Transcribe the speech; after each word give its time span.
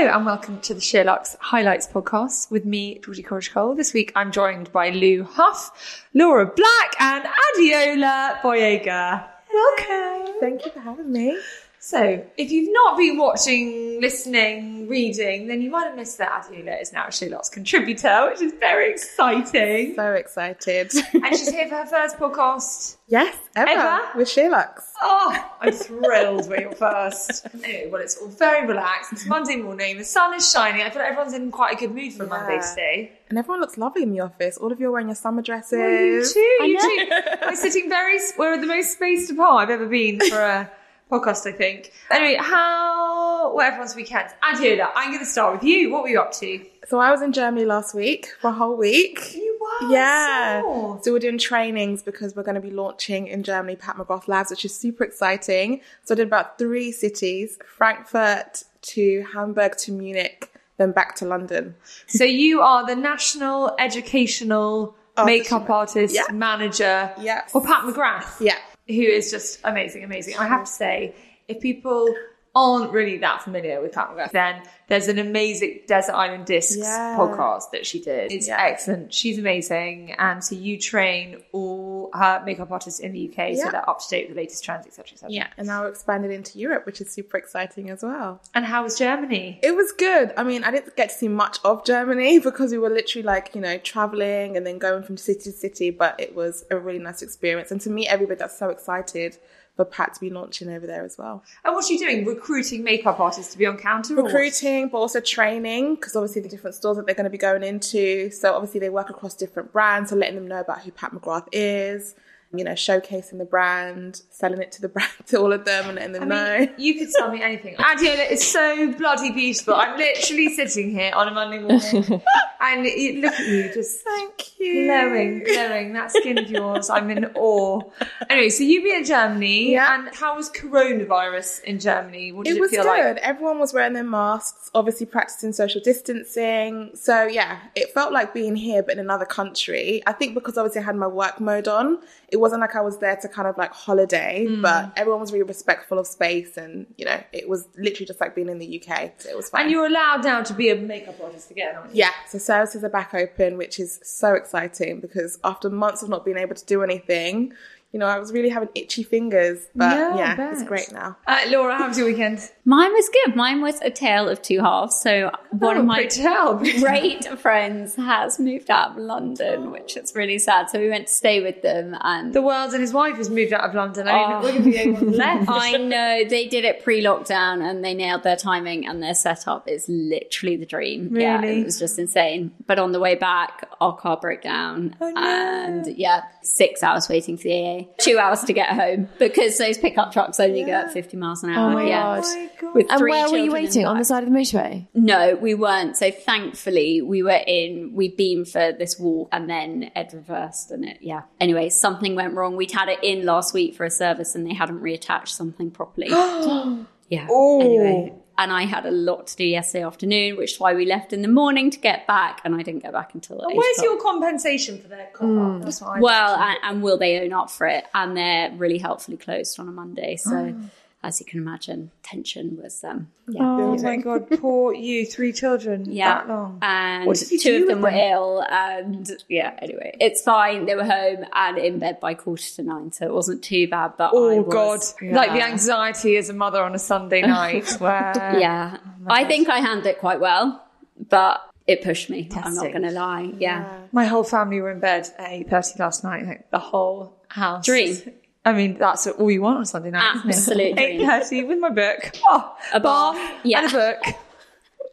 Hello 0.00 0.16
and 0.16 0.24
welcome 0.24 0.58
to 0.62 0.72
the 0.72 0.80
SheerLuxe 0.80 1.36
Highlights 1.40 1.86
podcast 1.86 2.50
with 2.50 2.64
me, 2.64 3.00
Georgie 3.04 3.22
Corrish 3.22 3.52
Cole. 3.52 3.74
This 3.74 3.92
week 3.92 4.12
I'm 4.16 4.32
joined 4.32 4.72
by 4.72 4.88
Lou 4.88 5.24
Huff, 5.24 6.06
Laura 6.14 6.46
Black, 6.46 6.94
and 6.98 7.26
Adiola 7.26 8.40
Boyega. 8.40 9.28
Welcome. 9.52 10.40
Thank 10.40 10.64
you 10.64 10.72
for 10.72 10.80
having 10.80 11.12
me. 11.12 11.38
So, 11.82 12.22
if 12.36 12.50
you've 12.52 12.70
not 12.74 12.98
been 12.98 13.16
watching, 13.16 14.02
listening, 14.02 14.86
reading, 14.86 15.46
then 15.46 15.62
you 15.62 15.70
might 15.70 15.84
have 15.86 15.96
missed 15.96 16.18
that 16.18 16.44
Adiola 16.44 16.78
is 16.82 16.92
now 16.92 17.06
a 17.06 17.08
SheerLuxe 17.08 17.50
contributor, 17.50 18.28
which 18.30 18.42
is 18.42 18.52
very 18.60 18.90
exciting. 18.92 19.94
So 19.96 20.12
excited. 20.12 20.92
and 21.14 21.28
she's 21.28 21.48
here 21.48 21.68
for 21.68 21.76
her 21.76 21.86
first 21.86 22.18
podcast. 22.18 22.96
yes, 23.08 23.34
ever, 23.56 23.70
Ever? 23.70 24.00
with 24.18 24.28
SheerLuxe. 24.28 24.82
Oh, 25.00 25.50
I'm 25.62 25.72
thrilled 25.72 26.50
we're 26.50 26.60
your 26.60 26.72
first. 26.72 27.46
Anyway, 27.54 27.88
well, 27.90 28.02
it's 28.02 28.18
all 28.18 28.28
very 28.28 28.66
relaxed. 28.66 29.12
It's 29.14 29.24
Monday 29.26 29.56
morning. 29.56 29.96
The 29.96 30.04
sun 30.04 30.34
is 30.34 30.50
shining. 30.52 30.82
I 30.82 30.90
feel 30.90 31.00
like 31.00 31.12
everyone's 31.12 31.32
in 31.32 31.50
quite 31.50 31.76
a 31.76 31.80
good 31.80 31.94
mood 31.94 32.12
for 32.12 32.26
Monday 32.26 32.56
Yeah. 32.56 32.70
today. 32.74 33.12
And 33.30 33.38
everyone 33.38 33.62
looks 33.62 33.78
lovely 33.78 34.02
in 34.02 34.12
the 34.12 34.20
office. 34.20 34.58
All 34.58 34.70
of 34.70 34.80
you 34.80 34.88
are 34.88 34.92
wearing 34.92 35.08
your 35.08 35.14
summer 35.14 35.40
dresses. 35.40 35.78
Oh, 35.80 35.98
you 35.98 36.24
too. 36.24 36.40
You 36.66 36.78
too. 37.08 37.36
We're 37.46 37.56
sitting 37.56 37.88
very. 37.88 38.18
We're 38.36 38.60
the 38.60 38.66
most 38.66 38.92
spaced 38.92 39.30
apart 39.30 39.62
I've 39.62 39.70
ever 39.70 39.86
been 39.86 40.20
for 40.28 40.40
a 40.42 40.70
podcast. 41.10 41.46
I 41.46 41.52
think. 41.52 41.92
Anyway, 42.10 42.38
how? 42.40 43.52
What 43.54 43.66
everyone's 43.66 43.96
weekend? 43.96 44.28
Adiola, 44.42 44.90
I'm 44.94 45.08
going 45.10 45.18
to 45.24 45.30
start 45.30 45.54
with 45.54 45.64
you. 45.64 45.90
What 45.90 46.02
were 46.02 46.08
you 46.08 46.20
up 46.20 46.32
to? 46.34 46.64
So 46.88 46.98
I 46.98 47.10
was 47.10 47.22
in 47.22 47.32
Germany 47.32 47.64
last 47.64 47.94
week 47.94 48.28
for 48.40 48.48
a 48.48 48.52
whole 48.52 48.76
week. 48.76 49.34
You 49.34 49.58
were. 49.60 49.92
Yeah. 49.92 50.62
so- 50.62 51.00
So 51.02 51.12
we're 51.12 51.18
doing 51.18 51.38
trainings 51.38 52.02
because 52.02 52.34
we're 52.36 52.42
going 52.42 52.54
to 52.56 52.60
be 52.60 52.70
launching 52.70 53.26
in 53.26 53.42
Germany 53.42 53.76
Pat 53.76 53.96
McGrath 53.96 54.28
Labs, 54.28 54.50
which 54.50 54.64
is 54.64 54.74
super 54.74 55.04
exciting. 55.04 55.80
So 56.04 56.14
I 56.14 56.16
did 56.16 56.26
about 56.26 56.58
three 56.58 56.92
cities, 56.92 57.58
Frankfurt 57.76 58.64
to 58.82 59.24
Hamburg 59.32 59.76
to 59.78 59.92
Munich, 59.92 60.52
then 60.78 60.92
back 60.92 61.14
to 61.16 61.24
London. 61.26 61.74
So 62.06 62.24
you 62.24 62.60
are 62.62 62.86
the 62.86 62.96
national 62.96 63.74
educational 63.78 64.96
makeup 65.24 65.68
artist 65.68 66.14
Yeah. 66.14 66.32
manager. 66.32 67.12
Yes. 67.20 67.50
For 67.52 67.60
Pat 67.62 67.84
McGrath. 67.84 68.40
Yeah. 68.40 68.56
Who 68.86 69.02
is 69.02 69.30
just 69.30 69.60
amazing, 69.64 70.04
amazing. 70.04 70.36
I 70.36 70.46
have 70.46 70.64
to 70.64 70.70
say, 70.70 71.14
if 71.48 71.60
people 71.60 72.14
aren't 72.54 72.90
really 72.92 73.18
that 73.18 73.42
familiar 73.42 73.80
with 73.80 73.92
Pat 73.92 74.10
McGrath, 74.10 74.32
then 74.32 74.62
there's 74.88 75.06
an 75.06 75.18
amazing 75.20 75.80
Desert 75.86 76.14
Island 76.14 76.46
Discs 76.46 76.76
Yeah. 76.78 77.16
podcast 77.16 77.70
that 77.70 77.86
she 77.86 78.00
did. 78.00 78.32
It's 78.32 78.48
Yeah. 78.48 78.60
excellent. 78.60 79.14
She's 79.14 79.38
amazing. 79.38 80.12
And 80.18 80.42
so 80.42 80.56
you 80.56 80.76
train 80.76 81.42
all 81.52 82.10
her 82.12 82.42
makeup 82.44 82.72
artists 82.72 82.98
in 82.98 83.12
the 83.12 83.20
UK 83.20 83.54
so 83.54 83.64
Yeah. 83.66 83.70
they're 83.70 83.88
up 83.88 84.00
to 84.00 84.08
date 84.08 84.26
with 84.28 84.36
the 84.36 84.42
latest 84.42 84.64
trends, 84.64 84.84
etc. 84.86 85.12
etc. 85.12 85.30
Yeah. 85.30 85.46
And 85.56 85.68
now 85.68 85.82
we're 85.82 85.90
expanded 85.90 86.32
into 86.32 86.58
Europe, 86.58 86.86
which 86.86 87.00
is 87.00 87.10
super 87.12 87.36
exciting 87.36 87.88
as 87.88 88.02
well. 88.02 88.40
And 88.52 88.64
how 88.64 88.82
was 88.82 88.98
Germany? 88.98 89.60
It 89.62 89.76
was 89.76 89.92
good. 89.92 90.32
I 90.36 90.42
mean, 90.42 90.64
I 90.64 90.72
didn't 90.72 90.96
get 90.96 91.10
to 91.10 91.14
see 91.14 91.28
much 91.28 91.58
of 91.64 91.84
Germany 91.84 92.38
because 92.48 92.72
we 92.72 92.78
were 92.78 92.90
literally 92.90 93.22
like, 93.22 93.54
you 93.54 93.60
know, 93.60 93.78
traveling 93.78 94.56
and 94.56 94.66
then 94.66 94.78
going 94.78 95.04
from 95.04 95.16
city 95.16 95.40
to 95.44 95.52
city, 95.52 95.90
but 95.90 96.18
it 96.18 96.34
was 96.34 96.64
a 96.70 96.76
really 96.76 96.98
nice 96.98 97.22
experience. 97.22 97.70
And 97.70 97.80
to 97.82 97.90
meet 97.90 98.08
everybody 98.08 98.38
that's 98.40 98.58
so 98.58 98.70
excited 98.70 99.36
for 99.80 99.86
Pat 99.86 100.12
to 100.12 100.20
be 100.20 100.28
launching 100.28 100.68
over 100.68 100.86
there 100.86 101.04
as 101.04 101.16
well. 101.16 101.42
And 101.64 101.74
what's 101.74 101.88
she 101.88 101.96
doing? 101.96 102.26
Recruiting 102.26 102.84
makeup 102.84 103.18
artists 103.18 103.52
to 103.52 103.58
be 103.58 103.64
on 103.64 103.78
counter? 103.78 104.14
or? 104.18 104.24
Recruiting, 104.24 104.90
but 104.90 104.98
also 104.98 105.20
training 105.20 105.94
because 105.94 106.14
obviously 106.14 106.42
the 106.42 106.50
different 106.50 106.76
stores 106.76 106.98
that 106.98 107.06
they're 107.06 107.14
going 107.14 107.24
to 107.24 107.30
be 107.30 107.38
going 107.38 107.62
into. 107.62 108.30
So 108.30 108.52
obviously 108.52 108.78
they 108.80 108.90
work 108.90 109.08
across 109.08 109.34
different 109.34 109.72
brands, 109.72 110.10
so 110.10 110.16
letting 110.16 110.34
them 110.34 110.46
know 110.48 110.60
about 110.60 110.82
who 110.82 110.90
Pat 110.90 111.12
McGrath 111.12 111.48
is, 111.50 112.14
you 112.54 112.62
know, 112.62 112.72
showcasing 112.72 113.38
the 113.38 113.46
brand, 113.46 114.20
selling 114.28 114.60
it 114.60 114.70
to 114.72 114.82
the 114.82 114.88
brand, 114.94 115.10
to 115.28 115.38
all 115.38 115.50
of 115.50 115.64
them 115.64 115.86
and 115.86 115.96
letting 115.96 116.12
them 116.12 116.22
I 116.24 116.26
know. 116.26 116.68
you 116.76 116.98
could 116.98 117.08
tell 117.16 117.30
me 117.30 117.40
anything. 117.40 117.76
Adiola 117.76 118.30
is 118.30 118.46
so 118.46 118.92
bloody 118.92 119.32
beautiful. 119.32 119.72
I'm 119.72 119.96
literally 119.96 120.54
sitting 120.54 120.90
here 120.90 121.12
on 121.14 121.26
a 121.26 121.30
Monday 121.30 121.58
morning, 121.58 122.22
and 122.60 122.84
you, 122.86 123.20
look 123.22 123.32
at 123.34 123.46
you, 123.46 123.72
just 123.72 124.00
Thank 124.04 124.58
you. 124.58 124.86
glowing, 124.86 125.42
glowing. 125.44 125.92
That 125.94 126.10
skin 126.12 126.38
of 126.38 126.50
yours, 126.50 126.90
I'm 126.90 127.10
in 127.10 127.24
awe. 127.34 127.80
Anyway, 128.28 128.50
so 128.50 128.62
you've 128.64 128.84
been 128.84 128.96
in 128.98 129.04
Germany, 129.04 129.72
Yeah. 129.72 129.94
and 129.94 130.14
how 130.14 130.36
was 130.36 130.50
coronavirus 130.50 131.62
in 131.64 131.78
Germany? 131.78 132.32
What 132.32 132.44
did 132.46 132.52
it 132.54 132.56
it, 132.58 132.60
was 132.60 132.70
feel 132.70 132.82
good. 132.84 133.14
like? 133.16 133.16
Everyone 133.18 133.58
was 133.58 133.72
wearing 133.72 133.92
their 133.94 134.04
masks, 134.04 134.70
obviously 134.74 135.06
practicing 135.06 135.52
social 135.52 135.80
distancing. 135.80 136.90
So 136.94 137.24
yeah, 137.26 137.58
it 137.74 137.92
felt 137.92 138.12
like 138.12 138.34
being 138.34 138.56
here 138.56 138.82
but 138.82 138.92
in 138.94 138.98
another 138.98 139.24
country. 139.24 140.02
I 140.06 140.12
think 140.12 140.34
because 140.34 140.58
obviously 140.58 140.82
I 140.82 140.84
had 140.84 140.96
my 140.96 141.06
work 141.06 141.40
mode 141.40 141.68
on, 141.68 142.00
it 142.28 142.36
wasn't 142.38 142.60
like 142.60 142.76
I 142.76 142.80
was 142.80 142.98
there 142.98 143.16
to 143.16 143.28
kind 143.28 143.48
of 143.48 143.56
like 143.58 143.72
holiday, 143.72 144.46
Mm. 144.48 144.62
but 144.62 144.92
everyone 144.96 145.20
was 145.20 145.32
really 145.32 145.44
respectful 145.44 145.98
of 145.98 146.06
space 146.06 146.56
and 146.56 146.86
you 146.96 147.04
know, 147.04 147.20
it 147.32 147.48
was 147.48 147.68
literally 147.76 148.06
just 148.06 148.20
like 148.20 148.34
being 148.34 148.48
in 148.48 148.58
the 148.58 148.82
UK. 148.82 149.12
So 149.18 149.28
it 149.30 149.36
was 149.36 149.48
fine. 149.50 149.62
And 149.62 149.70
you're 149.70 149.86
allowed 149.86 150.24
now 150.24 150.42
to 150.42 150.52
be 150.54 150.70
a 150.70 150.76
makeup 150.76 151.16
artist 151.22 151.50
again, 151.50 151.74
aren't 151.76 151.94
you? 151.94 152.00
yeah, 152.00 152.10
so 152.28 152.38
services 152.50 152.82
are 152.82 152.88
back 152.88 153.14
open, 153.14 153.56
which 153.56 153.78
is 153.78 154.00
so 154.02 154.34
exciting 154.34 154.98
because 154.98 155.38
after 155.44 155.70
months 155.70 156.02
of 156.02 156.08
not 156.08 156.24
being 156.24 156.36
able 156.36 156.56
to 156.56 156.64
do 156.64 156.82
anything, 156.82 157.52
you 157.92 157.98
know, 157.98 158.06
I 158.06 158.18
was 158.18 158.32
really 158.32 158.48
having 158.48 158.68
itchy 158.74 159.02
fingers. 159.02 159.66
But 159.74 159.96
Yeah, 159.96 160.16
yeah, 160.36 160.50
it's 160.52 160.62
great 160.62 160.92
now. 160.92 161.16
Uh, 161.26 161.38
Laura, 161.48 161.76
how 161.76 161.88
was 161.88 161.98
your 161.98 162.06
weekend? 162.06 162.38
Mine 162.64 162.92
was 162.92 163.08
good. 163.08 163.34
Mine 163.34 163.60
was 163.60 163.80
a 163.80 163.90
tale 163.90 164.28
of 164.28 164.40
two 164.42 164.60
halves. 164.60 164.96
So 165.00 165.30
one 165.50 165.76
Oh, 165.76 165.80
of 165.80 165.86
my 165.86 165.96
great 165.96 166.10
to 166.10 166.76
great 166.80 167.38
friends 167.40 167.96
has 167.96 168.38
moved 168.38 168.70
out 168.70 168.92
of 168.92 168.96
London, 168.98 169.70
which 169.72 169.96
is 169.96 170.14
really 170.14 170.38
sad. 170.38 170.70
So 170.70 170.78
we 170.78 170.88
went 170.88 171.08
to 171.08 171.12
stay 171.12 171.40
with 171.40 171.62
them 171.62 171.96
and 172.02 172.32
The 172.32 172.42
world 172.42 172.72
and 172.72 172.80
his 172.80 172.92
wife 172.92 173.16
has 173.16 173.28
moved 173.28 173.52
out 173.52 173.68
of 173.68 173.74
London. 173.74 174.06
I 174.08 174.12
mean, 174.12 174.20
Oh. 174.30 174.40
we're 174.42 174.52
going 174.52 174.94
to 174.94 175.00
be 175.00 175.10
the 175.10 175.16
left. 175.16 175.46
I 175.50 175.72
know 175.76 176.22
they 176.28 176.46
did 176.46 176.64
it 176.64 176.84
pre-lockdown 176.84 177.68
and 177.68 177.84
they 177.84 177.94
nailed 177.94 178.22
their 178.22 178.36
timing 178.36 178.86
and 178.86 179.02
their 179.02 179.14
setup 179.14 179.66
is 179.68 179.86
literally 179.88 180.56
the 180.56 180.66
dream. 180.66 181.16
Yeah, 181.16 181.42
it 181.42 181.64
was 181.64 181.78
just 181.78 181.98
insane. 181.98 182.52
But 182.66 182.78
on 182.78 182.92
the 182.92 183.00
way 183.00 183.16
back, 183.16 183.68
our 183.80 183.96
car 183.96 184.16
broke 184.16 184.42
down 184.42 184.94
Oh, 185.00 185.10
no. 185.10 185.20
and 185.20 185.96
yeah, 185.98 186.22
six 186.42 186.82
hours 186.82 187.08
waiting 187.08 187.36
for 187.36 187.44
the 187.44 187.54
AA, 187.54 187.79
two 187.98 188.18
hours 188.18 188.42
to 188.44 188.52
get 188.52 188.70
home 188.70 189.08
because 189.18 189.58
those 189.58 189.78
pickup 189.78 190.12
trucks 190.12 190.40
only 190.40 190.64
go 190.64 190.72
at 190.72 190.92
50 190.92 191.16
miles 191.16 191.42
an 191.42 191.50
oh 191.50 191.58
hour. 191.58 191.72
my 191.72 191.84
yeah. 191.84 192.02
God. 192.02 192.24
Oh 192.24 192.36
my 192.36 192.50
God. 192.60 192.74
With 192.74 192.90
And 192.90 192.98
three 192.98 193.10
where 193.10 193.30
were 193.30 193.38
you 193.38 193.52
waiting? 193.52 193.86
On 193.86 193.98
the 193.98 194.04
side 194.04 194.22
of 194.24 194.30
the 194.30 194.36
motorway? 194.36 194.86
No, 194.94 195.34
we 195.36 195.54
weren't. 195.54 195.96
So 195.96 196.10
thankfully, 196.10 197.02
we 197.02 197.22
were 197.22 197.40
in. 197.46 197.92
We 197.94 198.08
beamed 198.08 198.48
for 198.48 198.72
this 198.72 198.98
walk, 198.98 199.28
and 199.32 199.48
then 199.48 199.90
Ed 199.94 200.10
reversed, 200.12 200.70
and 200.70 200.84
it. 200.84 200.98
Yeah. 201.00 201.22
Anyway, 201.40 201.68
something 201.70 202.14
went 202.14 202.34
wrong. 202.34 202.56
We'd 202.56 202.72
had 202.72 202.88
it 202.88 203.02
in 203.02 203.24
last 203.24 203.54
week 203.54 203.74
for 203.74 203.84
a 203.84 203.90
service, 203.90 204.34
and 204.34 204.46
they 204.46 204.54
hadn't 204.54 204.80
reattached 204.80 205.28
something 205.28 205.70
properly. 205.70 206.08
yeah. 207.08 207.26
Anyway, 207.30 208.14
and 208.40 208.50
I 208.50 208.62
had 208.62 208.86
a 208.86 208.90
lot 208.90 209.26
to 209.28 209.36
do 209.36 209.44
yesterday 209.44 209.84
afternoon, 209.84 210.38
which 210.38 210.52
is 210.52 210.60
why 210.60 210.72
we 210.72 210.86
left 210.86 211.12
in 211.12 211.20
the 211.20 211.28
morning 211.28 211.70
to 211.70 211.78
get 211.78 212.06
back, 212.06 212.40
and 212.42 212.54
I 212.54 212.62
didn't 212.62 212.82
get 212.82 212.92
back 212.92 213.12
until. 213.12 213.38
And 213.42 213.54
where's 213.54 213.82
your 213.82 214.00
compensation 214.00 214.80
for 214.80 214.88
their 214.88 215.08
car? 215.12 215.26
Hmm. 215.26 215.60
That's 215.60 215.82
what 215.82 216.00
Well, 216.00 216.36
and, 216.36 216.58
and 216.62 216.82
will 216.82 216.96
they 216.96 217.20
own 217.20 217.34
up 217.34 217.50
for 217.50 217.66
it? 217.66 217.84
And 217.94 218.16
they're 218.16 218.50
really 218.52 218.78
helpfully 218.78 219.18
closed 219.18 219.60
on 219.60 219.68
a 219.68 219.72
Monday, 219.72 220.16
so. 220.16 220.54
Ah. 220.56 220.66
As 221.02 221.18
you 221.18 221.24
can 221.24 221.38
imagine, 221.40 221.90
tension 222.02 222.58
was 222.62 222.84
um 222.84 223.08
yeah, 223.26 223.42
Oh 223.42 223.78
my 223.78 223.96
god, 223.96 224.28
poor 224.38 224.74
you, 224.74 225.06
three 225.06 225.32
children 225.32 225.84
Yeah. 225.90 226.14
that 226.18 226.28
long. 226.28 226.58
and 226.60 227.06
What 227.06 227.16
did 227.16 227.30
you 227.30 227.38
two 227.38 227.62
of 227.62 227.68
them 227.68 227.80
with 227.80 227.94
were 227.94 227.98
ill 227.98 228.44
and 228.50 229.10
yeah 229.28 229.56
anyway 229.62 229.96
it's 230.00 230.20
fine 230.22 230.66
they 230.66 230.74
were 230.74 230.84
home 230.84 231.24
and 231.32 231.56
in 231.58 231.78
bed 231.78 232.00
by 232.00 232.12
quarter 232.14 232.42
to 232.56 232.62
nine 232.62 232.92
so 232.92 233.06
it 233.06 233.14
wasn't 233.14 233.42
too 233.42 233.66
bad 233.68 233.92
but 233.96 234.08
I 234.08 234.10
Oh 234.12 234.42
was, 234.42 234.94
god, 235.00 235.12
like 235.14 235.32
the 235.32 235.42
anxiety 235.42 236.16
as 236.16 236.28
a 236.28 236.34
mother 236.34 236.62
on 236.62 236.74
a 236.74 236.78
Sunday 236.78 237.22
night. 237.22 237.66
Where 237.80 238.36
yeah 238.38 238.76
i 239.08 239.24
think 239.24 239.48
i 239.48 239.60
handled 239.60 239.86
it 239.86 239.98
quite 240.00 240.20
well 240.20 240.62
but 241.08 241.40
it 241.66 241.82
pushed 241.82 242.10
me 242.10 242.28
i'm 242.42 242.54
not 242.54 242.72
gonna 242.72 242.90
lie 242.90 243.32
yeah, 243.38 243.78
my 243.92 244.04
whole 244.04 244.24
family 244.24 244.60
were 244.60 244.70
in 244.70 244.80
bed 244.80 245.08
at 245.18 245.30
eight 245.30 245.48
thirty 245.48 245.78
last 245.78 246.04
night. 246.04 246.26
Like 246.26 246.50
the 246.50 246.58
whole 246.58 247.14
house. 247.28 247.64
Dream. 247.64 247.96
I 248.44 248.52
mean, 248.52 248.78
that's 248.78 249.06
all 249.06 249.30
you 249.30 249.42
want 249.42 249.58
on 249.58 249.64
Sunday 249.66 249.90
night. 249.90 250.16
Absolute 250.26 250.76
dream. 250.76 250.78
Eight 250.78 251.06
thirty 251.06 251.44
with 251.44 251.58
my 251.58 251.70
book. 251.70 252.12
Oh, 252.26 252.56
A 252.72 252.80
bath, 252.80 253.14
bath 253.16 253.40
yeah. 253.44 253.60
and 253.62 253.68
a 253.68 253.72
book. 253.72 254.14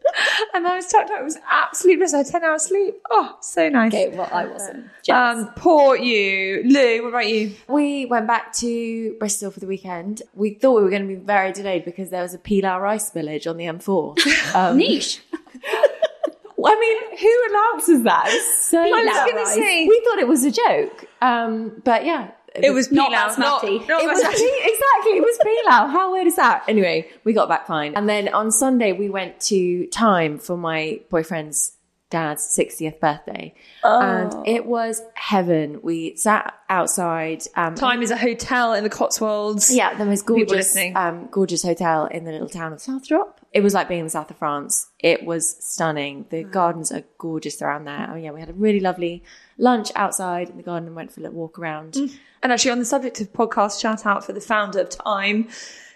and 0.54 0.68
I 0.68 0.76
was 0.76 0.88
tucked 0.88 1.10
up. 1.12 1.20
It 1.22 1.24
was 1.24 1.38
absolutely 1.50 1.98
bliss. 1.98 2.14
I 2.14 2.18
had 2.20 2.28
10 2.28 2.44
hours 2.44 2.64
sleep. 2.64 2.96
Oh, 3.10 3.38
so 3.42 3.70
nice. 3.70 3.94
Okay, 3.94 4.10
well, 4.16 4.30
I 4.34 4.46
wasn't. 4.46 4.88
Jealous. 5.04 5.46
Um, 5.48 5.54
poor 5.56 5.96
you. 5.96 6.64
Lou, 6.66 7.04
what 7.04 7.10
about 7.10 7.28
you? 7.30 7.54
We 7.68 8.06
went 8.06 8.28
back 8.28 8.52
to 8.56 9.16
Bristol 9.20 9.52
for 9.52 9.60
the 9.60 9.68
weekend. 9.68 10.22
We 10.34 10.52
thought 10.56 10.78
we 10.78 10.84
were 10.84 10.90
going 10.90 11.08
to 11.08 11.08
be 11.08 11.16
very 11.16 11.52
delayed 11.54 11.86
because 11.86 12.10
there 12.10 12.24
was 12.24 12.34
a 12.34 12.40
pilau 12.40 12.80
rice 12.80 13.12
spillage 13.12 13.50
on 13.50 13.58
the 13.58 13.66
M4. 13.66 14.18
Um, 14.56 14.78
Niche. 14.78 15.22
I 16.66 16.76
mean, 16.80 17.18
who 17.20 17.46
announces 17.50 18.04
that? 18.04 18.26
It's 18.28 18.66
so 18.68 18.80
I 18.82 18.90
was 18.90 19.32
gonna 19.32 19.46
say- 19.46 19.88
we 19.88 20.02
thought 20.06 20.18
it 20.20 20.28
was 20.28 20.44
a 20.44 20.52
joke. 20.52 21.06
Um, 21.22 21.82
but 21.86 22.04
yeah, 22.06 22.32
It 22.64 22.72
was 22.72 22.92
Not 22.92 23.10
pilau, 23.10 23.28
not, 23.38 23.62
basmati. 23.62 23.88
not 23.88 24.02
it 24.02 24.08
was 24.08 24.24
basmati. 24.24 24.34
exactly 24.74 25.12
it 25.18 25.22
was 25.24 25.38
pilau. 25.44 25.88
How 25.88 26.12
weird 26.12 26.28
is 26.28 26.36
that? 26.38 26.64
Anyway, 26.68 27.08
we 27.24 27.34
got 27.34 27.48
back 27.48 27.68
fine, 27.68 27.94
and 27.96 28.08
then 28.10 28.28
on 28.34 28.52
Sunday 28.52 28.92
we 28.94 29.10
went 29.10 29.40
to 29.42 29.88
Thyme 29.88 30.38
for 30.40 30.58
my 30.58 31.00
boyfriend's 31.10 31.77
dad's 32.10 32.44
60th 32.58 33.00
birthday, 33.00 33.54
and 33.84 34.48
it 34.48 34.66
was 34.66 35.02
heaven. 35.16 35.80
We 35.84 36.16
sat 36.16 36.54
outside. 36.70 37.44
Um, 37.56 37.76
Thyme 37.76 38.02
is 38.02 38.12
a 38.12 38.18
hotel 38.18 38.74
in 38.74 38.84
the 38.84 38.90
Cotswolds. 38.90 39.74
yeah, 39.76 39.94
the 39.98 40.06
most 40.06 40.26
gorgeous, 40.26 40.76
um, 40.96 41.28
gorgeous 41.32 41.64
hotel 41.64 42.06
in 42.06 42.24
the 42.26 42.32
little 42.32 42.50
town 42.50 42.72
of 42.74 42.80
Southrop. 42.82 43.42
It 43.54 43.62
was 43.62 43.74
like 43.74 43.88
being 43.88 44.02
in 44.02 44.06
the 44.06 44.10
south 44.12 44.30
of 44.30 44.38
France. 44.38 44.88
It 45.00 45.24
was 45.26 45.58
stunning. 45.64 46.26
The 46.30 46.44
gardens 46.44 46.92
are 46.92 47.04
gorgeous 47.18 47.62
around 47.62 47.86
there. 47.86 48.10
Oh 48.12 48.16
yeah, 48.16 48.32
we 48.32 48.40
had 48.40 48.50
a 48.50 48.54
really 48.54 48.80
lovely 48.80 49.24
lunch 49.58 49.92
outside 49.96 50.50
in 50.50 50.58
the 50.58 50.64
garden 50.64 50.88
and 50.88 50.96
went 50.96 51.12
for 51.12 51.22
a 51.22 51.24
little 51.24 51.38
walk 51.38 51.58
around. 51.58 51.96
And 52.44 52.52
actually, 52.54 52.72
on 52.72 52.80
the 52.80 52.86
subject 52.86 53.20
of 53.20 53.34
podcast, 53.34 53.82
shout 53.82 54.06
out 54.06 54.24
for 54.26 54.32
the 54.34 54.42
founder 54.42 54.80
of 54.82 54.90
Thyme, 54.92 55.48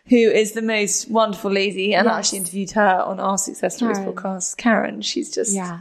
who 0.07 0.15
is 0.17 0.53
the 0.53 0.61
most 0.61 1.09
wonderful 1.09 1.51
lady. 1.51 1.93
And 1.93 2.07
I 2.07 2.17
actually 2.19 2.39
interviewed 2.39 2.71
her 2.71 3.01
on 3.05 3.19
our 3.19 3.37
Success 3.37 3.75
Stories 3.77 3.99
Caryn. 3.99 4.13
podcast. 4.13 4.57
Caryn, 4.57 5.01
she's 5.03 5.29
just, 5.31 5.53
Yeah. 5.53 5.79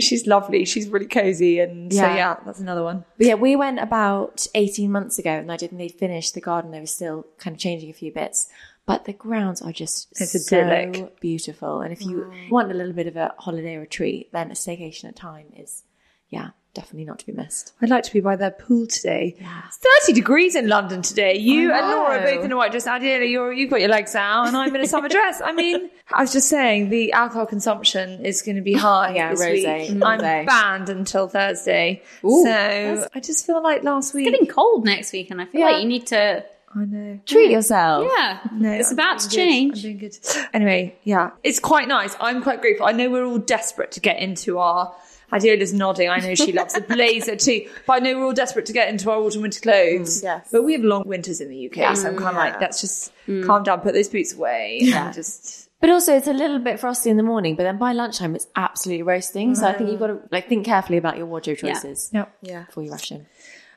She's 0.00 0.26
lovely. 0.26 0.64
She's 0.64 0.88
really 0.88 1.06
cozy. 1.06 1.60
And 1.60 1.92
so, 1.92 2.00
Yeah. 2.00 2.16
yeah, 2.16 2.36
that's 2.44 2.60
another 2.60 2.82
one. 2.82 3.04
But 3.18 3.26
yeah, 3.26 3.34
we 3.34 3.56
went 3.56 3.78
about 3.78 4.46
18 4.54 4.90
months 4.90 5.18
ago 5.18 5.30
and 5.30 5.50
I 5.50 5.56
didn't 5.56 5.78
they 5.78 5.88
finished 5.88 6.34
the 6.34 6.40
garden. 6.40 6.70
They 6.70 6.80
were 6.80 6.86
still 6.86 7.26
kind 7.38 7.54
of 7.54 7.60
changing 7.60 7.90
a 7.90 7.94
few 7.94 8.12
bits. 8.12 8.48
But 8.86 9.04
the 9.04 9.12
grounds 9.12 9.62
are 9.62 9.72
just 9.72 10.08
It's 10.20 10.46
so 10.48 10.58
idyllic. 10.58 11.20
beautiful. 11.20 11.80
And 11.80 11.92
if 11.92 12.02
you 12.02 12.22
mm. 12.32 12.50
want 12.50 12.72
a 12.72 12.74
little 12.74 12.92
bit 12.92 13.06
of 13.06 13.16
a 13.16 13.34
holiday 13.38 13.76
retreat, 13.76 14.32
then 14.32 14.50
a 14.50 14.54
staycation 14.54 15.04
at 15.04 15.18
Thyme 15.18 15.52
is, 15.56 15.84
yeah, 16.28 16.50
definitely 16.74 17.04
not 17.04 17.18
to 17.18 17.26
be 17.26 17.32
missed. 17.32 17.72
I'd 17.82 17.88
like 17.90 18.04
to 18.04 18.12
be 18.12 18.20
by 18.20 18.36
their 18.36 18.50
pool 18.52 18.86
today. 18.86 19.36
It's 19.66 19.78
30 20.06 20.12
degrees 20.12 20.54
in 20.54 20.68
London 20.68 21.02
today. 21.02 21.36
You 21.36 21.72
and 21.72 21.86
Laura 21.88 22.18
are 22.18 22.22
both 22.22 22.44
in 22.44 22.52
a 22.52 22.56
white 22.56 22.70
dress. 22.70 22.86
Adela, 22.86 23.24
you're, 23.24 23.52
you've 23.52 23.70
got 23.70 23.80
your 23.80 23.88
legs 23.88 24.14
out, 24.14 24.46
and 24.48 24.56
I'm 24.56 24.74
in 24.74 24.80
a 24.80 24.86
summer 24.86 25.08
dress. 25.16 25.40
I 25.44 25.52
mean, 25.52 25.90
I 26.12 26.20
was 26.22 26.32
just 26.32 26.48
saying 26.48 26.90
the 26.90 27.12
alcohol 27.12 27.46
consumption 27.46 28.24
is 28.24 28.42
going 28.42 28.56
to 28.56 28.62
be 28.62 28.74
high 28.74 29.14
Yeah, 29.14 29.30
this 29.30 29.40
rosé, 29.42 29.88
week. 29.90 29.90
rosé. 30.00 30.04
I'm 30.04 30.46
banned 30.46 30.88
until 30.88 31.26
Thursday. 31.28 32.02
Ooh, 32.24 32.44
so 32.44 33.08
I 33.14 33.20
just 33.20 33.46
feel 33.46 33.62
like 33.62 33.82
last 33.82 34.14
week. 34.14 34.30
getting 34.30 34.46
cold 34.46 34.84
next 34.84 35.12
week, 35.12 35.30
and 35.30 35.40
I 35.40 35.46
feel 35.46 35.60
Yeah. 35.62 35.66
like 35.70 35.82
you 35.82 35.88
need 35.88 36.06
to. 36.08 36.44
I 36.72 36.84
know. 36.84 37.18
Treat 37.26 37.50
yourself. 37.50 38.08
Yeah, 38.16 38.38
No, 38.52 38.70
it's 38.70 38.90
I'm 38.90 38.94
about 38.94 39.18
to 39.18 39.28
good. 39.28 39.34
change. 39.34 39.78
I'm 39.78 39.82
doing 39.82 39.98
good. 39.98 40.16
Anyway, 40.54 40.94
yeah, 41.02 41.30
it's 41.42 41.58
quite 41.58 41.88
nice. 41.88 42.14
I'm 42.20 42.44
quite 42.44 42.60
grateful. 42.60 42.86
I 42.86 42.92
know 42.92 43.10
we're 43.10 43.24
all 43.24 43.38
desperate 43.38 43.90
to 43.92 44.00
get 44.00 44.20
into 44.20 44.58
our. 44.58 44.94
Adiola's 45.32 45.72
nodding. 45.72 46.08
I 46.08 46.18
know 46.18 46.34
she 46.34 46.52
loves 46.52 46.76
a 46.76 46.80
blazer 46.80 47.36
too, 47.36 47.68
but 47.86 47.94
I 47.94 47.98
know 48.00 48.18
we're 48.18 48.24
all 48.26 48.32
desperate 48.32 48.66
to 48.66 48.72
get 48.72 48.88
into 48.88 49.10
our 49.10 49.18
autumn 49.18 49.42
winter 49.42 49.60
clothes. 49.60 50.20
Mm, 50.20 50.24
yes. 50.24 50.48
But 50.50 50.64
we 50.64 50.72
have 50.72 50.82
long 50.82 51.04
winters 51.06 51.40
in 51.40 51.48
the 51.48 51.66
UK, 51.66 51.96
so 51.96 52.08
I'm 52.08 52.16
mm, 52.16 52.18
kind 52.18 52.30
of 52.30 52.36
like, 52.36 52.60
let's 52.60 52.80
just 52.80 53.12
mm. 53.26 53.44
calm 53.46 53.62
down, 53.62 53.80
put 53.80 53.94
those 53.94 54.08
boots 54.08 54.34
away, 54.34 54.80
and 54.92 55.14
just. 55.14 55.68
But 55.80 55.88
also, 55.88 56.14
it's 56.14 56.26
a 56.26 56.32
little 56.34 56.58
bit 56.58 56.78
frosty 56.78 57.08
in 57.08 57.16
the 57.16 57.22
morning, 57.22 57.56
but 57.56 57.62
then 57.62 57.78
by 57.78 57.92
lunchtime, 57.92 58.34
it's 58.34 58.48
absolutely 58.54 59.02
roasting. 59.02 59.54
So 59.54 59.66
I 59.66 59.72
think 59.72 59.90
you've 59.90 59.98
got 59.98 60.08
to 60.08 60.20
like 60.30 60.46
think 60.48 60.66
carefully 60.66 60.98
about 60.98 61.16
your 61.16 61.26
wardrobe 61.26 61.56
choices 61.56 62.10
Yeah. 62.12 62.26
Yeah. 62.42 62.64
before 62.64 62.82
you 62.82 62.90
rush 62.90 63.10
in. 63.10 63.26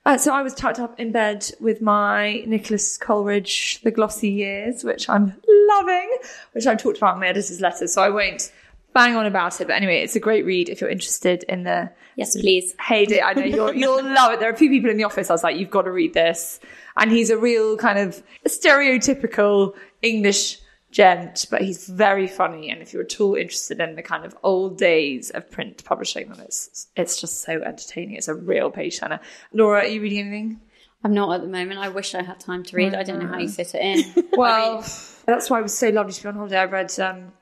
Uh, 0.05 0.17
so 0.17 0.33
I 0.33 0.41
was 0.41 0.53
tucked 0.53 0.79
up 0.79 0.99
in 0.99 1.13
bed 1.13 1.49
with 1.61 1.81
my 1.81 2.43
Nicholas 2.45 2.97
Coleridge, 2.97 3.79
The 3.83 3.91
Glossy 3.91 4.29
Years, 4.29 4.83
which 4.83 5.07
I'm 5.07 5.33
loving, 5.47 6.17
which 6.51 6.67
I've 6.67 6.77
talked 6.77 6.97
about 6.97 7.13
in 7.13 7.21
my 7.21 7.27
editor's 7.27 7.61
letter, 7.61 7.87
so 7.87 8.03
I 8.03 8.09
won't 8.09 8.51
bang 8.93 9.15
on 9.15 9.25
about 9.25 9.59
it. 9.61 9.67
But 9.67 9.75
anyway, 9.75 10.01
it's 10.01 10.15
a 10.15 10.19
great 10.19 10.45
read 10.45 10.69
if 10.69 10.81
you're 10.81 10.89
interested 10.89 11.43
in 11.43 11.63
the 11.63 11.91
Yes, 12.15 12.35
please. 12.39 12.75
hate 12.79 13.11
it. 13.11 13.21
I 13.23 13.33
know 13.33 13.43
you'll, 13.43 13.73
you'll 13.73 14.03
love 14.13 14.33
it. 14.33 14.39
There 14.39 14.49
are 14.49 14.53
a 14.53 14.57
few 14.57 14.69
people 14.69 14.89
in 14.91 14.97
the 14.97 15.03
office. 15.03 15.29
I 15.29 15.33
was 15.33 15.43
like, 15.43 15.57
you've 15.57 15.71
got 15.71 15.83
to 15.83 15.91
read 15.91 16.13
this. 16.13 16.59
And 16.95 17.11
he's 17.11 17.29
a 17.31 17.37
real 17.37 17.75
kind 17.77 17.97
of 17.97 18.21
stereotypical 18.47 19.75
English 20.01 20.59
gent, 20.91 21.47
but 21.49 21.61
he's 21.61 21.87
very 21.87 22.27
funny. 22.27 22.69
And 22.69 22.81
if 22.81 22.93
you're 22.93 23.03
at 23.03 23.19
all 23.19 23.33
interested 23.35 23.79
in 23.79 23.95
the 23.95 24.03
kind 24.03 24.25
of 24.25 24.35
old 24.43 24.77
days 24.77 25.31
of 25.31 25.49
print 25.49 25.83
publishing, 25.83 26.29
then 26.29 26.39
it's, 26.41 26.87
it's 26.95 27.19
just 27.19 27.41
so 27.41 27.53
entertaining. 27.61 28.15
It's 28.15 28.27
a 28.27 28.35
real 28.35 28.69
page 28.69 28.99
turner. 28.99 29.19
Laura, 29.53 29.79
are 29.79 29.87
you 29.87 30.01
reading 30.01 30.19
anything? 30.19 30.61
I'm 31.03 31.13
not 31.13 31.33
at 31.33 31.41
the 31.41 31.47
moment. 31.47 31.79
I 31.79 31.89
wish 31.89 32.15
I 32.15 32.21
had 32.21 32.39
time 32.39 32.63
to 32.63 32.75
read. 32.77 32.93
I 32.93 33.03
don't 33.03 33.19
know 33.19 33.27
how 33.27 33.39
you 33.39 33.49
fit 33.49 33.73
it 33.75 33.81
in. 33.81 34.23
Well, 34.37 34.81
that's 35.25 35.49
why 35.49 35.59
it 35.59 35.63
was 35.63 35.77
so 35.77 35.89
lovely 35.89 36.13
to 36.13 36.23
be 36.23 36.29
on 36.29 36.35
holiday. 36.35 36.57
I 36.57 36.65
read, 36.65 36.97
um, 36.99 37.33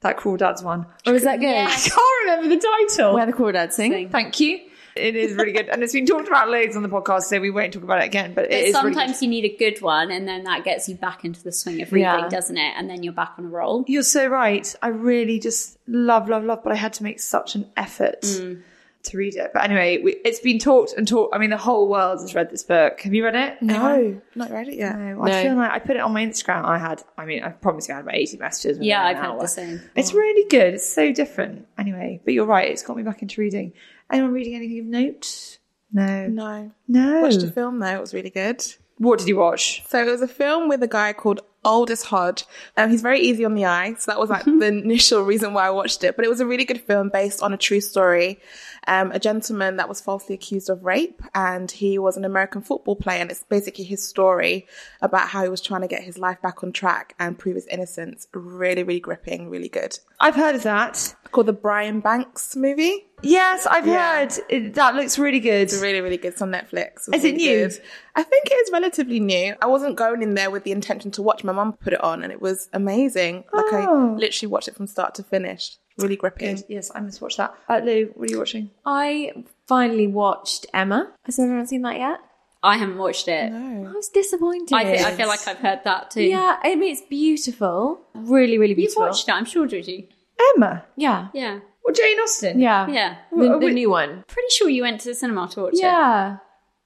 that 0.00 0.16
cool 0.16 0.36
dads 0.36 0.62
one. 0.62 0.86
Oh, 1.06 1.14
is 1.14 1.24
that 1.24 1.40
good? 1.40 1.48
I 1.54 1.70
can't 1.70 2.24
remember 2.24 2.54
the 2.56 2.60
title. 2.88 3.14
Where 3.14 3.26
the 3.26 3.32
crawdads 3.32 3.72
sing? 3.72 4.08
Thank 4.10 4.40
you. 4.40 4.60
It 4.96 5.14
is 5.14 5.34
really 5.34 5.52
good. 5.52 5.68
And 5.68 5.82
it's 5.84 5.92
been 5.92 6.04
talked 6.04 6.26
about 6.26 6.48
loads 6.48 6.74
on 6.76 6.82
the 6.82 6.88
podcast, 6.88 7.22
so 7.22 7.38
we 7.40 7.50
won't 7.50 7.72
talk 7.72 7.84
about 7.84 8.02
it 8.02 8.06
again. 8.06 8.34
But, 8.34 8.46
it 8.46 8.50
But 8.50 8.54
is 8.56 8.60
really 8.74 8.90
good. 8.90 8.94
sometimes 8.96 9.22
you 9.22 9.28
need 9.28 9.44
a 9.44 9.56
good 9.56 9.80
one, 9.80 10.10
and 10.10 10.26
then 10.26 10.42
that 10.44 10.64
gets 10.64 10.88
you 10.88 10.96
back 10.96 11.24
into 11.24 11.42
the 11.44 11.52
swing 11.52 11.80
of 11.80 11.92
reading, 11.92 12.08
Yeah. 12.08 12.28
doesn't 12.28 12.56
it? 12.56 12.74
And 12.76 12.90
then 12.90 13.02
you're 13.04 13.12
back 13.12 13.34
on 13.38 13.44
a 13.44 13.48
roll. 13.48 13.84
You're 13.86 14.02
so 14.02 14.26
right. 14.26 14.74
I 14.82 14.88
really 14.88 15.38
just 15.38 15.78
love, 15.86 16.28
love, 16.28 16.44
love, 16.44 16.60
but 16.64 16.72
I 16.72 16.76
had 16.76 16.92
to 16.94 17.04
make 17.04 17.20
such 17.20 17.54
an 17.54 17.70
effort 17.76 18.22
Mm. 18.22 18.62
To 19.04 19.16
read 19.16 19.36
it. 19.36 19.50
But 19.52 19.64
anyway, 19.64 19.98
we, 20.02 20.16
it's 20.24 20.40
been 20.40 20.58
talked 20.58 20.92
and 20.92 21.06
talked. 21.06 21.34
I 21.34 21.38
mean, 21.38 21.50
the 21.50 21.56
whole 21.56 21.88
world 21.88 22.20
has 22.20 22.34
read 22.34 22.50
this 22.50 22.62
book. 22.62 23.00
Have 23.00 23.14
you 23.14 23.24
read 23.24 23.34
it? 23.34 23.62
No, 23.62 24.20
not 24.34 24.50
read 24.50 24.68
it 24.68 24.74
yet. 24.74 24.98
No, 24.98 25.22
I 25.22 25.42
feel 25.42 25.56
like 25.56 25.70
I 25.70 25.78
put 25.78 25.96
it 25.96 26.00
on 26.00 26.12
my 26.12 26.24
Instagram. 26.24 26.64
I 26.64 26.78
had, 26.78 27.02
I 27.16 27.24
mean, 27.24 27.42
I 27.42 27.50
promise 27.50 27.88
you 27.88 27.94
I 27.94 27.98
had 27.98 28.04
about 28.04 28.16
80 28.16 28.36
messages. 28.38 28.78
Yeah, 28.80 29.04
I've 29.04 29.16
had 29.16 29.38
the 29.38 29.46
same. 29.46 29.80
It's 29.94 30.12
oh. 30.12 30.18
really 30.18 30.48
good. 30.48 30.74
It's 30.74 30.88
so 30.88 31.12
different. 31.12 31.66
Anyway, 31.78 32.20
but 32.24 32.34
you're 32.34 32.46
right. 32.46 32.70
It's 32.70 32.82
got 32.82 32.96
me 32.96 33.02
back 33.02 33.22
into 33.22 33.40
reading. 33.40 33.72
Anyone 34.12 34.32
reading 34.32 34.54
anything 34.54 34.80
of 34.80 34.86
note? 34.86 35.58
No. 35.92 36.26
No. 36.28 36.72
No. 36.88 37.20
Watched 37.22 37.42
a 37.42 37.50
film 37.50 37.78
though, 37.78 37.96
it 37.96 38.00
was 38.00 38.14
really 38.14 38.30
good. 38.30 38.64
What 38.98 39.18
did 39.18 39.28
you 39.28 39.36
watch? 39.36 39.82
So 39.88 40.06
it 40.06 40.10
was 40.10 40.20
a 40.20 40.28
film 40.28 40.68
with 40.68 40.82
a 40.82 40.88
guy 40.88 41.14
called 41.14 41.40
Aldis 41.64 42.04
Hodge. 42.04 42.44
Um, 42.76 42.90
he's 42.90 43.02
very 43.02 43.20
easy 43.20 43.44
on 43.44 43.54
the 43.54 43.66
eye, 43.66 43.94
so 43.94 44.10
that 44.10 44.18
was 44.18 44.30
like 44.30 44.44
the 44.44 44.66
initial 44.66 45.22
reason 45.22 45.52
why 45.52 45.66
I 45.66 45.70
watched 45.70 46.02
it. 46.04 46.16
But 46.16 46.24
it 46.24 46.28
was 46.28 46.40
a 46.40 46.46
really 46.46 46.64
good 46.64 46.80
film 46.80 47.10
based 47.10 47.42
on 47.42 47.52
a 47.52 47.56
true 47.56 47.80
story. 47.80 48.40
Um, 48.86 49.12
a 49.12 49.18
gentleman 49.18 49.76
that 49.76 49.88
was 49.88 50.00
falsely 50.00 50.34
accused 50.34 50.70
of 50.70 50.84
rape, 50.84 51.20
and 51.34 51.70
he 51.70 51.98
was 51.98 52.16
an 52.16 52.24
American 52.24 52.62
football 52.62 52.96
player, 52.96 53.20
and 53.20 53.30
it's 53.30 53.44
basically 53.44 53.84
his 53.84 54.06
story 54.06 54.66
about 55.02 55.28
how 55.28 55.42
he 55.42 55.48
was 55.50 55.60
trying 55.60 55.82
to 55.82 55.88
get 55.88 56.02
his 56.02 56.18
life 56.18 56.40
back 56.40 56.64
on 56.64 56.72
track 56.72 57.14
and 57.18 57.38
prove 57.38 57.56
his 57.56 57.66
innocence. 57.66 58.26
Really, 58.32 58.82
really 58.82 59.00
gripping, 59.00 59.50
really 59.50 59.68
good. 59.68 59.98
I've 60.18 60.34
heard 60.36 60.54
of 60.54 60.62
that. 60.62 61.14
Called 61.32 61.46
the 61.46 61.52
Brian 61.52 62.00
Banks 62.00 62.56
movie. 62.56 63.06
Yes, 63.22 63.66
I've 63.66 63.86
Yeah. 63.86 64.20
heard. 64.20 64.32
It, 64.48 64.74
that 64.74 64.94
looks 64.94 65.18
really 65.18 65.40
good. 65.40 65.60
It's 65.62 65.80
really, 65.80 66.00
really 66.00 66.16
good. 66.16 66.28
It's 66.32 66.42
on 66.42 66.50
Netflix. 66.50 67.12
Is 67.14 67.22
it 67.24 67.36
new? 67.36 67.68
good. 67.68 67.80
I 68.16 68.22
think 68.22 68.46
it 68.46 68.54
is 68.54 68.70
relatively 68.72 69.20
new. 69.20 69.54
I 69.62 69.66
wasn't 69.66 69.96
going 69.96 70.22
in 70.22 70.34
there 70.34 70.50
with 70.50 70.64
the 70.64 70.72
intention 70.72 71.10
to 71.12 71.22
watch. 71.22 71.44
My 71.44 71.52
mum 71.52 71.74
put 71.74 71.92
it 71.92 72.00
on 72.02 72.22
and 72.22 72.32
it 72.32 72.40
was 72.40 72.68
amazing. 72.72 73.44
Like 73.52 73.66
Oh. 73.72 74.14
I 74.14 74.18
literally 74.18 74.50
watched 74.50 74.68
it 74.68 74.74
from 74.74 74.86
start 74.86 75.14
to 75.16 75.22
finish. 75.22 75.76
Really 75.98 76.16
gripping. 76.16 76.56
Good. 76.56 76.64
Yes, 76.68 76.90
I 76.94 77.00
must 77.00 77.20
watch 77.20 77.36
that. 77.36 77.54
Uh, 77.68 77.80
Lou, 77.84 78.06
what 78.14 78.28
are 78.28 78.32
you 78.32 78.38
watching? 78.38 78.70
I 78.86 79.32
finally 79.66 80.06
watched 80.06 80.64
Emma. 80.72 81.12
Has 81.24 81.38
anyone 81.38 81.66
seen 81.66 81.82
that 81.82 81.98
yet? 81.98 82.20
I 82.62 82.76
haven't 82.78 82.98
watched 82.98 83.28
it. 83.28 83.52
I 83.52 83.90
was 83.92 84.08
disappointed. 84.08 84.74
I, 84.74 84.84
thi- 84.84 85.04
I 85.04 85.12
feel 85.12 85.28
like 85.28 85.46
I've 85.46 85.58
heard 85.58 85.80
that 85.84 86.10
too. 86.10 86.22
Yeah, 86.22 86.58
I 86.62 86.74
mean 86.74 86.92
it's 86.92 87.02
beautiful, 87.02 88.00
really, 88.14 88.58
really 88.58 88.74
beautiful. 88.74 89.02
You've 89.04 89.10
watched 89.10 89.28
it, 89.28 89.32
I'm 89.32 89.44
sure, 89.46 89.66
Georgie. 89.66 90.08
Emma. 90.56 90.84
Yeah, 90.96 91.28
Yeah. 91.34 91.60
Or 91.82 91.92
Jane 91.92 92.18
Austen. 92.20 92.60
yeah, 92.60 92.86
Yeah. 92.88 93.16
The, 93.32 93.58
the 93.58 93.70
new 93.70 93.90
one. 93.90 94.24
Pretty 94.28 94.48
sure 94.50 94.68
you 94.68 94.82
went 94.82 95.00
to 95.02 95.08
the 95.08 95.14
cinema 95.14 95.48
to 95.48 95.62
watch 95.62 95.72
it. 95.74 95.80
Yeah, 95.80 96.36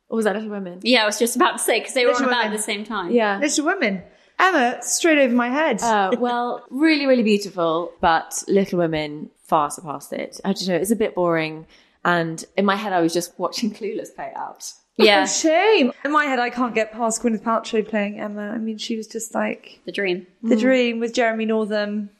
or 0.08 0.16
was 0.16 0.24
that 0.24 0.34
Little 0.36 0.50
Women? 0.50 0.80
Yeah, 0.82 1.02
I 1.02 1.06
was 1.06 1.18
just 1.18 1.34
about 1.36 1.52
to 1.52 1.58
say, 1.58 1.80
because 1.80 1.94
they 1.94 2.04
were 2.04 2.12
on 2.12 2.20
Little 2.22 2.28
about 2.28 2.46
at 2.46 2.52
the 2.52 2.58
same 2.62 2.84
time. 2.84 3.10
Yeah. 3.10 3.38
Little 3.38 3.66
Women. 3.66 4.02
Emma, 4.38 4.78
straight 4.82 5.18
over 5.18 5.34
my 5.34 5.48
head. 5.48 5.80
Uh, 5.82 6.12
well, 6.18 6.64
really, 6.70 7.06
really 7.06 7.22
beautiful, 7.22 7.92
but 8.00 8.42
Little 8.48 8.78
Women 8.78 9.30
far 9.44 9.70
surpassed 9.70 10.12
it. 10.12 10.40
I 10.44 10.52
don't 10.52 10.68
know, 10.68 10.74
it's 10.76 10.90
a 10.90 10.96
bit 10.96 11.14
boring, 11.14 11.66
and 12.04 12.44
in 12.56 12.64
my 12.64 12.76
head, 12.76 12.92
I 12.92 13.00
was 13.00 13.12
just 13.12 13.38
watching 13.38 13.72
Clueless 13.72 14.14
play 14.14 14.32
out. 14.36 14.72
Yeah. 14.96 15.22
Oh, 15.24 15.26
shame. 15.26 15.92
In 16.04 16.12
my 16.12 16.24
head, 16.26 16.38
I 16.38 16.50
can't 16.50 16.74
get 16.74 16.92
past 16.92 17.20
Gwyneth 17.22 17.42
Paltrow 17.42 17.86
playing 17.88 18.20
Emma. 18.20 18.50
I 18.50 18.58
mean, 18.58 18.78
she 18.78 18.96
was 18.96 19.08
just 19.08 19.34
like 19.34 19.80
The 19.86 19.92
dream. 19.92 20.26
the 20.42 20.54
dream 20.56 21.00
with 21.00 21.12
Jeremy 21.14 21.46
Northam. 21.46 22.10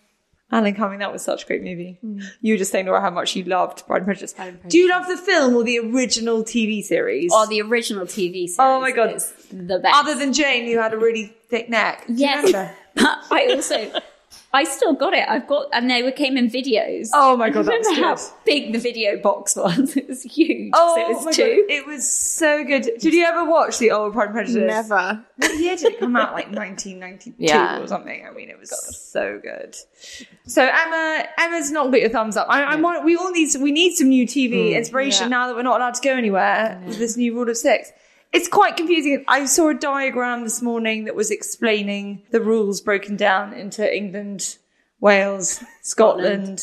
Alan 0.50 0.74
Cumming, 0.74 1.00
that 1.00 1.12
was 1.12 1.22
such 1.22 1.44
a 1.44 1.46
great 1.46 1.62
movie. 1.62 1.98
Mm. 2.04 2.22
You 2.40 2.54
were 2.54 2.58
just 2.58 2.70
saying, 2.70 2.86
Laura, 2.86 3.00
how 3.00 3.10
much 3.10 3.34
you 3.34 3.44
loved 3.44 3.86
Pride 3.86 3.98
and 3.98 4.04
Prejudice. 4.06 4.34
Do 4.68 4.78
you 4.78 4.88
love 4.88 5.06
the 5.08 5.16
film 5.16 5.56
or 5.56 5.64
the 5.64 5.78
original 5.78 6.44
TV 6.44 6.82
series? 6.82 7.32
Or 7.32 7.46
the 7.46 7.62
original 7.62 8.06
TV 8.06 8.46
series. 8.46 8.56
Oh 8.58 8.80
my 8.80 8.92
God. 8.92 9.10
the 9.50 9.78
best. 9.78 9.96
Other 9.96 10.14
than 10.14 10.32
Jane, 10.32 10.66
you 10.66 10.78
had 10.78 10.92
a 10.92 10.98
really 10.98 11.34
thick 11.48 11.68
neck. 11.68 12.06
Do 12.06 12.12
you 12.12 12.18
Yes. 12.20 12.74
I 12.96 13.48
also, 13.50 14.00
I 14.54 14.62
still 14.62 14.94
got 14.94 15.14
it. 15.14 15.28
I've 15.28 15.48
got, 15.48 15.66
and 15.72 15.90
they 15.90 16.12
came 16.12 16.36
in 16.36 16.48
videos. 16.48 17.08
Oh 17.12 17.36
my 17.36 17.50
God, 17.50 17.66
that 17.66 17.78
was 17.78 17.86
Remember 17.88 18.14
good. 18.14 18.20
how 18.20 18.36
big 18.46 18.72
the 18.72 18.78
video 18.78 19.20
box 19.20 19.56
was? 19.56 19.96
It 20.04 20.08
was 20.08 20.22
huge. 20.22 20.70
Oh, 20.74 20.94
so 20.94 21.00
it 21.00 21.04
oh 21.06 21.16
was 21.16 21.24
my 21.24 21.32
two. 21.32 21.64
God. 21.66 21.74
It 21.74 21.86
was 21.86 22.08
so 22.08 22.62
good. 22.62 22.82
Did 22.82 23.12
you 23.12 23.24
ever 23.24 23.44
watch 23.44 23.78
the 23.78 23.90
old 23.90 24.12
Pride 24.12 24.26
and 24.26 24.34
Prejudice? 24.34 24.88
Never. 24.88 25.24
What 25.36 25.58
year 25.58 25.76
did 25.76 25.94
it 25.94 25.98
come 25.98 26.14
out? 26.14 26.34
Like 26.34 26.52
1992 26.52 27.34
Yeah. 27.38 27.80
or 27.80 27.86
something. 27.88 28.24
I 28.24 28.30
mean, 28.30 28.48
it 28.48 28.58
was 28.58 28.70
so 28.96 29.40
good. 29.42 29.76
So 30.46 30.62
Emma, 30.62 31.26
Emma's 31.38 31.72
not 31.72 31.90
got 31.90 32.00
your 32.00 32.10
thumbs 32.10 32.36
up. 32.36 32.46
I, 32.48 32.62
I 32.62 32.76
want. 32.76 33.04
We 33.04 33.16
all 33.16 33.32
need. 33.32 33.48
Some, 33.48 33.62
we 33.62 33.72
need 33.72 33.96
some 33.96 34.08
new 34.08 34.26
TV 34.26 34.70
hmm. 34.70 34.76
inspiration 34.76 35.24
Yeah. 35.24 35.28
now 35.36 35.46
that 35.48 35.56
we're 35.56 35.62
not 35.62 35.80
allowed 35.80 35.94
to 35.94 36.02
go 36.02 36.14
anywhere 36.14 36.80
with 36.86 36.98
this 36.98 37.16
new 37.16 37.34
rule 37.34 37.48
of 37.48 37.56
six. 37.56 37.90
It's 38.34 38.48
quite 38.48 38.76
confusing. 38.76 39.24
I 39.28 39.44
saw 39.44 39.68
a 39.68 39.74
diagram 39.74 40.42
this 40.42 40.60
morning 40.60 41.04
that 41.04 41.14
was 41.14 41.30
explaining 41.30 42.24
the 42.32 42.40
rules 42.40 42.80
broken 42.80 43.14
down 43.14 43.52
into 43.52 43.96
England, 43.96 44.58
Wales, 44.98 45.62
Scotland, 45.82 46.60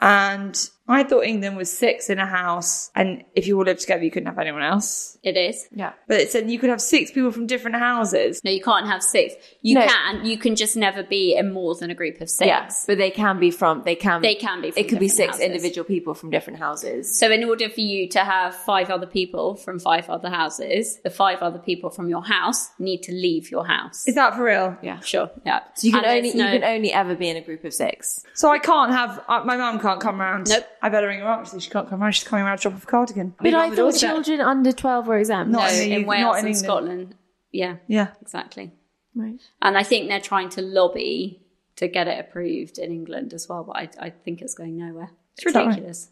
and 0.00 0.70
I 0.88 1.04
thought 1.04 1.24
England 1.24 1.56
was 1.56 1.70
six 1.70 2.08
in 2.08 2.18
a 2.18 2.26
house, 2.26 2.90
and 2.94 3.24
if 3.34 3.46
you 3.46 3.58
all 3.58 3.64
lived 3.64 3.80
together, 3.80 4.02
you 4.04 4.10
couldn't 4.10 4.26
have 4.28 4.38
anyone 4.38 4.62
else. 4.62 5.18
It 5.22 5.36
is. 5.36 5.68
Yeah. 5.74 5.92
But 6.06 6.20
it 6.20 6.30
said 6.30 6.50
you 6.50 6.58
could 6.58 6.70
have 6.70 6.80
six 6.80 7.10
people 7.10 7.30
from 7.30 7.46
different 7.46 7.76
houses. 7.76 8.40
No, 8.44 8.50
you 8.50 8.62
can't 8.62 8.86
have 8.86 9.02
six. 9.02 9.34
You 9.62 9.74
No. 9.76 9.86
can. 9.86 10.24
You 10.24 10.38
can 10.38 10.56
just 10.56 10.76
never 10.76 11.02
be 11.02 11.34
in 11.36 11.52
more 11.52 11.74
than 11.74 11.90
a 11.90 11.94
group 11.94 12.20
of 12.20 12.30
six. 12.30 12.46
Yes, 12.46 12.84
but 12.86 12.98
they 12.98 13.10
can 13.10 13.38
be 13.38 13.50
from. 13.50 13.82
They 13.84 13.94
can. 13.96 14.22
They 14.22 14.34
can 14.34 14.62
be 14.62 14.70
from 14.70 14.80
it 14.80 14.88
could 14.88 14.98
be 14.98 15.08
different 15.08 15.16
six 15.16 15.30
houses. 15.32 15.44
individual 15.46 15.84
people 15.84 16.14
from 16.14 16.30
different 16.30 16.58
houses. 16.58 17.18
So, 17.18 17.30
in 17.30 17.44
order 17.44 17.68
for 17.68 17.80
you 17.80 18.08
to 18.10 18.20
have 18.20 18.54
five 18.54 18.90
other 18.90 19.06
people 19.06 19.56
from 19.56 19.78
five 19.78 20.08
other 20.08 20.30
houses, 20.30 20.98
the 21.04 21.10
five 21.10 21.40
other 21.42 21.58
people 21.58 21.90
from 21.90 22.08
your 22.08 22.24
house 22.24 22.70
need 22.78 23.02
to 23.02 23.12
leave 23.12 23.50
your 23.50 23.66
house. 23.66 24.06
Is 24.08 24.14
that 24.14 24.34
for 24.34 24.44
real? 24.44 24.76
Yeah. 24.82 25.00
Sure. 25.00 25.30
Yeah. 25.44 25.60
So 25.74 25.86
you 25.86 25.92
can 25.92 26.04
And 26.04 26.06
only 26.16 26.20
there's 26.22 26.34
no- 26.34 26.52
you 26.52 26.60
can 26.60 26.64
only 26.64 26.92
ever 26.92 27.14
be 27.14 27.28
in 27.28 27.36
a 27.36 27.42
group 27.42 27.64
of 27.64 27.74
six. 27.74 28.24
So 28.34 28.50
I 28.50 28.58
can't 28.58 28.92
have 28.92 29.22
uh, 29.28 29.42
my 29.44 29.56
mum 29.56 29.80
can't 29.80 30.00
come 30.00 30.20
round. 30.20 30.48
Nope. 30.48 30.64
I 30.82 30.88
better 30.88 31.06
ring 31.08 31.20
her 31.20 31.28
up. 31.28 31.44
Because 31.44 31.62
she 31.62 31.70
can't 31.70 31.88
come 31.88 32.00
round. 32.00 32.14
She's 32.14 32.26
coming 32.26 32.44
around 32.44 32.58
to 32.58 32.62
drop 32.62 32.74
off 32.74 32.84
a 32.84 32.86
cardigan. 32.86 33.34
But 33.40 33.54
I 33.54 33.68
thought 33.68 33.76
doorstep. 33.76 34.10
children 34.10 34.40
under 34.40 34.72
twelve 34.72 35.06
were 35.06 35.18
exempt. 35.18 35.50
Not 35.50 35.70
No, 35.70 35.76
in 35.76 35.88
the 35.88 35.94
in 35.96 36.00
U- 36.02 36.06
Wales 36.06 36.20
not 36.22 36.32
in 36.32 36.38
and 36.38 36.46
England. 36.48 36.56
Scotland. 36.64 37.14
Yeah, 37.52 37.76
Yeah. 37.86 38.08
exactly. 38.22 38.72
Right. 39.14 39.40
And 39.62 39.76
I 39.76 39.82
think 39.82 40.08
they're 40.08 40.20
trying 40.20 40.48
to 40.50 40.62
lobby 40.62 41.42
to 41.76 41.88
get 41.88 42.06
it 42.08 42.18
approved 42.20 42.78
in 42.78 42.90
England 42.92 43.32
as 43.32 43.48
well, 43.48 43.64
but 43.64 43.76
I, 43.76 43.88
I 44.00 44.10
think 44.10 44.42
it's 44.42 44.54
going 44.54 44.76
nowhere. 44.76 45.10
It's 45.36 45.46
Is 45.46 45.52
that 45.52 45.60
right? 45.60 45.66
ridiculous. 45.68 46.10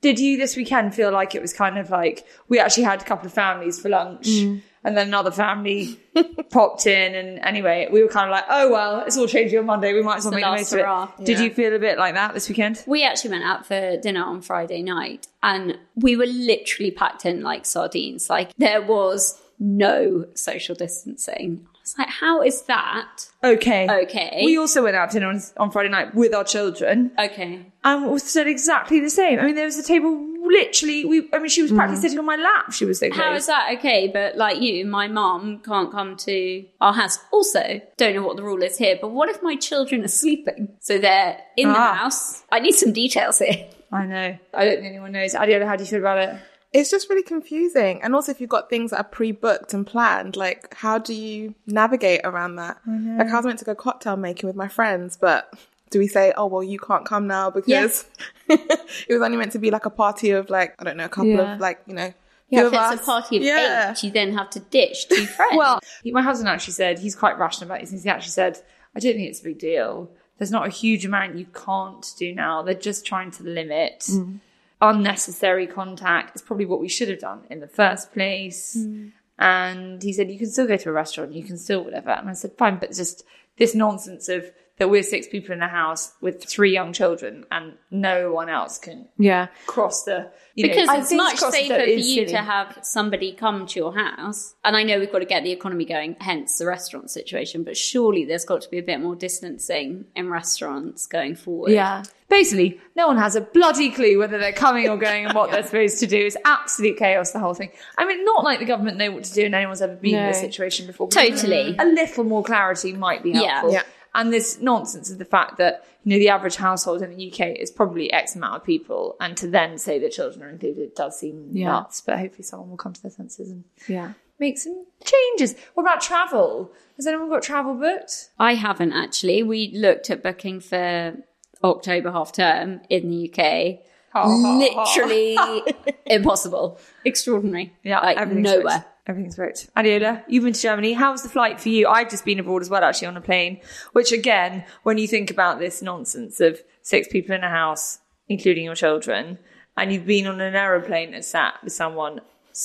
Did 0.00 0.18
you 0.20 0.36
this 0.36 0.56
weekend 0.56 0.94
feel 0.94 1.10
like 1.10 1.34
it 1.34 1.42
was 1.42 1.52
kind 1.52 1.76
of 1.78 1.90
like 1.90 2.24
we 2.48 2.58
actually 2.60 2.84
had 2.84 3.02
a 3.02 3.04
couple 3.04 3.26
of 3.26 3.32
families 3.34 3.80
for 3.80 3.88
lunch, 3.88 4.26
Mm. 4.28 4.62
And 4.84 4.96
then 4.96 5.08
another 5.08 5.30
family 5.30 6.00
popped 6.50 6.86
in, 6.86 7.14
and 7.14 7.38
anyway, 7.40 7.88
we 7.90 8.02
were 8.02 8.08
kind 8.08 8.28
of 8.28 8.32
like, 8.32 8.44
oh 8.48 8.70
well, 8.70 9.00
it's 9.06 9.16
all 9.16 9.26
changing 9.26 9.58
on 9.58 9.66
Monday. 9.66 9.92
We 9.92 10.02
might 10.02 10.18
as 10.18 10.24
well 10.24 10.34
make 10.34 10.44
the 10.44 10.50
most 10.50 10.72
of 10.72 10.78
it. 10.78 10.82
hurrah. 10.82 11.10
Did 11.22 11.40
you 11.40 11.50
feel 11.52 11.74
a 11.74 11.78
bit 11.78 11.98
like 11.98 12.14
that 12.14 12.34
this 12.34 12.48
weekend? 12.48 12.82
We 12.86 13.04
actually 13.04 13.30
went 13.30 13.44
out 13.44 13.66
for 13.66 13.96
dinner 13.98 14.24
on 14.24 14.42
Friday 14.42 14.82
night 14.82 15.26
and 15.42 15.78
we 15.96 16.16
were 16.16 16.26
literally 16.26 16.90
packed 16.90 17.26
in 17.26 17.42
like 17.42 17.66
sardines. 17.66 18.28
Like 18.30 18.52
there 18.56 18.82
was 18.82 19.40
no 19.58 20.26
social 20.34 20.74
distancing. 20.74 21.66
I 21.96 22.02
was 22.02 22.06
like, 22.06 22.08
how 22.08 22.42
is 22.42 22.62
that 22.62 23.26
Okay. 23.44 23.88
okay? 24.04 24.42
We 24.44 24.58
also 24.58 24.82
went 24.82 24.96
out 24.96 25.10
to 25.10 25.14
dinner 25.20 25.28
on, 25.30 25.40
on 25.56 25.70
Friday 25.70 25.88
night 25.88 26.14
with 26.14 26.34
our 26.34 26.44
children, 26.44 27.12
okay. 27.18 27.66
and 27.84 28.10
we 28.10 28.18
said 28.18 28.46
exactly 28.46 29.00
the 29.00 29.10
same. 29.10 29.38
I 29.38 29.44
mean, 29.44 29.54
there 29.54 29.64
was 29.66 29.78
a 29.78 29.82
table 29.82 30.24
literally. 30.42 31.04
We, 31.04 31.28
I 31.32 31.38
mean, 31.38 31.48
she 31.48 31.62
was 31.62 31.70
practically 31.72 32.00
sitting 32.00 32.18
on 32.18 32.24
my 32.24 32.36
lap. 32.36 32.72
She 32.72 32.84
was 32.84 32.98
so 33.00 33.08
close. 33.10 33.20
How 33.22 33.34
is 33.34 33.46
that 33.46 33.74
okay? 33.78 34.08
But 34.12 34.36
like 34.36 34.60
you, 34.60 34.84
my 34.86 35.06
mom 35.08 35.60
can't 35.60 35.90
come 35.92 36.16
to 36.18 36.64
our 36.80 36.92
house. 36.94 37.18
Also, 37.32 37.80
don't 37.96 38.14
know 38.14 38.22
what 38.26 38.36
the 38.36 38.42
rule 38.42 38.62
is 38.62 38.76
here, 38.78 38.98
but 39.00 39.08
what 39.10 39.28
if 39.28 39.42
my 39.42 39.56
children 39.56 40.04
are 40.04 40.08
sleeping? 40.08 40.68
So 40.80 40.98
they're 40.98 41.38
in 41.56 41.68
the 41.68 41.78
Ah. 41.78 41.94
house. 41.94 42.42
I 42.50 42.60
need 42.60 42.72
some 42.72 42.92
details 42.92 43.38
here. 43.38 43.68
I 43.92 44.04
know. 44.06 44.38
I 44.54 44.64
don't 44.64 44.74
think 44.76 44.86
anyone 44.86 45.12
knows. 45.12 45.34
Adiola, 45.34 45.66
how 45.66 45.76
do 45.76 45.84
you 45.84 45.88
feel 45.90 46.00
about 46.00 46.18
it? 46.18 46.34
It's 46.72 46.90
just 46.90 47.08
really 47.08 47.22
confusing. 47.22 48.02
And 48.02 48.14
also, 48.14 48.30
if 48.30 48.40
you've 48.40 48.50
got 48.50 48.68
things 48.68 48.90
that 48.90 48.98
are 48.98 49.04
pre 49.04 49.32
booked 49.32 49.72
and 49.72 49.86
planned, 49.86 50.36
like, 50.36 50.74
how 50.74 50.98
do 50.98 51.14
you 51.14 51.54
navigate 51.66 52.20
around 52.24 52.56
that? 52.56 52.78
Like, 52.86 53.28
I 53.28 53.36
was 53.36 53.46
meant 53.46 53.58
to 53.60 53.64
go 53.64 53.74
cocktail 53.74 54.16
making 54.16 54.46
with 54.46 54.56
my 54.56 54.68
friends, 54.68 55.16
but 55.16 55.52
do 55.90 55.98
we 55.98 56.06
say, 56.06 56.34
oh, 56.36 56.46
well, 56.46 56.62
you 56.62 56.78
can't 56.78 57.06
come 57.06 57.26
now 57.26 57.48
because 57.50 58.04
it 58.48 59.08
was 59.08 59.22
only 59.22 59.38
meant 59.38 59.52
to 59.52 59.58
be 59.58 59.70
like 59.70 59.86
a 59.86 59.90
party 59.90 60.30
of, 60.32 60.50
like, 60.50 60.74
I 60.78 60.84
don't 60.84 60.98
know, 60.98 61.06
a 61.06 61.08
couple 61.08 61.30
Yeah. 61.30 61.54
of, 61.54 61.60
like, 61.60 61.80
you 61.86 61.94
know, 61.94 62.12
Yeah, 62.50 62.58
few 62.60 62.66
if 62.66 62.66
of 62.66 62.72
it's 62.74 62.82
us. 62.82 63.00
a 63.00 63.04
party 63.04 63.36
of 63.38 63.42
yeah. 63.44 63.90
eight, 63.92 64.02
you 64.02 64.10
then 64.10 64.34
have 64.34 64.50
to 64.50 64.60
ditch 64.60 65.08
two 65.08 65.24
friends. 65.36 65.56
Well, 65.56 65.80
my 66.04 66.20
husband 66.22 66.50
actually 66.50 66.74
said 66.74 66.98
he's 66.98 67.16
quite 67.16 67.38
rational 67.38 67.70
about 67.70 67.80
these 67.80 67.90
things. 67.90 68.02
He 68.04 68.10
actually 68.10 68.30
said, 68.32 68.58
I 68.94 69.00
don't 69.00 69.14
think 69.14 69.28
it's 69.30 69.40
a 69.40 69.44
big 69.44 69.58
deal. 69.58 70.10
There's 70.36 70.50
not 70.50 70.66
a 70.66 70.70
huge 70.70 71.04
amount 71.06 71.36
you 71.36 71.46
can't 71.46 72.06
do 72.18 72.34
now. 72.34 72.62
They're 72.62 72.74
just 72.74 73.06
trying 73.06 73.30
to 73.32 73.42
limit 73.42 74.00
mm. 74.10 74.38
Unnecessary 74.80 75.66
contact. 75.66 76.36
is 76.36 76.42
probably 76.42 76.66
what 76.66 76.80
we 76.80 76.88
should 76.88 77.08
have 77.08 77.20
done 77.20 77.42
in 77.50 77.60
the 77.60 77.68
first 77.68 78.12
place. 78.12 78.74
Hmm. 78.74 79.08
And 79.38 80.02
he 80.02 80.12
said, 80.12 80.30
you 80.30 80.38
can 80.38 80.50
still 80.50 80.66
go 80.66 80.76
to 80.76 80.88
a 80.88 80.92
restaurant, 80.92 81.32
you 81.32 81.44
can 81.44 81.56
still 81.56 81.84
whatever. 81.84 82.10
And 82.10 82.28
I 82.28 82.32
said, 82.32 82.52
fine, 82.58 82.78
but 82.78 82.92
just 82.92 83.24
this 83.56 83.74
nonsense 83.74 84.28
of 84.28 84.50
that 84.78 84.88
we're 84.90 85.02
six 85.02 85.26
people 85.26 85.52
in 85.52 85.60
a 85.62 85.68
house 85.68 86.12
with 86.20 86.44
three 86.44 86.72
young 86.72 86.92
children 86.92 87.44
and 87.50 87.74
no 87.90 88.32
one 88.32 88.48
else 88.48 88.78
can 88.78 89.08
Yeah. 89.18 89.48
cross 89.66 90.04
the, 90.04 90.30
you 90.54 90.68
because 90.68 90.86
know, 90.86 90.94
it's 90.98 91.12
much 91.12 91.38
safer 91.38 91.74
for 91.74 91.84
you 91.84 92.02
silly. 92.02 92.26
to 92.26 92.38
have 92.38 92.78
somebody 92.82 93.32
come 93.32 93.66
to 93.66 93.78
your 93.80 93.94
house. 93.96 94.54
And 94.64 94.76
I 94.76 94.84
know 94.84 94.98
we've 94.98 95.10
got 95.12 95.18
to 95.18 95.24
get 95.24 95.42
the 95.42 95.50
economy 95.52 95.84
going, 95.84 96.16
hence 96.20 96.58
the 96.58 96.66
restaurant 96.66 97.10
situation, 97.10 97.64
but 97.64 97.76
surely 97.76 98.24
there's 98.24 98.44
got 98.44 98.60
to 98.62 98.70
be 98.70 98.78
a 98.78 98.82
bit 98.82 99.00
more 99.00 99.16
distancing 99.16 100.04
in 100.14 100.30
restaurants 100.30 101.06
going 101.06 101.34
forward. 101.34 101.72
Yeah. 101.72 102.04
Basically, 102.28 102.78
no 102.94 103.06
one 103.06 103.16
has 103.16 103.34
a 103.36 103.40
bloody 103.40 103.90
clue 103.90 104.18
whether 104.18 104.38
they're 104.38 104.52
coming 104.52 104.88
or 104.88 104.96
going 104.98 105.24
and 105.24 105.34
what 105.34 105.50
they're 105.52 105.62
supposed 105.64 105.98
to 106.00 106.06
do. 106.06 106.18
It's 106.18 106.36
absolute 106.44 106.98
chaos, 106.98 107.30
the 107.32 107.38
whole 107.38 107.54
thing. 107.54 107.70
I 107.96 108.04
mean, 108.04 108.24
not 108.24 108.44
like 108.44 108.58
the 108.58 108.66
government 108.66 108.98
know 108.98 109.10
what 109.10 109.24
to 109.24 109.32
do 109.32 109.46
and 109.46 109.54
anyone's 109.54 109.80
ever 109.82 109.96
been 109.96 110.14
in 110.14 110.26
this 110.26 110.40
situation 110.40 110.86
before. 110.86 111.08
Totally. 111.08 111.74
A 111.78 111.84
little 111.86 112.24
more 112.24 112.44
clarity 112.44 112.92
might 112.92 113.22
be 113.22 113.30
Yeah. 113.30 113.40
helpful. 113.60 113.72
Yeah. 113.72 113.82
And 114.18 114.32
this 114.32 114.60
nonsense 114.60 115.10
of 115.12 115.18
the 115.18 115.24
fact 115.24 115.58
that, 115.58 115.84
you 116.02 116.10
know, 116.10 116.18
the 116.18 116.28
average 116.28 116.56
household 116.56 117.02
in 117.02 117.10
the 117.16 117.30
UK 117.30 117.56
is 117.58 117.70
probably 117.70 118.12
X 118.12 118.34
amount 118.34 118.56
of 118.56 118.64
people. 118.64 119.16
And 119.20 119.36
to 119.36 119.46
then 119.46 119.78
say 119.78 119.98
that 120.00 120.10
children 120.12 120.42
are 120.42 120.50
included 120.50 120.94
does 120.94 121.18
seem 121.20 121.50
Yeah. 121.52 121.68
nuts. 121.68 122.00
But 122.00 122.18
hopefully 122.18 122.42
someone 122.42 122.70
will 122.70 122.76
come 122.76 122.92
to 122.94 123.00
their 123.02 123.12
senses 123.12 123.50
and 123.50 123.62
Yeah. 123.86 124.12
make 124.40 124.58
some 124.58 124.86
changes. 125.04 125.54
What 125.74 125.84
about 125.84 126.00
travel? 126.00 126.72
Has 126.96 127.06
anyone 127.06 127.28
got 127.30 127.42
travel 127.42 127.74
booked? 127.74 128.30
I 128.40 128.54
haven't 128.54 128.92
actually. 128.92 129.42
We 129.44 129.70
looked 129.74 130.10
at 130.10 130.22
booking 130.22 130.58
for 130.60 131.16
October 131.62 132.10
half 132.10 132.32
term 132.32 132.80
in 132.88 133.10
the 133.10 133.16
UK. 133.30 133.84
Literally 134.26 135.38
impossible. 136.06 136.78
Extraordinary. 137.04 137.72
Yeah, 137.84 138.00
Like 138.00 138.28
nowhere. 138.32 138.62
booked. 138.78 138.86
Everything's 139.08 139.36
booked. 139.36 139.70
Adiola, 139.74 140.22
you've 140.28 140.44
been 140.44 140.52
to 140.52 140.60
Germany. 140.60 140.92
How 140.92 141.12
was 141.12 141.22
the 141.22 141.30
flight 141.30 141.58
for 141.60 141.70
you? 141.70 141.88
I've 141.88 142.10
just 142.10 142.26
been 142.26 142.38
abroad 142.38 142.60
as 142.60 142.68
well, 142.68 142.84
actually, 142.84 143.08
on 143.08 143.16
a 143.16 143.22
plane. 143.22 143.60
Which, 143.92 144.12
again, 144.12 144.64
when 144.82 144.98
you 144.98 145.08
think 145.08 145.30
about 145.30 145.58
this 145.58 145.80
nonsense 145.80 146.40
of 146.40 146.60
six 146.82 147.08
people 147.08 147.34
in 147.34 147.42
a 147.42 147.48
house, 147.48 148.00
including 148.28 148.64
your 148.64 148.74
children, 148.74 149.38
and 149.78 149.90
you've 149.92 150.04
been 150.04 150.26
on 150.26 150.42
an 150.42 150.54
aeroplane 150.54 151.14
and 151.14 151.24
sat 151.24 151.54
with 151.64 151.72
someone 151.72 152.20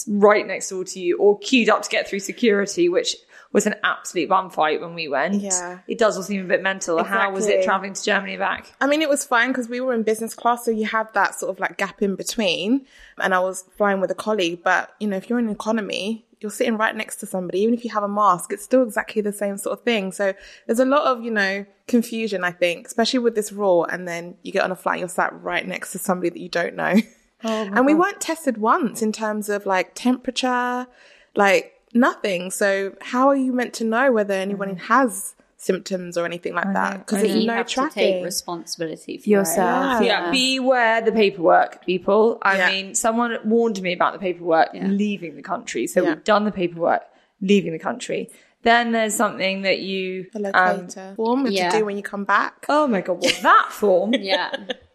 right 0.08 0.46
next 0.46 0.70
door 0.70 0.84
to 0.84 1.00
you, 1.00 1.18
or 1.18 1.40
queued 1.40 1.70
up 1.70 1.82
to 1.84 1.90
get 1.90 2.10
through 2.10 2.20
security, 2.20 2.90
which 2.90 3.16
was 3.54 3.68
an 3.68 3.76
absolute 3.84 4.28
bum 4.28 4.50
fight 4.50 4.82
when 4.82 4.96
we 4.96 5.08
went. 5.08 5.36
Yeah. 5.36 5.80
it 5.88 6.00
does 6.00 6.18
all 6.18 6.24
seem 6.24 6.44
a 6.44 6.48
bit 6.48 6.64
mental. 6.64 7.02
How 7.04 7.32
was 7.32 7.48
it 7.48 7.64
traveling 7.64 7.94
to 7.94 8.04
Germany 8.04 8.36
back? 8.36 8.74
I 8.82 8.88
mean, 8.88 9.02
it 9.02 9.10
was 9.10 9.24
fine 9.24 9.50
because 9.50 9.70
we 9.70 9.80
were 9.80 9.94
in 9.94 10.02
business 10.04 10.34
class, 10.34 10.66
so 10.66 10.72
you 10.72 10.86
have 10.88 11.14
that 11.14 11.36
sort 11.36 11.52
of 11.52 11.60
like 11.60 11.78
gap 11.78 12.02
in 12.02 12.16
between. 12.16 12.86
And 13.20 13.34
I 13.34 13.40
was 13.40 13.64
flying 13.78 14.02
with 14.02 14.10
a 14.12 14.16
colleague, 14.16 14.62
but 14.64 14.94
you 15.00 15.08
know, 15.08 15.18
if 15.18 15.30
you're 15.30 15.40
in 15.40 15.50
economy, 15.50 16.26
you're 16.44 16.52
sitting 16.52 16.78
right 16.78 16.96
next 16.96 17.18
to 17.18 17.26
somebody. 17.26 17.60
Even 17.62 17.74
if 17.74 17.84
you 17.84 17.92
have 17.92 18.04
a 18.04 18.08
mask, 18.08 18.52
it's 18.52 18.64
still 18.64 18.84
exactly 18.84 19.22
the 19.22 19.34
same 19.34 19.58
sort 19.58 19.80
of 19.80 19.84
thing. 19.84 20.12
So 20.12 20.34
there's 20.68 20.80
a 20.80 20.86
lot 20.86 21.06
of, 21.06 21.24
you 21.24 21.32
know, 21.32 21.66
confusion, 21.88 22.44
I 22.44 22.52
think, 22.52 22.88
especially 22.88 23.20
with 23.20 23.36
this 23.36 23.52
rule. 23.52 23.86
And 23.86 24.08
then 24.08 24.36
you 24.44 24.52
get 24.52 24.64
on 24.64 24.72
a 24.72 24.76
flight, 24.76 25.00
you're 25.00 25.10
sat 25.10 25.34
right 25.42 25.66
next 25.66 25.94
to 25.94 26.00
somebody 26.00 26.30
that 26.30 26.40
you 26.40 26.50
don't 26.50 26.76
know. 26.76 26.96
Oh, 27.44 27.64
and 27.74 27.86
we 27.86 27.96
weren't 27.96 28.22
tested 28.22 28.58
once 28.58 29.02
in 29.02 29.12
terms 29.12 29.50
of 29.50 29.66
like 29.66 29.96
temperature, 29.96 30.86
like 31.36 31.74
nothing. 31.94 32.52
So 32.52 32.96
how 33.02 33.30
are 33.30 33.36
you 33.36 33.54
meant 33.54 33.74
to 33.76 33.84
know 33.84 34.12
whether 34.12 34.34
anyone 34.34 34.76
mm. 34.76 34.80
has 34.82 35.36
symptoms 35.64 36.18
or 36.18 36.26
anything 36.26 36.54
like 36.54 36.72
that? 36.74 37.00
Because 37.00 37.20
I 37.20 37.28
there's 37.28 37.36
You 37.42 37.48
no 37.48 37.54
have 37.54 37.68
to 37.68 37.90
take 37.90 38.24
responsibility 38.24 39.18
for 39.18 39.30
Yourself. 39.30 40.02
It. 40.02 40.06
Yeah, 40.06 40.32
beware 40.32 41.02
the 41.02 41.12
paperwork, 41.12 41.86
people. 41.86 42.38
I 42.42 42.58
Yeah. 42.58 42.70
mean, 42.72 42.96
someone 42.96 43.38
warned 43.46 43.82
me 43.82 43.94
about 43.94 44.14
the 44.14 44.20
paperwork 44.20 44.70
leaving 44.74 45.36
the 45.36 45.42
country. 45.42 45.88
So 45.88 46.02
Yeah. 46.04 46.10
we've 46.10 46.24
done 46.24 46.46
the 46.46 46.52
paperwork, 46.52 47.04
leaving 47.42 47.72
the 47.74 47.80
country. 47.80 48.30
Then 48.64 48.92
there's 48.94 49.14
something 49.16 49.64
that 49.64 49.80
you. 49.80 50.28
a 50.36 50.38
Um, 50.38 50.78
locator 50.78 51.14
form 51.16 51.48
yeah. 51.48 51.70
to 51.70 51.80
do 51.80 51.86
when 51.86 51.98
you 51.98 52.04
come 52.04 52.24
back. 52.24 52.66
oh 52.70 52.88
my 52.88 53.02
God, 53.02 53.22
what 53.22 53.40
that 53.42 53.68
form? 53.72 54.14
Yeah. 54.20 54.52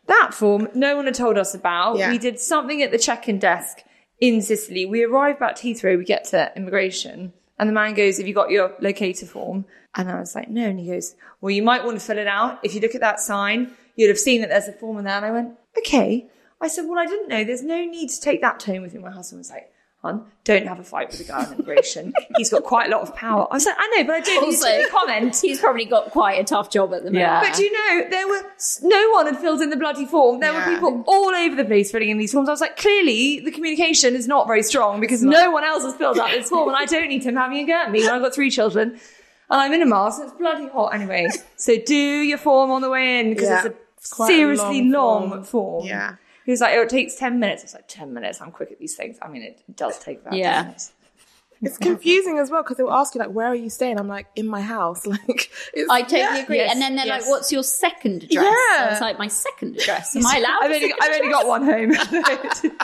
That 0.06 0.32
form, 0.32 0.68
no 0.75 0.96
one 0.96 1.04
had 1.04 1.14
told 1.14 1.37
us 1.37 1.54
about. 1.54 1.98
Yeah. 1.98 2.10
We 2.10 2.16
did 2.16 2.38
something 2.40 2.82
at 2.82 2.90
the 2.92 2.98
check 2.98 3.28
in 3.28 3.38
desk 3.38 3.82
in 4.20 4.40
Sicily. 4.40 4.87
We 4.87 5.04
arrive 5.04 5.38
back 5.38 5.56
to 5.56 5.62
Heathrow, 5.68 5.98
we 5.98 6.04
get 6.04 6.25
to 6.26 6.50
immigration, 6.56 7.34
And 7.58 7.68
the 7.68 7.75
man 7.75 7.92
goes, 7.94 8.16
Have 8.18 8.26
you 8.26 8.32
got 8.34 8.50
your 8.50 8.72
locator 8.80 9.26
form? 9.26 9.66
And 9.95 10.11
I 10.11 10.21
was 10.21 10.35
like, 10.35 10.49
No. 10.50 10.64
And 10.66 10.78
he 10.78 10.87
goes, 10.88 11.14
Well, 11.40 11.50
you 11.50 11.62
might 11.62 11.85
want 11.85 11.99
to 11.99 12.04
fill 12.04 12.18
it 12.18 12.26
out. 12.26 12.61
If 12.62 12.75
you 12.75 12.80
look 12.80 12.95
at 12.95 13.00
that 13.00 13.21
sign, 13.21 13.73
you'd 13.97 14.09
have 14.09 14.18
seen 14.18 14.40
that 14.42 14.50
there's 14.50 14.68
a 14.68 14.73
form 14.73 14.99
in 14.99 15.04
there. 15.04 15.16
And 15.16 15.25
I 15.26 15.30
went, 15.30 15.54
Okay. 15.78 16.26
I 16.61 16.68
said, 16.68 16.83
Well, 16.88 16.99
I 16.99 17.07
didn't 17.07 17.28
know. 17.28 17.45
There's 17.45 17.62
no 17.62 17.85
need 17.85 18.11
to 18.11 18.21
take 18.21 18.40
that 18.42 18.61
tone 18.61 18.83
with 18.83 18.95
you. 18.95 19.00
My 19.00 19.11
husband 19.11 19.38
was 19.38 19.50
like, 19.50 19.73
Hon, 20.02 20.25
don't 20.45 20.64
have 20.68 20.78
a 20.78 20.85
fight 20.85 21.09
with 21.09 21.18
the 21.18 21.25
guy 21.25 21.45
on 21.45 21.52
immigration. 21.54 22.12
He's 22.37 22.50
got 22.50 22.62
quite 22.62 22.87
a 22.87 22.90
lot 22.92 23.00
of 23.00 23.16
power. 23.16 23.49
I 23.50 23.54
was 23.54 23.66
like, 23.66 23.75
I 23.76 23.88
know, 23.97 24.04
but 24.04 24.14
I 24.14 24.21
don't 24.21 24.42
need 24.49 24.54
Also, 24.54 24.68
to 24.68 24.88
comment. 24.92 25.37
He's 25.42 25.59
probably 25.59 25.87
got 25.87 26.12
quite 26.12 26.38
a 26.40 26.45
tough 26.45 26.71
job 26.71 26.95
at 26.95 27.02
the 27.02 27.11
moment. 27.11 27.16
Yeah. 27.23 27.40
But 27.40 27.57
do 27.57 27.64
you 27.64 27.73
know, 27.73 28.09
there 28.09 28.28
were 28.28 28.42
no 28.83 29.11
one 29.11 29.26
had 29.26 29.38
filled 29.38 29.61
in 29.61 29.71
the 29.71 29.76
bloody 29.76 30.07
form. 30.07 30.38
There 30.38 30.52
Yeah. 30.52 30.68
were 30.68 30.75
people 30.76 31.02
all 31.09 31.35
over 31.35 31.57
the 31.57 31.64
place 31.64 31.90
filling 31.90 32.11
in 32.11 32.18
these 32.18 32.33
forms. 32.33 32.49
I 32.49 32.52
was 32.52 32.61
like, 32.61 32.76
clearly 32.76 33.40
the 33.40 33.50
communication 33.50 34.14
is 34.14 34.28
not 34.28 34.47
very 34.47 34.62
strong 34.62 35.00
because 35.00 35.21
no 35.25 35.50
one 35.50 35.64
else 35.64 35.83
has 35.83 35.97
filled 35.97 36.18
out 36.21 36.30
this 36.30 36.49
form, 36.49 36.68
and 36.68 36.76
I 36.76 36.85
don't 36.85 37.09
need 37.09 37.25
him 37.25 37.35
having 37.35 37.59
a 37.59 37.64
go 37.64 37.73
at 37.73 37.90
me 37.90 38.02
when 38.02 38.11
I've 38.11 38.23
got 38.23 38.33
three 38.33 38.50
children 38.50 39.00
and 39.50 39.60
I'm 39.60 39.72
in 39.72 39.82
a 39.82 39.86
mask. 39.86 40.20
and 40.20 40.28
It's 40.28 40.38
bloody 40.38 40.68
hot 40.68 40.94
anyway. 40.94 41.28
So 41.56 41.76
do 41.84 41.94
your 41.96 42.38
form 42.38 42.70
on 42.70 42.82
the 42.82 42.90
way 42.90 43.20
in 43.20 43.30
because 43.30 43.48
Yeah. 43.48 43.66
it's 43.66 43.76
It's 43.98 44.12
a 44.12 44.14
quite 44.14 44.30
a 44.30 44.34
seriously 44.36 44.82
long 44.82 44.90
long, 44.90 45.30
form. 45.30 45.44
form. 45.44 45.86
Yeah. 45.86 46.14
He 46.44 46.50
was 46.52 46.60
like, 46.60 46.74
oh, 46.76 46.82
it 46.82 46.88
takes 46.88 47.14
10 47.16 47.38
minutes. 47.40 47.62
It's 47.64 47.74
like, 47.74 47.88
10 47.88 48.14
minutes? 48.14 48.40
I'm 48.40 48.50
quick 48.52 48.72
at 48.72 48.78
these 48.78 48.94
things. 48.94 49.18
I 49.20 49.28
mean, 49.28 49.42
it 49.42 49.60
does 49.76 49.98
take 49.98 50.20
about 50.22 50.32
Yeah. 50.34 50.52
10 50.54 50.64
minutes. 50.66 50.92
It's 51.60 51.76
confusing 51.76 52.38
as 52.38 52.50
well 52.52 52.62
because 52.62 52.76
they 52.76 52.84
will 52.84 52.92
ask 52.92 53.16
you 53.16 53.18
like, 53.20 53.30
"Where 53.32 53.48
are 53.48 53.54
you 53.54 53.68
staying?" 53.68 53.98
I'm 53.98 54.06
like, 54.06 54.28
"In 54.36 54.46
my 54.46 54.60
house." 54.60 55.04
Like, 55.06 55.50
it's, 55.74 55.90
I 55.90 56.02
totally 56.02 56.20
yeah. 56.20 56.36
agree. 56.36 56.56
yes, 56.58 56.72
and 56.72 56.80
then 56.80 56.94
they're 56.94 57.04
yes. 57.04 57.22
like, 57.22 57.30
"What's 57.30 57.50
your 57.50 57.64
second 57.64 58.22
address?" 58.22 58.44
Yeah. 58.44 58.86
I 58.86 58.88
was 58.92 59.00
like, 59.00 59.18
"My 59.18 59.26
second 59.26 59.76
address. 59.76 60.14
Am 60.14 60.24
I 60.24 60.36
allowed?" 60.38 60.62
I've 60.62 60.70
only, 60.76 60.94
I've 61.00 61.14
only 61.20 61.32
got 61.32 61.46
one 61.48 61.64
home. 61.64 61.92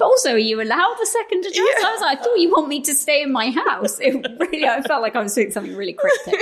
But 0.00 0.06
also, 0.06 0.32
are 0.32 0.38
you 0.38 0.60
allowed 0.60 0.96
the 0.98 1.06
second 1.06 1.44
address? 1.44 1.56
I 1.84 1.92
was 1.92 2.00
like, 2.00 2.18
"I 2.18 2.22
thought 2.22 2.38
you 2.40 2.50
want 2.50 2.66
me 2.68 2.80
to 2.80 2.94
stay 2.94 3.22
in 3.22 3.30
my 3.30 3.50
house." 3.50 4.00
It 4.00 4.14
really, 4.40 4.66
I 4.66 4.80
felt 4.82 5.02
like 5.02 5.14
I 5.14 5.22
was 5.22 5.34
doing 5.34 5.50
something 5.52 5.76
really 5.76 5.92
cryptic. 5.92 6.40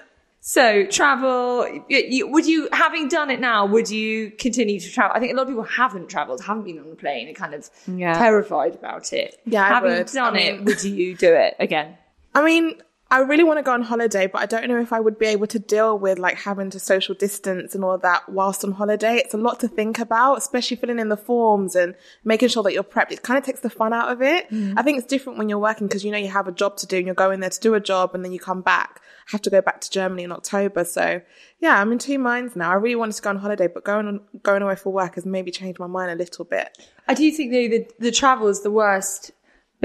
So 0.46 0.84
travel, 0.84 1.60
would 1.90 2.46
you, 2.46 2.68
having 2.70 3.08
done 3.08 3.30
it 3.30 3.40
now, 3.40 3.64
would 3.64 3.88
you 3.88 4.30
continue 4.32 4.78
to 4.78 4.90
travel? 4.92 5.16
I 5.16 5.18
think 5.18 5.32
a 5.32 5.36
lot 5.36 5.44
of 5.44 5.48
people 5.48 5.62
haven't 5.62 6.08
travelled, 6.10 6.44
haven't 6.44 6.64
been 6.64 6.78
on 6.78 6.90
the 6.90 6.96
plane, 6.96 7.28
and 7.28 7.34
kind 7.34 7.54
of 7.54 7.70
Yeah. 7.86 8.12
terrified 8.18 8.74
about 8.74 9.14
it. 9.14 9.40
Yeah, 9.46 9.64
I 9.64 9.68
having 9.68 10.04
done 10.04 10.36
I 10.36 10.40
it, 10.40 10.64
would 10.64 10.84
you 10.84 11.16
do 11.16 11.32
it 11.32 11.54
again? 11.58 11.96
I 12.34 12.44
mean, 12.44 12.74
I 13.10 13.18
really 13.18 13.44
want 13.44 13.58
to 13.58 13.62
go 13.62 13.72
on 13.72 13.82
holiday, 13.82 14.26
but 14.26 14.40
I 14.40 14.46
don't 14.46 14.66
know 14.66 14.80
if 14.80 14.92
I 14.92 14.98
would 14.98 15.18
be 15.18 15.26
able 15.26 15.46
to 15.48 15.58
deal 15.58 15.96
with 15.96 16.18
like 16.18 16.36
having 16.36 16.70
to 16.70 16.80
social 16.80 17.14
distance 17.14 17.74
and 17.74 17.84
all 17.84 17.98
that 17.98 18.28
whilst 18.28 18.64
on 18.64 18.72
holiday. 18.72 19.18
It's 19.18 19.34
a 19.34 19.38
lot 19.38 19.60
to 19.60 19.68
think 19.68 19.98
about, 19.98 20.38
especially 20.38 20.78
filling 20.78 20.98
in 20.98 21.10
the 21.10 21.16
forms 21.16 21.76
and 21.76 21.94
making 22.24 22.48
sure 22.48 22.62
that 22.62 22.72
you're 22.72 22.82
prepped. 22.82 23.12
It 23.12 23.22
kind 23.22 23.38
of 23.38 23.44
takes 23.44 23.60
the 23.60 23.70
fun 23.70 23.92
out 23.92 24.10
of 24.10 24.22
it. 24.22 24.50
Mm. 24.50 24.74
I 24.76 24.82
think 24.82 24.98
it's 24.98 25.06
different 25.06 25.38
when 25.38 25.48
you're 25.48 25.58
working 25.58 25.86
because 25.86 26.04
you 26.04 26.10
know 26.10 26.18
you 26.18 26.28
have 26.28 26.48
a 26.48 26.52
job 26.52 26.76
to 26.78 26.86
do 26.86 26.96
and 26.96 27.06
you're 27.06 27.14
going 27.14 27.40
there 27.40 27.50
to 27.50 27.60
do 27.60 27.74
a 27.74 27.80
job 27.80 28.14
and 28.14 28.24
then 28.24 28.32
you 28.32 28.40
come 28.40 28.62
back. 28.62 29.00
I 29.28 29.32
have 29.32 29.42
to 29.42 29.50
go 29.50 29.60
back 29.60 29.80
to 29.82 29.90
Germany 29.90 30.24
in 30.24 30.32
October. 30.32 30.84
So 30.84 31.20
yeah, 31.60 31.80
I'm 31.80 31.92
in 31.92 31.98
two 31.98 32.18
minds 32.18 32.56
now. 32.56 32.70
I 32.70 32.74
really 32.74 32.96
wanted 32.96 33.16
to 33.16 33.22
go 33.22 33.30
on 33.30 33.36
holiday, 33.36 33.68
but 33.68 33.84
going 33.84 34.08
on, 34.08 34.20
going 34.42 34.62
away 34.62 34.76
for 34.76 34.92
work 34.92 35.14
has 35.16 35.26
maybe 35.26 35.50
changed 35.50 35.78
my 35.78 35.86
mind 35.86 36.10
a 36.10 36.16
little 36.16 36.46
bit. 36.46 36.76
I 37.06 37.14
do 37.14 37.30
think 37.30 37.52
though 37.52 37.68
the 37.68 37.86
the 37.98 38.10
travel 38.10 38.48
is 38.48 38.62
the 38.62 38.70
worst 38.70 39.30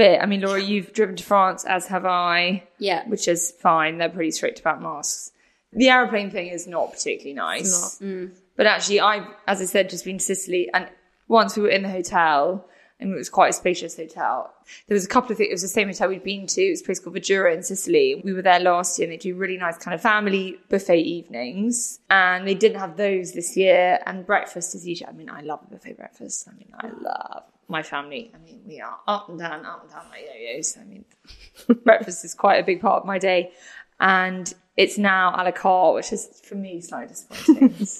I 0.00 0.26
mean, 0.26 0.40
Laura, 0.40 0.62
you've 0.62 0.92
driven 0.92 1.16
to 1.16 1.24
France, 1.24 1.64
as 1.64 1.86
have 1.86 2.06
I. 2.06 2.64
Yeah. 2.78 3.06
which 3.08 3.28
is 3.28 3.50
fine. 3.50 3.98
They're 3.98 4.08
pretty 4.08 4.30
strict 4.30 4.60
about 4.60 4.80
masks. 4.82 5.32
The 5.72 5.88
aeroplane 5.88 6.30
thing 6.30 6.48
is 6.48 6.66
not 6.66 6.92
particularly 6.92 7.34
nice. 7.34 8.00
Not, 8.00 8.08
mm. 8.08 8.30
But 8.56 8.66
actually, 8.66 9.00
I've, 9.00 9.26
as 9.46 9.60
I 9.60 9.64
said, 9.64 9.88
just 9.88 10.04
been 10.04 10.18
to 10.18 10.24
Sicily, 10.24 10.68
and 10.74 10.88
once 11.28 11.56
we 11.56 11.62
were 11.62 11.68
in 11.68 11.82
the 11.82 11.88
hotel, 11.88 12.66
and 13.00 13.12
it 13.12 13.16
was 13.16 13.30
quite 13.30 13.48
a 13.48 13.52
spacious 13.54 13.96
hotel. 13.96 14.52
There 14.86 14.94
was 14.94 15.06
a 15.06 15.08
couple 15.08 15.32
of 15.32 15.38
things. 15.38 15.48
It 15.48 15.54
was 15.54 15.62
the 15.62 15.68
same 15.68 15.88
hotel 15.88 16.08
we'd 16.08 16.22
been 16.22 16.46
to. 16.48 16.62
It 16.62 16.70
was 16.70 16.82
a 16.82 16.84
place 16.84 17.00
called 17.00 17.16
Verdura 17.16 17.54
in 17.54 17.62
Sicily. 17.62 18.20
We 18.22 18.32
were 18.32 18.42
there 18.42 18.60
last 18.60 18.98
year, 18.98 19.06
and 19.06 19.12
they 19.12 19.16
do 19.16 19.34
really 19.34 19.56
nice 19.56 19.78
kind 19.78 19.94
of 19.94 20.02
family 20.02 20.58
buffet 20.68 21.00
evenings. 21.00 21.98
And 22.10 22.46
they 22.46 22.54
didn't 22.54 22.78
have 22.78 22.96
those 22.98 23.32
this 23.32 23.56
year. 23.56 24.00
And 24.04 24.26
breakfast 24.26 24.74
is 24.74 24.86
usually. 24.86 25.08
I 25.08 25.12
mean, 25.12 25.30
I 25.30 25.40
love 25.40 25.60
a 25.66 25.70
buffet 25.74 25.96
breakfast. 25.96 26.46
I 26.46 26.52
mean, 26.52 26.72
I 26.78 26.88
love 26.88 27.44
my 27.70 27.82
family. 27.82 28.30
I 28.34 28.38
mean, 28.38 28.60
we 28.66 28.80
are 28.80 28.98
up 29.06 29.28
and 29.28 29.38
down, 29.38 29.64
up 29.64 29.82
and 29.82 29.90
down 29.90 30.04
like 30.10 30.22
yo-yos. 30.26 30.76
I 30.78 30.84
mean, 30.84 31.04
breakfast 31.84 32.24
is 32.24 32.34
quite 32.34 32.56
a 32.56 32.64
big 32.64 32.80
part 32.80 33.00
of 33.02 33.06
my 33.06 33.18
day. 33.18 33.52
And 33.98 34.52
it's 34.76 34.96
now 34.98 35.34
a 35.36 35.44
la 35.44 35.50
carte, 35.52 35.94
which 35.94 36.12
is 36.12 36.40
for 36.44 36.54
me 36.54 36.80
slightly 36.80 37.08
disappointing. 37.08 37.86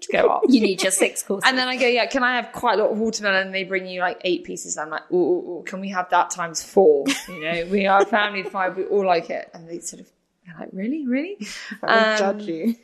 To 0.00 0.12
go 0.12 0.28
up. 0.28 0.42
You 0.48 0.60
need 0.60 0.82
your 0.82 0.90
six 0.90 1.22
courses. 1.22 1.48
And 1.48 1.56
then 1.56 1.68
I 1.68 1.76
go, 1.76 1.86
yeah, 1.86 2.06
can 2.06 2.22
I 2.24 2.36
have 2.36 2.52
quite 2.52 2.78
a 2.78 2.82
lot 2.82 2.90
of 2.90 2.98
watermelon? 2.98 3.46
And 3.46 3.54
they 3.54 3.62
bring 3.62 3.86
you 3.86 4.00
like 4.00 4.20
eight 4.24 4.42
pieces. 4.44 4.76
And 4.76 4.84
I'm 4.84 4.90
like, 4.90 5.10
ooh, 5.12 5.14
ooh, 5.16 5.58
ooh, 5.60 5.62
can 5.64 5.80
we 5.80 5.88
have 5.90 6.10
that 6.10 6.28
times 6.30 6.62
four? 6.62 7.04
You 7.28 7.40
know, 7.40 7.66
we 7.70 7.86
are 7.86 8.02
a 8.02 8.04
family 8.04 8.40
of 8.40 8.48
five. 8.48 8.76
We 8.76 8.84
all 8.84 9.06
like 9.06 9.30
it. 9.30 9.48
And 9.54 9.66
they 9.66 9.78
sort 9.78 10.00
of, 10.00 10.10
they're 10.44 10.56
like, 10.58 10.70
really, 10.72 11.06
really? 11.06 11.38
I 11.84 12.12
Um, 12.12 12.18
judge 12.18 12.42
you. 12.42 12.74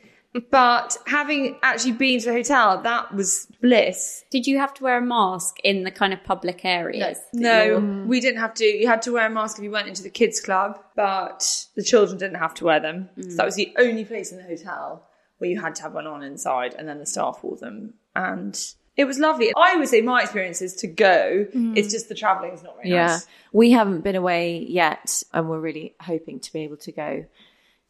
But 0.49 0.97
having 1.05 1.57
actually 1.61 1.91
been 1.91 2.19
to 2.21 2.25
the 2.27 2.33
hotel, 2.33 2.81
that 2.81 3.13
was 3.13 3.47
bliss. 3.61 4.25
Did 4.31 4.47
you 4.47 4.57
have 4.57 4.73
to 4.75 4.83
wear 4.83 4.97
a 4.97 5.01
mask 5.01 5.57
in 5.63 5.83
the 5.83 5.91
kind 5.91 6.11
of 6.11 6.23
public 6.23 6.65
areas? 6.65 7.19
that 7.33 7.39
No, 7.39 7.63
you're- 7.63 7.81
mm. 7.81 8.05
we 8.07 8.19
didn't 8.19 8.39
have 8.39 8.53
to. 8.55 8.65
You 8.65 8.87
had 8.87 9.01
to 9.03 9.11
wear 9.11 9.27
a 9.27 9.29
mask 9.29 9.57
if 9.59 9.63
you 9.63 9.69
went 9.71 9.87
into 9.87 10.01
the 10.01 10.09
kids' 10.09 10.39
club, 10.41 10.79
but 10.95 11.67
the 11.75 11.83
children 11.83 12.17
didn't 12.17 12.37
have 12.37 12.53
to 12.55 12.65
wear 12.65 12.79
them. 12.79 13.09
So 13.15 13.21
mm. 13.27 13.35
that 13.37 13.45
was 13.45 13.55
the 13.55 13.73
only 13.77 14.05
place 14.05 14.31
in 14.31 14.37
the 14.37 14.43
hotel 14.43 15.07
where 15.37 15.49
you 15.49 15.61
had 15.61 15.75
to 15.75 15.83
have 15.83 15.93
one 15.93 16.07
on 16.07 16.23
inside, 16.23 16.73
and 16.73 16.87
then 16.87 16.97
the 16.99 17.05
staff 17.05 17.39
wore 17.43 17.57
them. 17.57 17.93
And 18.15 18.59
it 18.97 19.05
was 19.05 19.19
lovely. 19.19 19.51
I 19.55 19.75
would 19.75 19.87
say 19.87 20.01
my 20.01 20.21
experience 20.21 20.61
is 20.61 20.73
to 20.77 20.87
go. 20.87 21.45
Mm. 21.53 21.77
It's 21.77 21.91
just 21.91 22.09
the 22.09 22.15
travelling 22.15 22.53
is 22.53 22.63
not 22.63 22.77
very 22.77 22.89
Yeah. 22.89 23.07
nice. 23.07 23.27
We 23.51 23.71
haven't 23.71 24.01
been 24.01 24.15
away 24.15 24.65
yet, 24.67 25.21
and 25.31 25.47
we're 25.49 25.59
really 25.59 25.93
hoping 26.01 26.39
to 26.39 26.53
be 26.53 26.61
able 26.61 26.77
to 26.77 26.91
go 26.91 27.25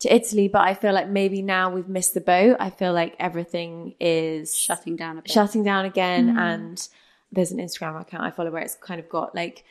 to 0.03 0.13
Italy. 0.13 0.47
But 0.47 0.61
I 0.61 0.73
feel 0.73 0.93
like 0.93 1.09
maybe 1.09 1.41
now 1.41 1.69
we've 1.71 1.89
missed 1.89 2.13
the 2.13 2.21
boat. 2.21 2.57
I 2.59 2.69
feel 2.69 2.93
like 2.93 3.15
everything 3.19 3.95
is 3.99 4.55
shutting 4.57 4.95
down 4.95 5.17
a 5.17 5.21
bit. 5.21 5.31
shutting 5.31 5.63
down 5.63 5.85
again. 5.85 6.37
And 6.37 6.87
there's 7.31 7.51
an 7.51 7.57
Instagram 7.59 7.99
account 7.99 8.23
I 8.23 8.31
follow 8.31 8.51
where 8.51 8.61
it's 8.61 8.75
kind 8.75 8.99
of 8.99 9.09
got 9.09 9.33
like 9.35 9.63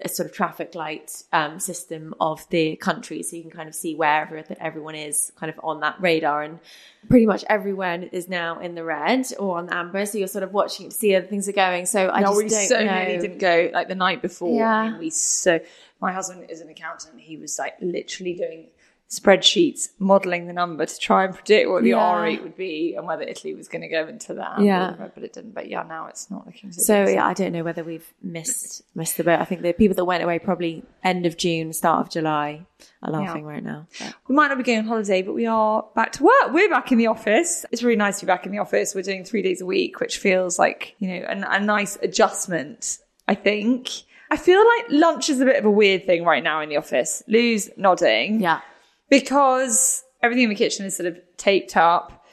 a 0.00 0.08
sort 0.08 0.28
of 0.28 0.32
traffic 0.32 0.76
light 0.76 1.10
um, 1.32 1.58
system 1.58 2.14
of 2.20 2.48
the 2.50 2.76
country, 2.76 3.20
so 3.24 3.34
you 3.34 3.42
can 3.42 3.50
kind 3.50 3.68
of 3.68 3.74
see 3.74 3.96
where 3.96 4.22
every- 4.22 4.44
everyone 4.60 4.94
is 4.94 5.32
kind 5.34 5.50
of 5.50 5.58
on 5.64 5.80
that 5.80 5.96
radar, 6.00 6.44
and 6.44 6.60
pretty 7.08 7.26
much 7.26 7.44
everywhere 7.48 8.08
is 8.12 8.28
now 8.28 8.60
in 8.60 8.76
the 8.76 8.84
red 8.84 9.26
or 9.40 9.58
on 9.58 9.66
the 9.66 9.74
amber. 9.74 10.06
So 10.06 10.18
you're 10.18 10.28
sort 10.28 10.44
of 10.44 10.52
watching 10.52 10.90
to 10.90 10.94
see 10.94 11.10
how 11.10 11.22
things 11.22 11.48
are 11.48 11.52
going. 11.52 11.86
So 11.86 12.10
I 12.10 12.20
No, 12.20 12.28
just 12.28 12.36
we 12.36 12.48
don't 12.48 12.68
so 12.68 12.84
know. 12.84 12.94
nearly 12.94 13.18
didn't 13.18 13.38
go 13.38 13.70
like 13.72 13.88
the 13.88 13.96
night 13.96 14.22
before. 14.22 14.54
Yeah. 14.56 14.72
I 14.72 14.90
mean, 14.90 14.98
we 15.00 15.10
so 15.10 15.58
my 16.00 16.12
husband 16.12 16.48
is 16.48 16.60
an 16.60 16.68
accountant. 16.68 17.18
He 17.20 17.36
was 17.36 17.58
like 17.58 17.74
literally 17.80 18.34
doing 18.34 18.68
spreadsheets, 19.10 19.88
modelling 19.98 20.46
the 20.46 20.52
number 20.52 20.84
to 20.84 20.98
try 20.98 21.24
and 21.24 21.34
predict 21.34 21.70
what 21.70 21.82
the 21.82 21.90
Yeah. 21.90 21.96
R 21.96 22.22
rate 22.22 22.42
would 22.42 22.56
be 22.56 22.94
and 22.96 23.06
whether 23.06 23.22
Italy 23.22 23.54
was 23.54 23.66
going 23.66 23.80
to 23.82 23.88
go 23.88 24.06
into 24.06 24.34
that. 24.34 24.60
Yeah. 24.60 24.94
but 25.14 25.24
it 25.24 25.32
didn't. 25.32 25.52
But 25.54 25.68
yeah, 25.68 25.82
now 25.82 26.06
it's 26.06 26.30
not 26.30 26.44
looking 26.46 26.72
so. 26.72 26.82
So 26.82 27.04
good. 27.06 27.14
yeah, 27.14 27.26
I 27.26 27.32
don't 27.32 27.52
know 27.52 27.64
whether 27.64 27.82
we've 27.82 28.12
missed 28.22 28.82
missed 28.94 29.16
the 29.16 29.24
boat. 29.24 29.40
I 29.40 29.44
think 29.44 29.62
the 29.62 29.72
people 29.72 29.94
that 29.96 30.04
went 30.04 30.22
away 30.22 30.38
probably 30.38 30.82
end 31.02 31.24
of 31.24 31.36
June, 31.38 31.72
start 31.72 32.06
of 32.06 32.12
July 32.12 32.66
are 33.02 33.10
laughing 33.10 33.44
right 33.44 33.62
now. 33.64 33.86
But- 33.98 34.14
We 34.28 34.34
might 34.34 34.48
not 34.48 34.58
be 34.58 34.64
going 34.64 34.80
on 34.80 34.84
holiday, 34.84 35.22
but 35.22 35.32
we 35.34 35.46
are 35.46 35.84
back 35.94 36.12
to 36.12 36.24
work. 36.24 36.52
We're 36.52 36.68
back 36.68 36.92
in 36.92 36.98
the 36.98 37.06
office. 37.06 37.64
It's 37.72 37.82
really 37.82 37.96
nice 37.96 38.20
to 38.20 38.26
be 38.26 38.28
back 38.28 38.44
in 38.44 38.52
the 38.52 38.58
office. 38.58 38.94
We're 38.94 39.02
doing 39.02 39.24
three 39.24 39.42
days 39.42 39.60
a 39.62 39.66
week, 39.66 40.00
which 40.00 40.18
feels 40.18 40.58
like, 40.58 40.94
you 40.98 41.08
know, 41.08 41.26
a, 41.28 41.56
a 41.56 41.60
nice 41.60 41.96
adjustment, 42.02 42.98
I 43.26 43.34
think. 43.34 43.88
I 44.30 44.36
feel 44.36 44.62
like 44.62 44.84
lunch 44.90 45.30
is 45.30 45.40
a 45.40 45.46
bit 45.46 45.56
of 45.56 45.64
a 45.64 45.70
weird 45.70 46.04
thing 46.04 46.22
right 46.24 46.42
now 46.44 46.60
in 46.60 46.68
the 46.68 46.76
office. 46.76 47.22
Lou's 47.26 47.70
nodding. 47.78 48.40
Yeah. 48.40 48.60
Because 49.08 50.04
everything 50.22 50.44
in 50.44 50.50
the 50.50 50.56
kitchen 50.56 50.86
is 50.86 50.96
sort 50.96 51.06
of 51.06 51.18
taped 51.36 51.76
up. 51.76 52.24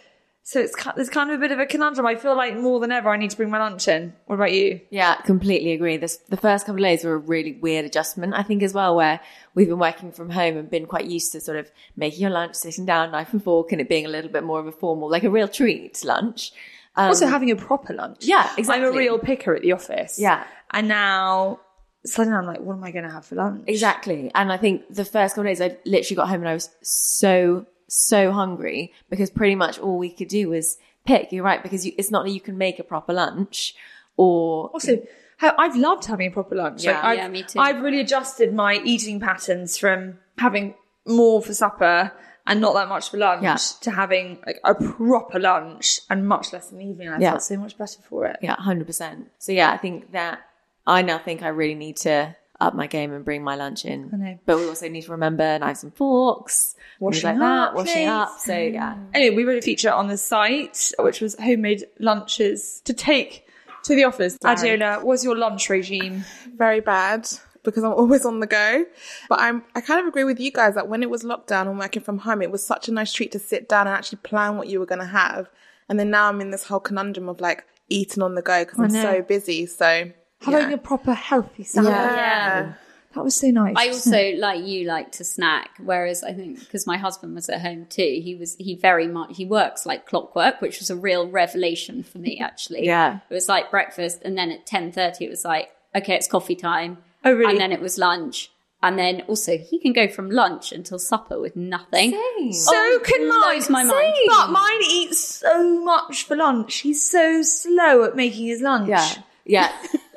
So 0.47 0.59
it's 0.59 0.75
there's 0.95 1.09
kind 1.09 1.31
of 1.31 1.37
a 1.37 1.39
bit 1.39 1.51
of 1.51 1.57
a 1.57 1.65
conundrum. 1.65 2.05
I 2.05 2.15
feel 2.15 2.37
like 2.37 2.55
more 2.55 2.79
than 2.79 2.91
ever 2.91 3.09
I 3.09 3.17
need 3.17 3.31
to 3.31 3.37
bring 3.37 3.49
my 3.49 3.57
lunch 3.57 3.87
in. 3.87 4.13
What 4.27 4.35
about 4.35 4.53
you? 4.53 4.79
Yeah, 4.91 5.15
completely 5.21 5.71
agree. 5.71 5.97
This 5.97 6.17
the 6.29 6.37
first 6.37 6.67
couple 6.67 6.83
of 6.83 6.87
days 6.87 7.03
were 7.03 7.15
a 7.15 7.17
really 7.17 7.53
weird 7.53 7.83
adjustment, 7.83 8.35
I 8.35 8.43
think, 8.43 8.61
as 8.61 8.71
well, 8.71 8.95
where 8.95 9.19
we've 9.55 9.67
been 9.67 9.79
working 9.79 10.11
from 10.11 10.29
home 10.29 10.55
and 10.57 10.69
been 10.69 10.85
quite 10.85 11.05
used 11.05 11.31
to 11.31 11.41
sort 11.41 11.57
of 11.57 11.71
making 11.95 12.21
your 12.21 12.29
lunch, 12.29 12.53
sitting 12.53 12.85
down, 12.85 13.09
knife 13.09 13.33
and 13.33 13.43
fork, 13.43 13.71
and 13.71 13.81
it 13.81 13.89
being 13.89 14.05
a 14.05 14.09
little 14.09 14.29
bit 14.29 14.43
more 14.43 14.59
of 14.59 14.67
a 14.67 14.71
formal, 14.71 15.09
like 15.09 15.23
a 15.23 15.31
real 15.31 15.47
treat 15.47 16.03
lunch. 16.05 16.51
Um, 16.95 17.07
Also 17.07 17.25
having 17.25 17.49
a 17.49 17.55
proper 17.55 17.93
lunch. 17.93 18.19
Yeah, 18.21 18.47
exactly. 18.55 18.85
I'm 18.85 18.93
a 18.93 18.95
real 18.95 19.17
picker 19.17 19.55
at 19.55 19.63
the 19.63 19.71
office. 19.71 20.19
Yeah. 20.19 20.43
And 20.69 20.87
now 20.87 21.59
suddenly 22.05 22.37
I'm 22.37 22.45
like, 22.45 22.59
what 22.61 22.75
am 22.75 22.83
I 22.83 22.91
going 22.91 23.03
to 23.05 23.11
have 23.11 23.25
for 23.25 23.35
lunch? 23.35 23.63
Exactly. 23.67 24.31
And 24.35 24.51
I 24.51 24.57
think 24.57 24.83
the 24.93 25.05
first 25.05 25.35
couple 25.35 25.49
of 25.49 25.57
days, 25.57 25.61
I 25.61 25.77
literally 25.85 26.15
got 26.15 26.29
home 26.29 26.41
and 26.41 26.49
I 26.49 26.53
was 26.53 26.69
so, 26.81 27.65
so 27.87 28.31
hungry 28.31 28.93
because 29.09 29.29
pretty 29.29 29.55
much 29.55 29.79
all 29.79 29.97
we 29.97 30.09
could 30.09 30.27
do 30.27 30.49
was 30.49 30.77
pick. 31.05 31.31
You're 31.31 31.43
right, 31.43 31.61
because 31.61 31.85
you, 31.85 31.93
it's 31.97 32.11
not 32.11 32.23
that 32.25 32.31
you 32.31 32.41
can 32.41 32.57
make 32.57 32.79
a 32.79 32.83
proper 32.83 33.13
lunch 33.13 33.75
or. 34.17 34.69
Also, 34.69 35.01
how, 35.37 35.53
I've 35.57 35.75
loved 35.75 36.05
having 36.05 36.27
a 36.27 36.31
proper 36.31 36.55
lunch. 36.55 36.83
Yeah. 36.83 36.93
like, 36.93 37.03
I've, 37.03 37.17
Yeah, 37.17 37.27
me 37.27 37.43
too. 37.43 37.59
I've 37.59 37.81
really 37.81 37.99
adjusted 37.99 38.53
my 38.53 38.75
eating 38.83 39.19
patterns 39.19 39.77
from 39.77 40.19
having 40.37 40.75
more 41.05 41.41
for 41.41 41.53
supper 41.53 42.11
and 42.47 42.61
not 42.61 42.73
that 42.75 42.87
much 42.87 43.09
for 43.09 43.17
lunch 43.17 43.43
Yeah. 43.43 43.57
to 43.81 43.91
having 43.91 44.39
like 44.45 44.59
a 44.63 44.75
proper 44.75 45.39
lunch 45.39 46.01
and 46.09 46.27
much 46.27 46.53
less 46.53 46.71
in 46.71 46.77
the 46.77 46.85
evening. 46.85 47.09
I 47.09 47.19
Yeah. 47.19 47.31
felt 47.31 47.43
so 47.43 47.57
much 47.57 47.77
better 47.77 47.99
for 48.07 48.25
it. 48.27 48.37
Yeah, 48.41 48.55
hundred 48.55 48.85
percent. 48.87 49.29
So 49.39 49.51
yeah, 49.51 49.71
I 49.71 49.77
think 49.77 50.11
that 50.11 50.39
I 50.87 51.01
now 51.01 51.17
think 51.17 51.43
I 51.43 51.49
really 51.49 51.75
need 51.75 51.97
to 51.97 52.35
up 52.59 52.73
my 52.73 52.87
game 52.87 53.11
and 53.11 53.25
bring 53.25 53.43
my 53.43 53.55
lunch 53.55 53.85
in. 53.85 54.09
know. 54.11 54.39
But 54.45 54.57
we 54.57 54.67
also 54.67 54.87
need 54.87 55.03
to 55.03 55.11
remember 55.11 55.59
knives 55.59 55.83
and 55.83 55.93
forks, 55.93 56.75
Washing 56.99 57.23
like 57.29 57.39
that, 57.39 57.69
up, 57.69 57.75
washing 57.75 58.07
up. 58.07 58.39
So 58.39 58.57
yeah, 58.57 58.95
mm. 58.95 59.07
Anyway, 59.13 59.35
we 59.35 59.43
wrote 59.43 59.59
a 59.59 59.61
feature 59.61 59.91
on 59.91 60.07
the 60.07 60.17
site, 60.17 60.91
which 60.99 61.21
was 61.21 61.35
homemade 61.35 61.85
lunches 61.99 62.81
to 62.85 62.93
take 62.93 63.47
to 63.83 63.95
the 63.95 64.05
office. 64.05 64.37
Adiola, 64.37 65.03
what's 65.03 65.23
your 65.23 65.37
lunch 65.37 65.69
regime? 65.69 66.23
very 66.55 66.79
bad 66.79 67.27
because 67.63 67.83
I'm 67.83 67.93
always 67.93 68.25
on 68.25 68.39
the 68.39 68.47
go. 68.47 68.85
But 69.27 69.39
I'm 69.41 69.63
I 69.75 69.81
kind 69.81 69.99
of 69.99 70.07
agree 70.07 70.23
with 70.23 70.39
you 70.39 70.51
guys 70.51 70.75
that 70.75 70.87
when 70.87 71.03
it 71.03 71.09
was 71.09 71.23
lockdown 71.23 71.67
and 71.67 71.77
working 71.77 72.03
from 72.03 72.19
home, 72.19 72.41
it 72.41 72.51
was 72.51 72.65
such 72.65 72.87
a 72.87 72.91
nice 72.93 73.11
treat 73.11 73.31
to 73.33 73.39
sit 73.39 73.67
down 73.67 73.87
and 73.87 73.95
actually 73.95 74.19
plan 74.19 74.57
what 74.57 74.67
you 74.67 74.79
were 74.79 74.85
going 74.85 74.99
to 74.99 75.05
have. 75.05 75.49
And 75.89 75.99
then 75.99 76.09
now 76.09 76.29
I'm 76.29 76.41
in 76.41 76.51
this 76.51 76.63
whole 76.63 76.79
conundrum 76.79 77.27
of 77.27 77.41
like 77.41 77.65
eating 77.89 78.23
on 78.23 78.35
the 78.35 78.41
go 78.41 78.63
because 78.63 78.79
I'm 78.79 78.89
so 78.89 79.21
busy. 79.21 79.65
So 79.65 80.11
Having 80.45 80.69
yeah. 80.69 80.75
a 80.75 80.77
proper 80.77 81.13
healthy 81.13 81.63
salad. 81.63 81.91
yeah. 81.91 82.73
That 83.13 83.23
was 83.23 83.35
so 83.35 83.47
nice. 83.49 83.75
I 83.77 83.87
also 83.87 84.31
like 84.37 84.65
you 84.65 84.85
like 84.85 85.13
to 85.13 85.23
snack, 85.23 85.69
whereas 85.79 86.21
I 86.21 86.33
think 86.33 86.59
because 86.59 86.85
my 86.85 86.97
husband 86.97 87.33
was 87.33 87.47
at 87.47 87.61
home 87.61 87.85
too, 87.89 88.19
he 88.21 88.35
was 88.35 88.55
he 88.57 88.75
very 88.75 89.07
much 89.07 89.37
he 89.37 89.45
works 89.45 89.85
like 89.85 90.05
clockwork, 90.05 90.59
which 90.59 90.79
was 90.79 90.89
a 90.89 90.97
real 90.97 91.29
revelation 91.29 92.03
for 92.03 92.17
me 92.17 92.39
actually. 92.41 92.85
Yeah. 92.85 93.19
it 93.29 93.33
was 93.33 93.47
like 93.47 93.71
breakfast, 93.71 94.21
and 94.25 94.37
then 94.37 94.51
at 94.51 94.65
ten 94.65 94.91
thirty 94.91 95.23
it 95.25 95.29
was 95.29 95.45
like 95.45 95.69
okay, 95.95 96.15
it's 96.15 96.27
coffee 96.27 96.55
time. 96.57 96.97
Oh, 97.23 97.31
really? 97.31 97.51
And 97.51 97.59
then 97.61 97.71
it 97.71 97.79
was 97.79 97.97
lunch, 97.97 98.51
and 98.83 98.99
then 98.99 99.21
also 99.27 99.57
he 99.57 99.79
can 99.79 99.93
go 99.93 100.09
from 100.09 100.29
lunch 100.29 100.73
until 100.73 100.99
supper 100.99 101.39
with 101.39 101.55
nothing. 101.55 102.11
Same. 102.11 102.19
Oh, 102.19 102.51
so 102.51 102.73
Oh, 102.75 102.99
can 103.01 103.29
mine. 103.29 103.39
blows 103.39 103.69
my 103.69 103.83
mind. 103.85 104.13
But 104.27 104.49
mine 104.49 104.81
eats 104.91 105.23
so 105.23 105.79
much 105.85 106.25
for 106.25 106.35
lunch. 106.35 106.75
He's 106.79 107.09
so 107.09 107.41
slow 107.43 108.03
at 108.03 108.17
making 108.17 108.47
his 108.47 108.59
lunch. 108.61 108.89
yeah, 108.89 109.09
yeah. 109.45 109.71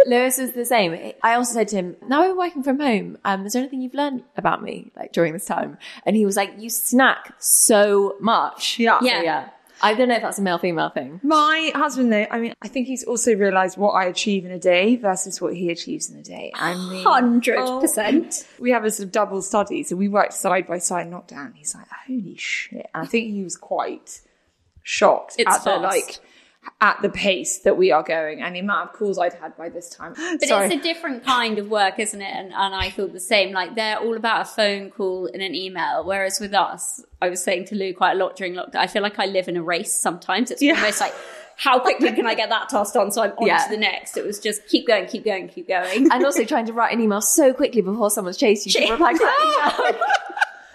Lewis 0.08 0.38
was 0.38 0.52
the 0.52 0.64
same. 0.64 1.12
I 1.22 1.34
also 1.34 1.52
said 1.54 1.68
to 1.68 1.76
him, 1.76 1.96
"Now 2.06 2.22
I'm 2.24 2.36
working 2.36 2.62
from 2.62 2.80
home. 2.80 3.18
Um, 3.24 3.46
is 3.46 3.52
there 3.52 3.60
anything 3.60 3.82
you've 3.82 3.94
learned 3.94 4.24
about 4.36 4.62
me 4.62 4.90
like 4.96 5.12
during 5.12 5.32
this 5.32 5.44
time?" 5.44 5.78
And 6.06 6.16
he 6.16 6.24
was 6.24 6.36
like, 6.36 6.54
"You 6.58 6.70
snack 6.70 7.34
so 7.38 8.16
much." 8.20 8.78
Yeah. 8.78 8.98
So, 9.00 9.06
Yeah. 9.06 9.22
yeah. 9.22 9.48
I 9.80 9.94
don't 9.94 10.08
know 10.08 10.16
if 10.16 10.22
that's 10.22 10.40
a 10.40 10.42
male 10.42 10.58
female 10.58 10.90
thing. 10.90 11.20
My 11.22 11.70
husband, 11.72 12.12
though, 12.12 12.26
I 12.32 12.40
mean, 12.40 12.52
I 12.60 12.66
think 12.66 12.88
he's 12.88 13.04
also 13.04 13.34
realised 13.36 13.78
what 13.78 13.92
I 13.92 14.06
achieve 14.06 14.44
in 14.44 14.50
a 14.50 14.58
day 14.58 14.96
versus 14.96 15.40
what 15.40 15.54
he 15.54 15.70
achieves 15.70 16.10
in 16.10 16.18
a 16.18 16.22
day. 16.22 16.50
I 16.56 16.74
mean, 16.74 17.04
Hundred 17.04 17.80
percent. 17.80 18.44
we 18.58 18.72
have 18.72 18.84
a 18.84 18.90
sort 18.90 19.06
of 19.06 19.12
double 19.12 19.40
study, 19.40 19.84
so 19.84 19.94
we 19.94 20.08
worked 20.08 20.32
side 20.32 20.66
by 20.66 20.78
side 20.78 21.06
in 21.06 21.12
down. 21.28 21.52
He's 21.54 21.76
like, 21.76 21.86
"Holy 22.08 22.36
shit!" 22.36 22.90
And 22.92 23.04
I 23.04 23.06
think 23.06 23.30
he 23.30 23.44
was 23.44 23.56
quite 23.56 24.20
shocked 24.82 25.34
It's 25.38 25.54
at 25.54 25.62
the 25.64 25.76
like 25.76 26.18
at 26.80 27.00
the 27.02 27.08
pace 27.08 27.58
that 27.60 27.76
we 27.76 27.90
are 27.92 28.02
going 28.02 28.42
and 28.42 28.54
the 28.54 28.60
amount 28.60 28.90
of 28.90 28.96
calls 28.96 29.18
I'd 29.18 29.32
had 29.34 29.56
by 29.56 29.68
this 29.68 29.88
time. 29.88 30.14
But 30.40 30.48
Sorry. 30.48 30.66
it's 30.66 30.74
a 30.74 30.80
different 30.80 31.24
kind 31.24 31.58
of 31.58 31.68
work, 31.70 31.98
isn't 31.98 32.20
it? 32.20 32.30
And, 32.34 32.52
and 32.52 32.74
I 32.74 32.90
thought 32.90 33.12
the 33.12 33.20
same. 33.20 33.52
Like 33.52 33.74
they're 33.74 33.98
all 33.98 34.16
about 34.16 34.42
a 34.42 34.44
phone 34.44 34.90
call 34.90 35.26
and 35.32 35.42
an 35.42 35.54
email, 35.54 36.04
whereas 36.04 36.38
with 36.40 36.54
us, 36.54 37.02
I 37.22 37.28
was 37.30 37.42
saying 37.42 37.66
to 37.66 37.74
Lou 37.74 37.94
quite 37.94 38.12
a 38.12 38.16
lot 38.16 38.36
during 38.36 38.54
lockdown. 38.54 38.76
I 38.76 38.86
feel 38.86 39.02
like 39.02 39.18
I 39.18 39.26
live 39.26 39.48
in 39.48 39.56
a 39.56 39.62
race. 39.62 39.92
Sometimes 39.92 40.50
it's 40.50 40.60
Yeah. 40.62 40.74
almost 40.74 41.00
like, 41.00 41.14
how 41.56 41.78
quickly 41.80 42.12
can 42.12 42.26
I 42.26 42.34
get 42.34 42.50
that 42.50 42.68
task 42.68 42.94
done 42.94 43.10
so 43.10 43.22
I'm 43.22 43.32
on 43.32 43.46
Yeah. 43.46 43.64
to 43.64 43.70
the 43.70 43.76
next? 43.78 44.16
It 44.16 44.24
was 44.24 44.38
just 44.38 44.66
keep 44.68 44.86
going, 44.86 45.06
keep 45.06 45.24
going, 45.24 45.48
keep 45.48 45.66
going. 45.66 46.10
And 46.12 46.24
also 46.24 46.44
trying 46.44 46.66
to 46.66 46.72
write 46.72 46.92
an 46.92 47.00
email 47.00 47.20
so 47.20 47.52
quickly 47.52 47.80
before 47.80 48.10
someone's 48.10 48.36
chased 48.36 48.66
you 48.66 48.72
to 48.72 48.90
reply 48.92 49.12
to 49.14 49.18
that 49.18 49.74
email. 49.94 50.00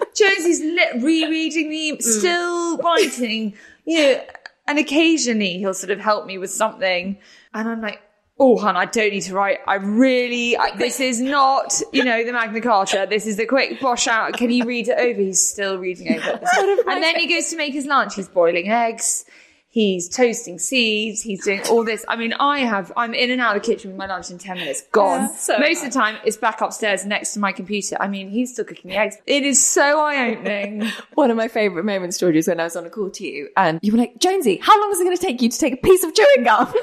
Josie's 0.15 0.59
li- 0.61 1.01
rereading 1.01 1.69
me, 1.69 1.93
mm. 1.93 2.01
still 2.01 2.77
writing, 2.77 3.53
you 3.85 3.97
know, 4.01 4.21
and 4.67 4.79
occasionally 4.79 5.57
he'll 5.57 5.73
sort 5.73 5.91
of 5.91 5.99
help 5.99 6.25
me 6.25 6.37
with 6.37 6.51
something. 6.51 7.17
And 7.53 7.69
I'm 7.69 7.81
like, 7.81 8.01
oh, 8.39 8.57
hon, 8.57 8.75
I 8.75 8.85
don't 8.85 9.11
need 9.11 9.21
to 9.21 9.33
write. 9.33 9.59
I 9.67 9.75
really, 9.75 10.57
I, 10.57 10.75
this 10.75 10.99
is 10.99 11.21
not, 11.21 11.81
you 11.91 12.03
know, 12.03 12.23
the 12.23 12.33
Magna 12.33 12.61
Carta. 12.61 13.05
This 13.09 13.27
is 13.27 13.37
the 13.37 13.45
quick 13.45 13.79
bosh 13.79 14.07
out. 14.07 14.33
Can 14.33 14.49
you 14.49 14.65
read 14.65 14.87
it 14.87 14.97
over? 14.97 15.19
He's 15.19 15.47
still 15.47 15.77
reading 15.77 16.15
over 16.15 16.39
it. 16.41 16.87
and 16.87 17.03
then 17.03 17.15
he 17.15 17.27
goes 17.27 17.49
to 17.49 17.57
make 17.57 17.73
his 17.73 17.85
lunch. 17.85 18.15
He's 18.15 18.27
boiling 18.27 18.69
eggs. 18.69 19.25
He's 19.73 20.07
toasting 20.07 20.59
seeds. 20.59 21.23
He's 21.23 21.43
doing 21.43 21.63
all 21.67 21.83
this. 21.83 22.05
I 22.07 22.15
mean, 22.15 22.33
I 22.33 22.59
have, 22.59 22.93
I'm 22.95 23.15
in 23.15 23.31
and 23.31 23.41
out 23.41 23.57
of 23.57 23.63
the 23.63 23.67
kitchen 23.73 23.89
with 23.89 23.97
my 23.97 24.05
lunch 24.05 24.29
in 24.29 24.37
10 24.37 24.57
minutes, 24.57 24.83
gone. 24.91 25.35
so 25.35 25.57
Most 25.57 25.83
of 25.83 25.91
the 25.91 25.99
time, 25.99 26.17
it's 26.23 26.37
back 26.37 26.61
upstairs 26.61 27.07
next 27.07 27.33
to 27.33 27.39
my 27.39 27.51
computer. 27.51 27.97
I 27.99 28.07
mean, 28.07 28.29
he's 28.29 28.53
still 28.53 28.65
cooking 28.65 28.91
the 28.91 28.97
eggs. 28.97 29.17
It 29.25 29.41
is 29.41 29.65
so 29.65 29.99
eye 29.99 30.29
opening. 30.29 30.91
One 31.15 31.31
of 31.31 31.37
my 31.37 31.47
favourite 31.47 31.85
moments, 31.85 32.19
George, 32.19 32.35
is 32.35 32.47
when 32.47 32.59
I 32.59 32.65
was 32.65 32.75
on 32.75 32.85
a 32.85 32.89
call 32.91 33.09
to 33.09 33.25
you 33.25 33.49
and 33.57 33.79
you 33.81 33.93
were 33.93 33.97
like, 33.97 34.19
Jonesy, 34.19 34.59
how 34.61 34.79
long 34.79 34.91
is 34.91 34.99
it 35.01 35.05
going 35.05 35.17
to 35.17 35.23
take 35.23 35.41
you 35.41 35.49
to 35.49 35.57
take 35.57 35.73
a 35.73 35.77
piece 35.77 36.03
of 36.03 36.13
chewing 36.13 36.43
gum? 36.43 36.71
Did 36.71 36.81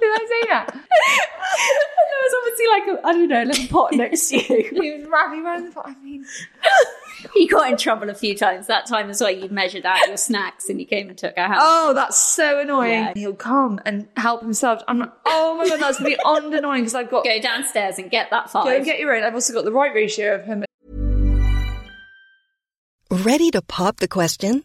I 0.00 0.26
say 0.28 0.48
that? 0.48 0.66
there 2.10 2.20
was 2.22 2.34
obviously 2.38 2.66
like, 2.68 2.86
a, 2.86 3.06
I 3.08 3.12
don't 3.14 3.28
know, 3.28 3.42
a 3.42 3.46
little 3.46 3.66
pot 3.66 3.92
next 3.94 4.28
to 4.28 4.36
you. 4.36 4.80
He 4.80 4.92
was 4.92 5.08
wrapping 5.08 5.44
around 5.44 5.66
the 5.66 5.72
pot. 5.72 5.86
I 5.88 5.96
mean, 6.04 6.24
you 7.34 7.48
got 7.48 7.70
in 7.70 7.76
trouble 7.76 8.10
a 8.10 8.14
few 8.14 8.36
times. 8.36 8.66
That 8.66 8.86
time 8.86 9.10
as 9.10 9.20
well, 9.20 9.30
you'd 9.30 9.52
measured 9.52 9.84
out 9.86 10.06
your 10.06 10.16
snacks 10.16 10.68
and 10.68 10.80
you 10.80 10.86
came 10.86 11.08
and 11.08 11.16
took 11.18 11.36
a 11.36 11.46
house. 11.48 11.60
oh, 11.62 11.92
that's 11.94 12.18
so 12.20 12.60
annoying. 12.60 12.90
Yeah. 12.90 13.12
He'll 13.14 13.34
come 13.34 13.80
and 13.84 14.08
help 14.16 14.42
himself. 14.42 14.82
I'm 14.88 14.98
like, 14.98 15.12
oh 15.26 15.56
my 15.56 15.68
god, 15.68 15.80
that's 15.80 16.00
beyond 16.00 16.52
annoying 16.54 16.82
because 16.82 16.94
I've 16.94 17.10
got 17.10 17.24
Go 17.24 17.40
downstairs 17.40 17.98
and 17.98 18.10
get 18.10 18.30
that 18.30 18.50
far. 18.50 18.64
go 18.64 18.76
and 18.76 18.84
get 18.84 18.98
your 18.98 19.14
own. 19.14 19.22
I've 19.24 19.34
also 19.34 19.52
got 19.52 19.64
the 19.64 19.72
right 19.72 19.94
ratio 19.94 20.34
of 20.36 20.44
him. 20.44 20.64
Ready 23.10 23.50
to 23.52 23.62
pop 23.62 23.96
the 23.98 24.08
question? 24.08 24.64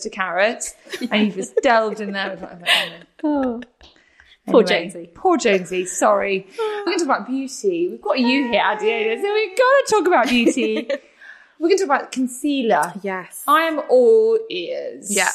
to 0.00 0.10
carrots, 0.10 0.74
and 1.00 1.22
he 1.22 1.30
just 1.30 1.54
delved 1.62 2.00
in 2.00 2.12
there. 2.12 2.30
With 2.30 2.42
whatever. 2.42 3.60
Poor 4.46 4.62
Anyway, 4.62 4.64
Jonesy. 4.64 5.10
Poor 5.14 5.36
Jonesy. 5.36 5.86
Sorry. 5.86 6.46
We're 6.58 6.84
going 6.84 6.98
to 6.98 7.04
talk 7.04 7.16
about 7.16 7.28
beauty. 7.28 7.88
We've 7.88 8.00
got 8.02 8.18
you 8.18 8.48
here, 8.48 8.62
Adiola, 8.62 9.20
so 9.20 9.34
we've 9.34 9.56
got 9.56 9.86
to 9.86 9.86
talk 9.90 10.06
about 10.06 10.28
beauty. 10.28 10.88
We're 11.58 11.68
going 11.68 11.78
to 11.78 11.86
talk 11.86 12.00
about 12.00 12.12
concealer. 12.12 12.94
Yes. 13.02 13.44
I 13.46 13.62
am 13.62 13.80
all 13.88 14.38
ears. 14.48 15.14
Yeah. 15.14 15.28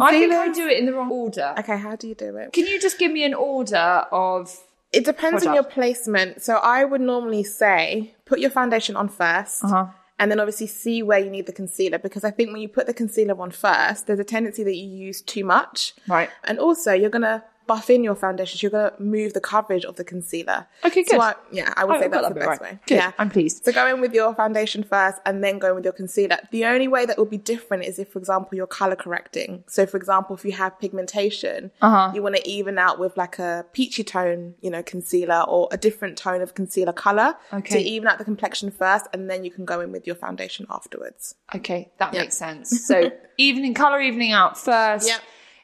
I 0.00 0.12
think 0.12 0.32
I 0.32 0.52
do 0.52 0.68
it 0.68 0.78
in 0.78 0.86
the 0.86 0.92
wrong 0.92 1.10
order. 1.10 1.54
Okay, 1.58 1.76
how 1.76 1.96
do 1.96 2.06
you 2.06 2.14
do 2.14 2.36
it? 2.36 2.52
Can 2.52 2.66
you 2.66 2.80
just 2.80 2.98
give 2.98 3.10
me 3.10 3.24
an 3.24 3.34
order 3.34 4.04
of? 4.12 4.56
It 4.92 5.04
depends 5.04 5.44
on 5.44 5.54
your 5.54 5.64
placement. 5.64 6.42
So 6.42 6.56
I 6.56 6.84
would 6.84 7.00
normally 7.00 7.42
say 7.42 8.14
put 8.24 8.38
your 8.40 8.50
foundation 8.50 8.94
on 8.94 9.08
1st 9.08 9.64
Uh-huh. 9.64 9.86
And 10.20 10.30
then 10.30 10.38
obviously 10.38 10.66
see 10.66 11.02
where 11.02 11.18
you 11.18 11.30
need 11.30 11.46
the 11.46 11.52
concealer 11.52 11.98
because 11.98 12.24
I 12.24 12.30
think 12.30 12.52
when 12.52 12.60
you 12.60 12.68
put 12.68 12.86
the 12.86 12.92
concealer 12.92 13.40
on 13.40 13.50
first, 13.50 14.06
there's 14.06 14.18
a 14.18 14.24
tendency 14.24 14.62
that 14.62 14.76
you 14.76 14.86
use 14.86 15.22
too 15.22 15.46
much. 15.46 15.94
Right. 16.06 16.28
And 16.44 16.58
also 16.58 16.92
you're 16.92 17.08
going 17.08 17.22
to 17.22 17.42
buff 17.70 17.88
in 17.90 18.02
your 18.08 18.16
foundation. 18.16 18.58
So 18.58 18.62
you're 18.64 18.70
going 18.78 18.90
to 18.96 19.02
move 19.16 19.32
the 19.38 19.40
coverage 19.54 19.84
of 19.90 19.94
the 20.00 20.04
concealer. 20.12 20.66
Okay, 20.84 21.04
So 21.04 21.16
good. 21.16 21.22
I, 21.22 21.34
yeah, 21.52 21.72
I 21.76 21.84
would 21.84 22.00
say 22.00 22.08
that's 22.08 22.28
the 22.28 22.34
that 22.34 22.40
best 22.46 22.48
right. 22.48 22.60
way. 22.72 22.78
Good. 22.86 22.94
Yeah. 22.96 23.12
I'm 23.20 23.30
pleased. 23.30 23.64
So 23.64 23.70
go 23.72 23.86
in 23.92 24.00
with 24.00 24.12
your 24.12 24.34
foundation 24.34 24.82
first 24.82 25.18
and 25.24 25.42
then 25.44 25.58
go 25.58 25.68
in 25.70 25.74
with 25.76 25.84
your 25.84 25.92
concealer. 26.02 26.38
The 26.50 26.64
only 26.64 26.88
way 26.88 27.06
that 27.06 27.16
would 27.18 27.30
be 27.30 27.42
different 27.54 27.84
is 27.84 27.98
if, 27.98 28.08
for 28.12 28.18
example, 28.18 28.56
you're 28.56 28.66
color 28.66 28.96
correcting. 28.96 29.62
So, 29.68 29.86
for 29.86 29.96
example, 29.96 30.34
if 30.36 30.44
you 30.44 30.52
have 30.52 30.78
pigmentation, 30.80 31.70
Uh-huh. 31.80 32.10
you 32.14 32.22
want 32.22 32.36
to 32.36 32.48
even 32.48 32.78
out 32.78 32.98
with 32.98 33.16
like 33.16 33.38
a 33.38 33.64
peachy 33.72 34.04
tone, 34.04 34.54
you 34.60 34.70
know, 34.70 34.82
concealer 34.82 35.42
or 35.46 35.68
a 35.70 35.76
different 35.76 36.18
tone 36.18 36.40
of 36.42 36.54
concealer 36.54 36.92
color 36.92 37.36
Okay. 37.52 37.74
to 37.76 37.80
even 37.94 38.08
out 38.08 38.18
the 38.18 38.24
complexion 38.24 38.70
first, 38.70 39.06
and 39.12 39.30
then 39.30 39.44
you 39.44 39.50
can 39.50 39.64
go 39.64 39.80
in 39.80 39.92
with 39.92 40.06
your 40.06 40.16
foundation 40.16 40.66
afterwards. 40.70 41.34
Okay, 41.54 41.90
that 41.98 42.12
makes 42.12 42.36
sense. 42.36 42.84
So 42.86 43.10
evening 43.38 43.74
color, 43.74 44.00
evening 44.00 44.32
out 44.32 44.58
first. 44.58 45.06
Yep. 45.08 45.20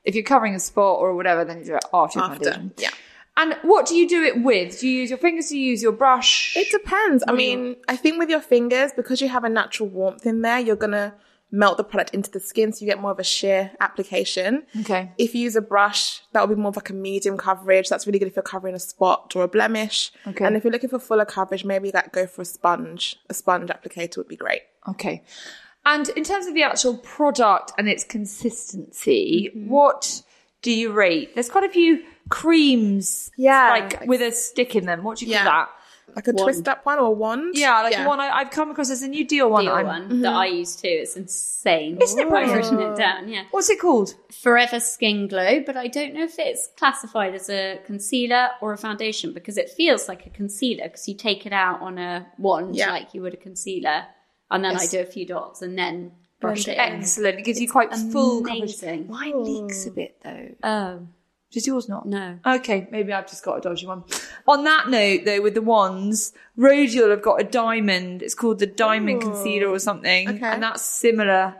If 0.06 0.14
you're 0.14 0.24
covering 0.24 0.54
a 0.54 0.60
spot 0.60 0.98
or 0.98 1.14
whatever, 1.14 1.44
then 1.44 1.58
you 1.58 1.64
oh, 1.64 1.66
do 1.66 1.74
it 1.74 1.84
after, 1.92 2.18
your 2.18 2.30
After, 2.30 2.50
foundation. 2.52 2.72
yeah. 2.78 2.90
And 3.38 3.54
what 3.62 3.84
do 3.86 3.94
you 3.94 4.08
do 4.08 4.22
it 4.22 4.42
with? 4.42 4.80
Do 4.80 4.88
you 4.88 5.00
use 5.00 5.10
your 5.10 5.18
fingers? 5.18 5.48
Do 5.50 5.58
you 5.58 5.70
use 5.72 5.82
your 5.82 5.92
brush? 5.92 6.56
It 6.56 6.70
depends. 6.70 7.22
I 7.28 7.32
mean, 7.32 7.76
I 7.86 7.96
think 7.96 8.18
with 8.18 8.30
your 8.30 8.40
fingers, 8.40 8.92
because 8.96 9.20
you 9.20 9.28
have 9.28 9.44
a 9.44 9.50
natural 9.50 9.90
warmth 9.90 10.24
in 10.24 10.40
there, 10.40 10.58
you're 10.58 10.74
gonna 10.76 11.12
melt 11.52 11.76
the 11.76 11.84
product 11.84 12.14
into 12.14 12.30
the 12.30 12.40
skin, 12.40 12.72
so 12.72 12.84
you 12.84 12.90
get 12.90 13.00
more 13.00 13.10
of 13.10 13.18
a 13.18 13.24
sheer 13.24 13.72
application. 13.80 14.64
Okay. 14.80 15.12
If 15.18 15.34
you 15.34 15.42
use 15.42 15.54
a 15.54 15.60
brush, 15.60 16.22
that 16.32 16.40
will 16.40 16.54
be 16.56 16.60
more 16.60 16.70
of 16.70 16.76
like 16.76 16.90
a 16.90 16.94
medium 16.94 17.36
coverage. 17.36 17.88
That's 17.88 18.06
really 18.06 18.18
good 18.18 18.28
if 18.28 18.36
you're 18.36 18.42
covering 18.42 18.74
a 18.74 18.78
spot 18.80 19.34
or 19.36 19.42
a 19.42 19.48
blemish. 19.48 20.12
Okay. 20.26 20.44
And 20.44 20.56
if 20.56 20.64
you're 20.64 20.72
looking 20.72 20.90
for 20.90 20.98
fuller 20.98 21.24
coverage, 21.26 21.64
maybe 21.64 21.90
like 21.92 22.12
go 22.12 22.26
for 22.26 22.42
a 22.42 22.46
sponge. 22.46 23.16
A 23.28 23.34
sponge 23.34 23.68
applicator 23.68 24.16
would 24.16 24.28
be 24.28 24.36
great. 24.36 24.62
Okay. 24.88 25.22
And 25.86 26.08
in 26.10 26.24
terms 26.24 26.46
of 26.46 26.54
the 26.54 26.64
actual 26.64 26.98
product 26.98 27.72
and 27.78 27.88
its 27.88 28.04
consistency, 28.04 29.50
mm-hmm. 29.54 29.68
what 29.70 30.22
do 30.60 30.72
you 30.72 30.92
rate? 30.92 31.34
There's 31.34 31.48
quite 31.48 31.64
a 31.64 31.68
few 31.68 32.02
creams, 32.28 33.30
Yeah. 33.36 33.68
like 33.70 34.06
with 34.06 34.20
a 34.20 34.32
stick 34.32 34.74
in 34.74 34.84
them. 34.84 35.04
What 35.04 35.18
do 35.18 35.26
you 35.26 35.32
Yeah. 35.32 35.44
call 35.44 35.52
that? 35.52 35.68
Like 36.14 36.28
a 36.28 36.32
twist 36.32 36.66
up 36.66 36.86
one 36.86 36.98
or 36.98 37.06
a 37.06 37.10
wand. 37.10 37.56
Yeah, 37.56 37.82
like 37.82 37.94
the 37.94 38.04
one 38.04 38.20
I, 38.20 38.30
I've 38.30 38.50
come 38.50 38.70
across 38.70 38.90
as 38.90 39.02
a 39.02 39.08
new 39.08 39.26
Dior 39.26 39.50
one. 39.50 39.66
Dior 39.66 39.76
I'm- 39.76 39.86
one 39.86 40.02
mm-hmm. 40.04 40.20
that 40.22 40.32
I 40.32 40.46
use 40.46 40.74
too. 40.74 40.88
It's 40.88 41.16
insane. 41.16 41.98
Isn't 42.00 42.18
it 42.18 42.32
I've 42.32 42.54
written 42.54 42.80
it 42.80 42.96
down. 42.96 43.28
Yeah. 43.28 43.44
What's 43.50 43.68
it 43.68 43.78
called? 43.80 44.14
Forever 44.32 44.80
Skin 44.80 45.28
Glow, 45.28 45.60
but 45.60 45.76
I 45.76 45.88
don't 45.88 46.14
know 46.14 46.24
if 46.24 46.38
it's 46.38 46.70
classified 46.78 47.34
as 47.34 47.50
a 47.50 47.80
concealer 47.84 48.48
or 48.62 48.72
a 48.72 48.78
foundation 48.78 49.34
because 49.34 49.58
it 49.58 49.68
feels 49.68 50.08
like 50.08 50.26
a 50.26 50.30
concealer 50.30 50.84
because 50.84 51.06
you 51.06 51.14
take 51.14 51.44
it 51.44 51.52
out 51.52 51.82
on 51.82 51.98
a 51.98 52.26
wand 52.38 52.74
Yeah. 52.76 52.90
like 52.90 53.12
you 53.12 53.20
would 53.22 53.34
a 53.34 53.36
concealer, 53.36 54.06
and 54.50 54.64
then 54.64 54.76
I 54.76 54.86
do 54.86 55.00
a 55.00 55.04
few 55.04 55.26
dots 55.26 55.62
and 55.62 55.78
then 55.78 56.12
brush 56.40 56.68
it 56.68 56.72
in. 56.72 56.78
Excellent. 56.78 57.38
It 57.38 57.44
gives 57.44 57.60
you 57.60 57.70
quite 57.70 57.94
full 57.94 58.42
coverage. 58.42 58.82
amazing. 58.82 59.08
Mine 59.08 59.44
leaks 59.44 59.86
a 59.86 59.90
bit 59.90 60.16
though. 60.22 60.48
Oh 60.62 61.08
Does 61.50 61.66
yours 61.66 61.88
not? 61.88 62.06
no! 62.06 62.38
Okay, 62.46 62.88
maybe 62.90 63.12
I've 63.12 63.28
just 63.28 63.44
got 63.44 63.58
a 63.58 63.60
dodgy 63.60 63.86
one. 63.86 64.04
On 64.46 64.64
that 64.64 64.88
note, 64.88 65.24
though, 65.24 65.40
with 65.40 65.54
the 65.54 65.62
wands, 65.62 66.32
Rodial 66.58 67.10
have 67.10 67.22
got 67.22 67.40
a 67.40 67.44
diamond. 67.44 68.22
It's 68.22 68.34
called 68.34 68.58
the 68.58 68.66
diamond 68.66 69.22
concealer 69.22 69.68
or 69.68 69.78
something, 69.78 70.28
Okay. 70.28 70.46
and 70.46 70.62
that's 70.62 70.82
similar 70.82 71.56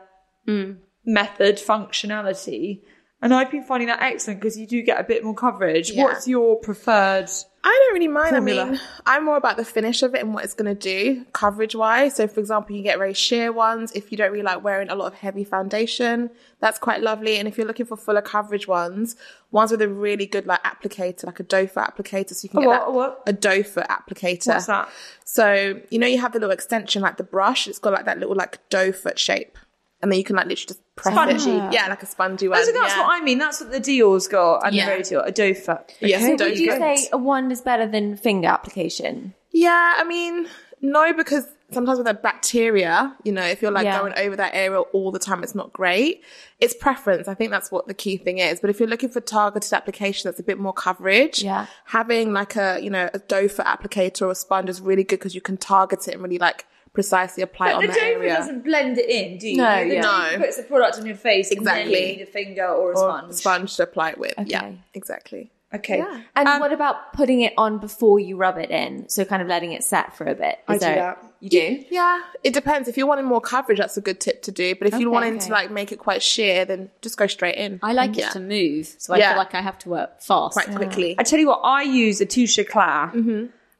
mm. 0.47 0.77
method 1.05 1.57
functionality. 1.57 2.83
And 3.23 3.33
I've 3.33 3.51
been 3.51 3.63
finding 3.63 3.89
that 3.89 4.03
excellent 4.03 4.41
because 4.41 4.59
you 4.59 4.67
do 4.67 4.83
get 4.83 5.01
a 5.01 5.05
bit 5.05 5.25
more 5.25 5.35
coverage. 5.35 5.91
Yeah. 5.91 6.05
What's 6.05 6.29
your 6.29 6.57
preferred? 6.61 7.31
I 7.69 7.81
don't 7.85 7.95
really 7.95 8.07
mind. 8.07 8.37
I 8.37 8.39
mean, 8.39 8.79
I'm 9.07 9.25
more 9.25 9.37
about 9.37 9.57
the 9.57 9.65
finish 9.65 10.05
of 10.05 10.15
it 10.15 10.21
and 10.21 10.33
what 10.33 10.45
it's 10.45 10.55
going 10.55 10.73
to 10.73 10.81
do 10.81 11.25
coverage 11.33 11.75
wise. 11.75 12.15
So, 12.15 12.29
for 12.29 12.39
example, 12.39 12.77
you 12.77 12.83
get 12.85 12.97
very 12.97 13.13
sheer 13.13 13.51
ones. 13.51 13.91
If 13.91 14.13
you 14.13 14.17
don't 14.17 14.31
really 14.31 14.45
like 14.45 14.63
wearing 14.63 14.89
a 14.89 14.95
lot 14.95 15.07
of 15.13 15.15
heavy 15.15 15.43
foundation, 15.43 16.31
that's 16.61 16.79
quite 16.79 17.03
lovely. 17.03 17.39
And 17.39 17.49
if 17.49 17.59
you're 17.59 17.67
looking 17.67 17.85
for 17.85 17.97
fuller 17.97 18.23
coverage 18.23 18.69
ones, 18.69 19.17
ones 19.51 19.73
with 19.73 19.83
a 19.83 19.89
really 19.89 20.27
good 20.27 20.47
like 20.47 20.63
applicator, 20.63 21.25
like 21.25 21.41
a 21.41 21.43
doe 21.43 21.67
foot 21.67 21.83
applicator, 21.83 22.35
so 22.35 22.45
you 22.45 22.51
can 22.51 22.59
A 22.59 22.63
get 22.63 22.69
what, 22.69 22.79
that, 22.79 22.89
a 22.89 22.93
what? 22.93 23.23
a 23.27 23.33
doe 23.33 23.63
foot 23.65 23.89
applicator. 23.89 24.47
What's 24.47 24.67
that? 24.67 24.89
So, 25.25 25.81
you 25.91 25.99
know, 25.99 26.07
you 26.07 26.21
have 26.21 26.35
the 26.35 26.39
little 26.39 26.53
extension 26.53 27.03
like 27.03 27.17
the 27.17 27.25
brush. 27.25 27.67
It's 27.67 27.81
got 27.81 27.93
like 27.93 28.05
that 28.05 28.21
little 28.21 28.37
like 28.37 28.61
doe 28.71 28.93
foot 28.93 29.19
shape, 29.19 29.59
and 30.03 30.11
then 30.13 30.19
you 30.19 30.25
can 30.25 30.37
like 30.37 30.47
literally 30.47 30.67
just 30.69 30.81
press 30.97 31.15
Spongy. 31.15 31.51
it. 31.59 31.73
Yeah, 31.73 31.89
like 31.89 32.03
a 32.03 32.07
spongy 32.07 32.49
one. 32.49 32.59
Oh, 32.59 32.65
so 32.65 32.73
that's 32.73 32.95
yeah. 32.95 33.03
what 33.07 33.21
I 33.21 33.25
mean. 33.25 33.39
That's 33.39 33.61
what 33.61 33.71
the 33.73 33.81
Dior's 33.81 34.29
got 34.29 34.67
and 34.67 34.75
Yeah. 34.75 34.87
the 34.97 35.03
Rodial, 35.03 35.27
a 35.27 35.33
doe 35.33 35.55
foot. 35.55 35.95
Yes, 36.01 36.23
So 36.23 36.37
doe 36.37 36.45
would 36.51 36.59
you 36.59 36.71
say 36.73 37.09
a 37.13 37.19
wand 37.19 37.51
is 37.53 37.61
better 37.61 37.87
than 37.87 38.17
finger 38.17 38.49
application? 38.49 39.35
Yeah, 39.53 39.95
I 39.97 40.05
mean, 40.05 40.49
no, 40.83 41.13
because 41.15 41.47
sometimes 41.73 41.99
with 41.99 42.07
the 42.07 42.15
bacteria, 42.15 43.17
you 43.25 43.33
know, 43.33 43.43
if 43.43 43.61
you're 43.63 43.71
like 43.73 43.85
Yeah. 43.85 43.99
going 44.01 44.13
over 44.17 44.37
that 44.37 44.55
area 44.55 44.81
all 44.81 45.11
the 45.11 45.19
time, 45.19 45.43
it's 45.43 45.55
not 45.55 45.73
great. 45.73 46.23
It's 46.61 46.75
preference. 46.75 47.27
I 47.27 47.35
think 47.35 47.51
that's 47.51 47.73
what 47.73 47.87
the 47.89 47.95
key 47.95 48.17
thing 48.19 48.39
is. 48.39 48.61
But 48.61 48.71
if 48.71 48.79
you're 48.79 48.89
looking 48.89 49.09
for 49.09 49.21
targeted 49.21 49.73
application 49.73 50.29
that's 50.29 50.39
a 50.41 50.45
bit 50.45 50.59
more 50.59 50.73
coverage, 50.73 51.43
Yeah. 51.43 51.67
having 51.87 52.33
like 52.33 52.55
a, 52.57 52.79
you 52.81 52.91
know, 52.91 53.09
a 53.13 53.19
doe 53.19 53.49
foot 53.49 53.67
applicator 53.67 54.23
or 54.23 54.31
a 54.31 54.35
sponge 54.35 54.69
is 54.69 54.81
really 54.81 55.05
good 55.05 55.19
because 55.19 55.35
you 55.35 55.41
can 55.41 55.57
target 55.57 56.07
it 56.07 56.15
and 56.15 56.23
really 56.23 56.39
like 56.39 56.67
precisely 56.97 57.43
apply 57.43 57.69
it 57.69 57.73
But 57.73 57.77
on 57.77 57.81
the 57.83 57.87
that 57.89 57.95
doe 57.95 58.01
foot 58.01 58.13
area. 58.23 58.37
doesn't 58.37 58.65
blend 58.65 58.99
it 58.99 59.09
in, 59.09 59.39
do 59.39 59.49
you? 59.49 59.57
No, 59.59 59.85
the 59.89 59.95
yeah. 59.95 60.01
doe 60.03 60.09
No. 60.09 60.31
foot 60.31 60.41
puts 60.41 60.57
the 60.57 60.63
product 60.65 60.99
on 60.99 61.07
your 61.07 61.15
face 61.17 61.51
Exactly. 61.53 61.83
and 61.83 61.93
then 61.95 62.01
you 62.03 62.17
need 62.17 62.23
a 62.23 62.27
finger 62.27 62.67
or 62.67 62.93
a 62.93 62.95
or 62.95 62.97
sponge. 62.97 63.31
a 63.31 63.35
sponge 63.35 63.77
to 63.77 63.83
apply 63.85 64.11
it 64.11 64.19
with. 64.19 64.35
Yeah, 64.47 64.73
exactly. 64.95 65.53
Okay. 65.75 65.99
Yeah. 65.99 66.21
And 66.37 66.49
Um, 66.49 66.61
what 66.61 66.73
about 66.73 67.13
putting 67.13 67.41
it 67.43 67.53
on 67.59 67.79
before 67.79 68.19
you 68.21 68.37
rub 68.37 68.57
it 68.57 68.71
in? 68.71 69.09
So 69.09 69.25
kind 69.25 69.43
of 69.43 69.49
letting 69.49 69.73
it 69.73 69.83
set 69.83 70.17
for 70.17 70.25
a 70.25 70.35
bit. 70.35 70.59
I 70.69 70.75
Is 70.75 70.81
do 70.81 70.87
that. 70.87 71.19
You 71.41 71.51
do? 71.51 71.85
Yeah, 71.91 72.21
it 72.45 72.55
depends. 72.55 72.89
If 72.89 72.97
you're 72.97 73.07
wanting 73.09 73.27
more 73.27 73.41
coverage, 73.43 73.79
that's 73.79 73.97
a 73.97 74.01
good 74.01 74.19
tip 74.21 74.43
to 74.43 74.53
do. 74.53 74.75
But 74.77 74.87
if 74.89 74.99
you're 74.99 75.11
wanting 75.11 75.35
okay. 75.37 75.47
to 75.47 75.53
like 75.53 75.71
make 75.71 75.93
it 75.93 75.99
quite 75.99 76.23
sheer, 76.23 76.65
then 76.65 76.89
just 77.03 77.19
go 77.19 77.27
straight 77.27 77.57
in. 77.57 77.79
I 77.83 77.93
like 77.93 78.17
Yeah. 78.17 78.29
it 78.29 78.33
to 78.33 78.41
move, 78.41 78.95
so 78.99 79.13
I 79.13 79.19
Yeah. 79.19 79.31
feel 79.31 79.39
like 79.39 79.55
I 79.55 79.61
have 79.61 79.79
to 79.81 79.89
work 79.91 80.23
fast. 80.23 80.55
quite 80.55 80.75
quickly. 80.75 81.15
I 81.19 81.25
tell 81.25 81.39
you 81.39 81.49
what, 81.49 81.61
I 81.63 81.83
use 81.83 82.21
a 82.23 82.27
Touche 82.27 82.59
Eclat 82.59 83.13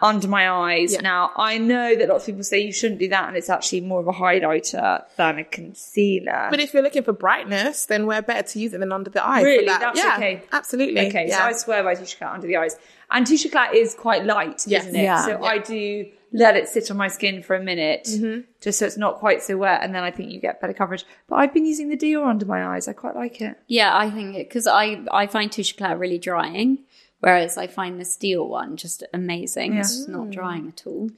under 0.01 0.29
my 0.29 0.51
eyes. 0.51 0.93
Yeah. 0.93 1.01
Now, 1.01 1.31
I 1.37 1.57
know 1.59 1.97
that 1.97 2.09
lots 2.09 2.25
of 2.25 2.27
people 2.27 2.43
say 2.45 2.61
you 2.61 2.73
shouldn't 2.73 3.01
do 3.01 3.09
that, 3.09 3.29
and 3.29 3.37
it's 3.37 3.49
actually 3.49 3.81
more 3.81 4.01
of 4.01 4.09
a 4.09 4.13
highlighter 4.13 5.05
than 5.17 5.39
a 5.39 5.45
concealer. 5.45 6.49
But 6.51 6.61
if 6.61 6.75
you're 6.75 6.83
looking 6.83 7.03
for 7.03 7.13
brightness, 7.13 7.87
then 7.87 8.07
we're 8.07 8.23
better 8.23 8.47
to 8.49 8.59
use 8.59 8.73
it 8.75 8.79
than 8.81 8.93
under 8.93 9.11
the 9.11 9.27
eyes? 9.27 9.41
for 9.41 9.47
Really? 9.47 9.67
that. 9.67 9.81
That's 9.81 9.99
yeah, 9.99 10.15
okay. 10.17 10.43
Absolutely. 10.53 11.09
okay, 11.09 11.29
yeah. 11.29 11.39
so 11.39 11.45
I 11.45 11.53
swear 11.53 11.83
by 11.83 11.95
Touche 11.95 12.15
Eclat 12.15 12.35
under 12.35 12.47
the 12.47 12.57
eyes. 12.57 12.77
And 13.11 13.27
Touche 13.27 13.47
Eclat 13.47 13.75
is 13.75 13.95
quite 13.95 14.25
light, 14.25 14.65
Yes. 14.67 14.85
isn't 14.85 14.97
it? 14.97 15.03
Yeah. 15.03 15.25
So 15.25 15.31
Yeah. 15.31 15.43
I 15.43 15.59
do 15.59 16.07
let 16.33 16.57
it 16.57 16.69
sit 16.69 16.91
on 16.91 16.97
my 16.97 17.09
skin 17.09 17.43
for 17.43 17.55
a 17.57 17.63
minute, 17.63 18.05
Mm-hmm. 18.11 18.41
just 18.61 18.79
so 18.81 18.85
it's 18.87 18.99
not 18.99 19.17
quite 19.19 19.43
so 19.43 19.57
wet, 19.57 19.83
and 19.83 19.95
then 19.95 20.03
I 20.03 20.11
think 20.11 20.31
you 20.33 20.41
get 20.41 20.61
better 20.61 20.73
coverage. 20.75 21.05
But 21.29 21.37
I've 21.37 21.55
been 21.55 21.65
using 21.65 21.89
the 21.89 21.97
Dior 21.97 22.27
under 22.27 22.45
my 22.45 22.67
eyes. 22.67 22.89
I 22.89 22.93
quite 22.93 23.15
like 23.17 23.41
it. 23.41 23.57
Yeah, 23.69 23.97
I 23.97 24.11
think 24.11 24.35
it 24.37 24.49
because 24.49 24.67
I 24.67 25.05
I 25.11 25.27
find 25.29 25.51
Touche 25.51 25.73
Eclat 25.73 25.99
really 25.99 26.19
drying, 26.19 26.81
whereas 27.27 27.59
I 27.59 27.67
find 27.67 28.01
the 28.01 28.05
steel 28.05 28.47
one 28.49 28.77
just 28.77 29.03
amazing. 29.13 29.75
It's 29.79 29.97
just 29.97 30.09
not 30.09 30.31
drying 30.31 30.69
at 30.69 30.87
all. 30.87 31.11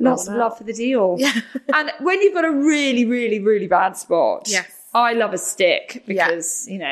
Lots 0.00 0.26
of 0.26 0.34
love 0.34 0.58
for 0.58 0.64
the 0.64 0.72
Dior. 0.72 1.16
Yeah. 1.20 1.32
and 1.74 1.92
when 2.00 2.20
you've 2.20 2.34
got 2.34 2.44
a 2.44 2.50
really, 2.50 3.04
really, 3.04 3.38
really 3.38 3.68
bad 3.68 3.96
spot, 3.96 4.48
Yes. 4.48 4.66
I 4.94 5.14
love 5.14 5.32
a 5.32 5.38
stick 5.38 6.02
Yeah. 6.06 6.26
because, 6.28 6.66
you 6.68 6.78
know, 6.78 6.86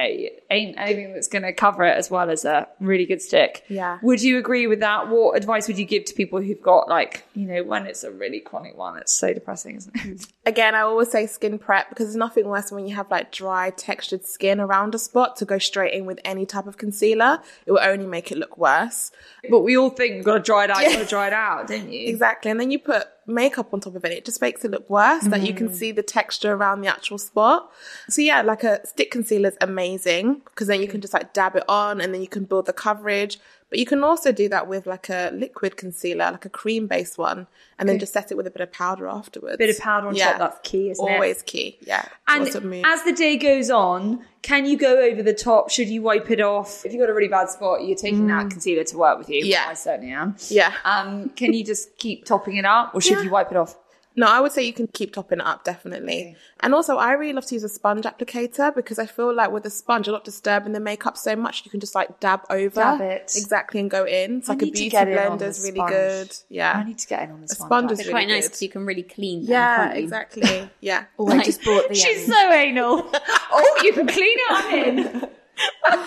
ain't 0.51 0.79
anything 0.79 1.13
that's 1.13 1.29
going 1.29 1.43
to 1.43 1.53
cover 1.53 1.85
it 1.85 1.97
as 1.97 2.11
well 2.11 2.31
as 2.31 2.45
a 2.45 2.67
really 2.81 3.05
good 3.05 3.21
stick. 3.21 3.65
Yeah. 3.69 3.99
Would 4.03 4.23
you 4.23 4.39
agree 4.39 4.67
with 4.67 4.81
that? 4.81 5.09
What 5.09 5.37
advice 5.37 5.69
would 5.69 5.79
you 5.79 5.85
give 5.85 6.07
to 6.07 6.15
people 6.15 6.41
who've 6.41 6.63
got, 6.63 6.89
like, 6.89 7.25
you 7.35 7.47
know, 7.47 7.63
when 7.63 7.87
it's 7.87 8.03
a 8.03 8.11
really 8.11 8.41
chronic 8.41 8.77
one, 8.77 8.97
it's 8.97 9.13
so 9.13 9.35
depressing, 9.35 9.77
isn't 9.77 9.95
it? 9.97 10.27
Again, 10.47 10.75
I 10.75 10.81
always 10.81 11.11
say 11.11 11.27
skin 11.27 11.59
prep 11.59 11.91
because 11.91 12.07
there's 12.07 12.17
nothing 12.17 12.47
worse 12.49 12.73
when 12.73 12.87
you 12.87 12.95
have 12.97 13.11
like 13.11 13.33
dry, 13.33 13.71
textured 13.71 14.25
skin 14.25 14.61
around 14.61 14.95
a 14.95 14.99
spot 14.99 15.37
to 15.37 15.45
go 15.45 15.59
straight 15.59 15.93
in 15.93 16.07
with 16.07 16.19
any 16.25 16.47
type 16.47 16.67
of 16.67 16.79
concealer. 16.79 17.41
It 17.67 17.73
will 17.73 17.81
only 17.83 18.07
make 18.07 18.33
it 18.33 18.39
look 18.39 18.57
worse. 18.57 19.13
but 19.51 19.61
we 19.61 19.77
all 19.77 19.91
think 19.91 20.15
we've 20.17 20.25
got 20.25 20.35
to 20.35 20.41
dry 20.41 20.65
it 20.65 20.71
out, 20.71 20.83
you've 20.83 20.95
got 20.95 21.03
to 21.03 21.07
dry 21.09 21.27
it 21.27 21.33
out, 21.35 21.67
don't 21.69 21.93
you? 21.93 22.09
Exactly. 22.09 22.51
And 22.51 22.59
then 22.59 22.71
you 22.71 22.79
put 22.79 23.05
makeup 23.31 23.73
on 23.73 23.81
top 23.81 23.95
of 23.95 24.05
it. 24.05 24.13
It 24.13 24.25
just 24.25 24.41
makes 24.41 24.65
it 24.65 24.71
look 24.71 24.89
worse 24.91 25.25
that 25.25 25.43
you 25.43 25.55
can 25.55 25.69
mm. 25.69 25.75
see 25.75 25.93
the 25.93 26.03
texture 26.03 26.53
around 26.53 26.81
the 26.81 26.89
actual 26.89 27.19
spot. 27.19 27.71
So 28.09 28.23
yeah, 28.23 28.43
like 28.43 28.65
a 28.65 28.87
stick 28.87 29.11
concealer 29.11 29.49
is 29.49 29.57
amazing 29.61 30.43
because 30.45 30.67
then 30.67 30.81
you 30.81 30.89
can 30.89 31.01
just 31.01 31.15
like 31.15 31.33
dab 31.33 31.57
it 31.57 31.65
on 31.69 32.01
and 32.01 32.13
then 32.13 32.21
you 32.21 32.29
can 32.29 32.45
build 32.45 32.67
the 32.67 32.73
coverage. 32.73 33.39
But 33.71 33.79
you 33.79 33.87
can 33.87 34.03
also 34.05 34.33
do 34.33 34.49
that 34.49 34.67
with 34.67 34.87
like 34.87 35.09
a 35.09 35.31
liquid 35.33 35.77
concealer, 35.77 36.33
like 36.33 36.45
a 36.45 36.49
cream 36.49 36.89
based 36.89 37.17
one, 37.19 37.47
and 37.79 37.89
then 37.89 37.99
just 38.01 38.13
set 38.13 38.31
it 38.33 38.37
with 38.37 38.47
a 38.47 38.51
bit 38.51 38.61
of 38.61 38.73
powder 38.73 39.07
afterwards. 39.07 39.57
Bit 39.59 39.71
of 39.71 39.79
powder 39.79 40.09
on 40.09 40.15
top, 40.17 40.39
that's 40.39 40.59
key, 40.69 40.91
isn't 40.91 41.07
it? 41.09 41.13
Always 41.13 41.43
key. 41.43 41.79
Yeah. 41.83 42.05
And 42.27 42.45
Lots 42.45 42.57
of 42.57 42.65
moves. 42.65 42.85
as 42.87 43.05
the 43.05 43.13
day 43.13 43.37
goes 43.37 43.71
on, 43.71 44.25
can 44.43 44.67
you 44.67 44.77
go 44.77 44.99
over 45.01 45.23
the 45.23 45.33
top? 45.35 45.71
Should 45.71 45.89
you 45.89 46.03
wipe 46.03 46.31
it 46.31 46.41
off? 46.41 46.85
If 46.85 46.93
you've 46.93 47.01
got 47.01 47.11
a 47.11 47.15
really 47.15 47.29
bad 47.29 47.49
spot, 47.49 47.85
you're 47.85 47.97
taking 47.97 48.27
that 48.27 48.51
concealer 48.51 48.83
to 48.85 48.99
work 48.99 49.19
with 49.19 49.31
you. 49.31 49.45
Yeah. 49.45 49.67
I 49.69 49.75
certainly 49.75 50.13
am. 50.13 50.35
yeah. 50.49 50.73
Um, 50.85 51.29
can 51.31 51.53
you 51.53 51.65
just 51.65 51.97
keep 51.97 52.25
topping 52.25 52.57
it 52.57 52.65
up, 52.65 52.93
or 52.95 53.01
should 53.01 53.19
Yeah. 53.19 53.23
you 53.25 53.31
wipe 53.31 53.51
it 53.53 53.57
off? 53.57 53.77
No, 54.17 54.27
I 54.27 54.41
would 54.41 54.51
say 54.53 54.65
you 54.65 54.73
can 54.73 54.89
keep 54.89 55.15
topping 55.15 55.39
it 55.39 55.47
up 55.47 55.65
definitely. 55.65 56.37
And 56.61 56.75
also, 56.75 56.97
I 56.97 57.13
really 57.13 57.33
love 57.33 57.47
to 57.47 57.55
use 57.55 57.63
a 57.65 57.69
sponge 57.69 58.05
applicator 58.05 58.75
because 58.75 58.99
I 58.99 59.07
feel 59.07 59.33
like 59.33 59.51
with 59.53 59.65
a 59.67 59.71
sponge, 59.71 60.07
you're 60.07 60.15
not 60.17 60.25
disturbing 60.25 60.73
the 60.73 60.81
makeup 60.81 61.17
so 61.17 61.37
much. 61.37 61.65
You 61.65 61.71
can 61.71 61.81
just 61.81 61.95
like 61.95 62.19
dab 62.21 62.41
over, 62.51 62.81
Dab 62.81 63.01
it. 63.01 63.33
exactly, 63.37 63.81
and 63.81 63.89
go 63.91 64.05
in. 64.05 64.39
It's 64.39 64.49
I 64.51 64.55
like 64.55 64.63
a 64.63 64.67
beauty 64.67 64.89
get 64.91 65.09
in 65.09 65.17
on 65.17 65.39
blender 65.39 65.43
is 65.49 65.61
really 65.63 65.77
sponge. 65.77 65.91
good. 65.93 66.37
Yeah, 66.49 66.73
I 66.73 66.85
need 66.85 66.99
to 66.99 67.07
get 67.07 67.23
in 67.23 67.31
on 67.31 67.41
this 67.41 67.53
a 67.53 67.55
sponge 67.55 67.93
is 67.93 67.99
really 68.01 68.11
quite 68.11 68.29
nice 68.29 68.47
because 68.49 68.63
you 68.63 68.69
can 68.69 68.85
really 68.85 69.05
clean 69.05 69.43
them. 69.43 69.53
yeah, 69.53 69.93
exactly. 69.93 70.69
Yeah. 70.81 71.05
Oh, 71.19 71.29
I 71.29 71.43
just 71.45 71.63
bought 71.65 71.89
the. 71.89 71.95
She's 71.95 72.27
so 72.27 72.53
anal. 72.53 73.09
oh, 73.53 73.81
you 73.85 73.93
can 73.93 74.07
clean 74.07 74.37
it 74.39 74.53
on 74.53 74.99
in. 74.99 75.29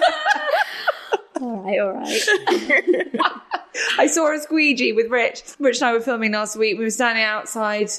All 1.43 1.58
right, 1.63 1.79
all 1.79 1.91
right. 1.93 3.32
I 3.99 4.08
saw 4.08 4.34
a 4.34 4.39
squeegee 4.39 4.93
with 4.93 5.10
Rich. 5.12 5.43
Rich 5.60 5.82
and 5.82 5.89
I 5.89 5.93
were 5.93 5.99
filming 5.99 6.32
last 6.32 6.56
week. 6.58 6.77
We 6.77 6.84
were 6.86 6.89
standing 6.89 7.23
outside 7.23 7.89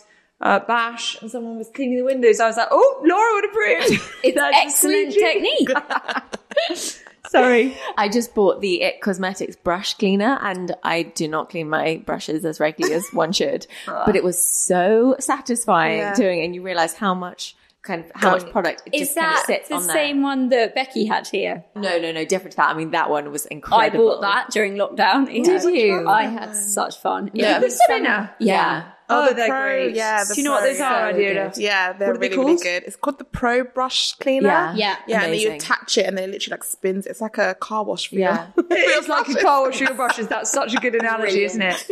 uh, 0.41 0.61
Bash, 0.61 1.21
and 1.21 1.31
someone 1.31 1.59
was 1.59 1.69
cleaning 1.75 1.99
the 1.99 2.05
windows. 2.05 2.41
I 2.41 2.47
was 2.47 2.57
like, 2.57 2.69
"Oh, 2.71 3.03
Laura 3.05 3.35
would 3.35 3.45
approve." 3.45 4.19
It's 4.25 4.35
That's 4.37 4.57
excellent 4.57 5.13
technique. 5.13 5.69
Sorry. 7.29 7.77
I 7.97 8.09
just 8.09 8.35
bought 8.35 8.61
the 8.61 8.83
It 8.83 9.01
Cosmetics 9.01 9.57
brush 9.57 9.95
cleaner 9.95 10.39
and 10.43 10.75
I 10.85 11.03
do 11.03 11.27
not 11.27 11.49
clean 11.51 11.69
my 11.69 12.01
brushes 12.05 12.45
as 12.45 12.61
regularly 12.61 12.95
as 12.95 13.09
one 13.13 13.33
should. 13.33 13.67
But 13.87 14.15
it 14.15 14.23
was 14.23 14.41
so 14.43 15.17
satisfying 15.19 15.99
Yeah. 15.99 16.15
doing 16.15 16.41
it 16.41 16.45
and 16.45 16.55
you 16.55 16.63
realize 16.63 16.95
how 16.95 17.15
much 17.15 17.57
kind 17.85 18.05
of 18.05 18.11
how 18.15 18.31
much 18.33 18.51
product 18.51 18.83
it 18.87 18.95
Is 18.95 19.09
just 19.09 19.17
kind 19.19 19.29
of 19.31 19.35
that 19.37 19.47
sits 19.47 19.69
the 19.69 19.75
on 19.77 19.87
there. 19.87 19.95
same 19.97 20.23
one 20.23 20.49
that 20.49 20.75
Becky 20.75 21.05
had 21.07 21.27
here? 21.29 21.65
No, 21.77 21.99
no, 21.99 22.13
no, 22.13 22.25
different 22.25 22.53
to 22.53 22.57
that. 22.59 22.71
I 22.71 22.75
mean, 22.75 22.91
that 22.93 23.11
one 23.11 23.31
was 23.31 23.47
incredible. 23.47 24.11
I 24.11 24.15
bought 24.15 24.21
that 24.23 24.51
during 24.51 24.75
lockdown. 24.75 25.27
Did 25.45 25.63
you? 25.65 26.09
I 26.09 26.25
had 26.25 26.55
such 26.57 26.99
fun. 26.99 27.31
Yeah. 27.35 27.59
The 27.59 27.71
spinner. 27.71 28.35
Yeah. 28.41 28.91
Oh, 29.11 29.25
oh, 29.25 29.29
the 29.29 29.35
they're 29.35 29.49
Pro, 29.49 29.61
great. 29.61 29.95
yeah, 29.97 30.25
the 30.25 30.35
Do 30.35 30.41
you 30.41 30.45
know 30.47 30.53
what 30.53 30.61
Pro, 30.61 30.71
those 30.71 30.81
are, 30.81 31.11
yeah. 31.21 31.35
Adiola? 31.51 31.59
Yeah, 31.59 31.93
they're 31.93 32.09
What 32.09 32.17
are 32.17 32.19
they 32.21 32.29
really, 32.31 32.39
really 32.39 32.53
called? 32.55 32.63
good. 32.63 32.83
It's 32.87 32.97
called 32.97 33.19
the 33.19 33.25
Pro 33.25 33.63
Brush 33.65 34.15
Cleaner. 34.15 34.49
Yeah. 34.49 34.75
Yeah. 34.77 34.97
Yeah, 35.07 35.23
and 35.25 35.33
then 35.35 35.41
you 35.41 35.53
attach 35.53 35.99
it 35.99 36.07
and 36.07 36.17
then 36.17 36.31
it 36.31 36.33
literally 36.33 36.53
like 36.55 36.65
spins. 36.65 37.05
It's 37.07 37.21
like 37.21 37.37
a 37.37 37.55
car 37.55 37.85
wash 37.85 38.09
for 38.09 38.15
Yeah. 38.15 38.47
you. 38.57 38.65
It's 38.71 39.07
like 39.09 39.29
a 39.29 39.35
car 39.35 39.61
wash 39.67 39.77
for 39.77 39.85
your 39.85 39.95
brushes. 39.95 40.29
That's 40.29 40.51
such 40.51 40.73
a 40.73 40.79
good 40.79 40.95
analogy, 40.95 41.45
isn't 41.45 41.61
it? 41.61 41.85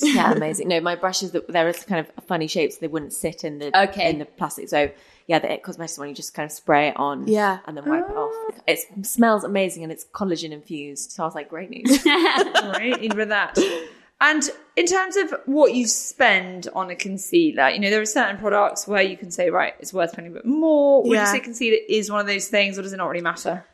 yeah, 0.00 0.30
amazing. 0.30 0.68
No, 0.68 0.80
my 0.80 0.94
brushes 0.94 1.32
they're 1.32 1.72
kind 1.72 2.06
of 2.06 2.24
funny 2.26 2.46
shapes. 2.46 2.76
so 2.76 2.82
they 2.82 2.86
wouldn't 2.88 3.14
sit 3.14 3.42
in 3.42 3.58
the 3.58 3.76
Okay. 3.88 4.08
in 4.08 4.20
the 4.20 4.26
plastic. 4.26 4.68
So 4.68 4.92
yeah, 5.30 5.38
the 5.38 5.52
It 5.52 5.62
Cosmetics 5.62 5.96
one, 5.96 6.08
you 6.08 6.14
just 6.14 6.34
kind 6.34 6.44
of 6.44 6.50
spray 6.52 6.88
it 6.88 6.96
on, 6.96 7.28
Yeah. 7.28 7.58
and 7.66 7.76
then 7.76 7.88
wipe 7.88 8.10
it 8.10 8.16
off. 8.16 8.32
Oh. 8.34 8.50
It 8.66 8.80
smells 9.06 9.44
amazing 9.44 9.84
and 9.84 9.92
it's 9.92 10.04
collagen 10.12 10.50
infused. 10.50 11.12
So 11.12 11.22
I 11.22 11.26
was 11.26 11.36
like, 11.36 11.48
great 11.48 11.70
news. 11.70 12.04
right? 12.04 12.98
In 13.00 13.16
with 13.16 13.28
that. 13.28 13.56
And 14.20 14.42
in 14.76 14.86
terms 14.86 15.16
of 15.16 15.32
what 15.46 15.72
you 15.72 15.86
spend 15.86 16.68
on 16.74 16.90
a 16.90 16.96
concealer, 16.96 17.68
you 17.70 17.78
know, 17.78 17.90
there 17.90 18.00
are 18.02 18.06
certain 18.06 18.38
products 18.38 18.88
where 18.88 19.02
you 19.02 19.16
can 19.16 19.30
say, 19.30 19.50
right, 19.50 19.74
it's 19.78 19.92
worth 19.94 20.10
spending 20.10 20.32
a 20.32 20.34
bit 20.34 20.44
more. 20.46 21.02
Would 21.04 21.10
you 21.10 21.14
Yeah. 21.14 21.32
say 21.32 21.38
concealer 21.40 21.78
is 21.88 22.10
one 22.10 22.20
of 22.20 22.26
those 22.26 22.48
things, 22.48 22.76
or 22.78 22.82
does 22.82 22.92
it 22.92 22.96
not 22.98 23.08
really 23.08 23.22
matter? 23.22 23.64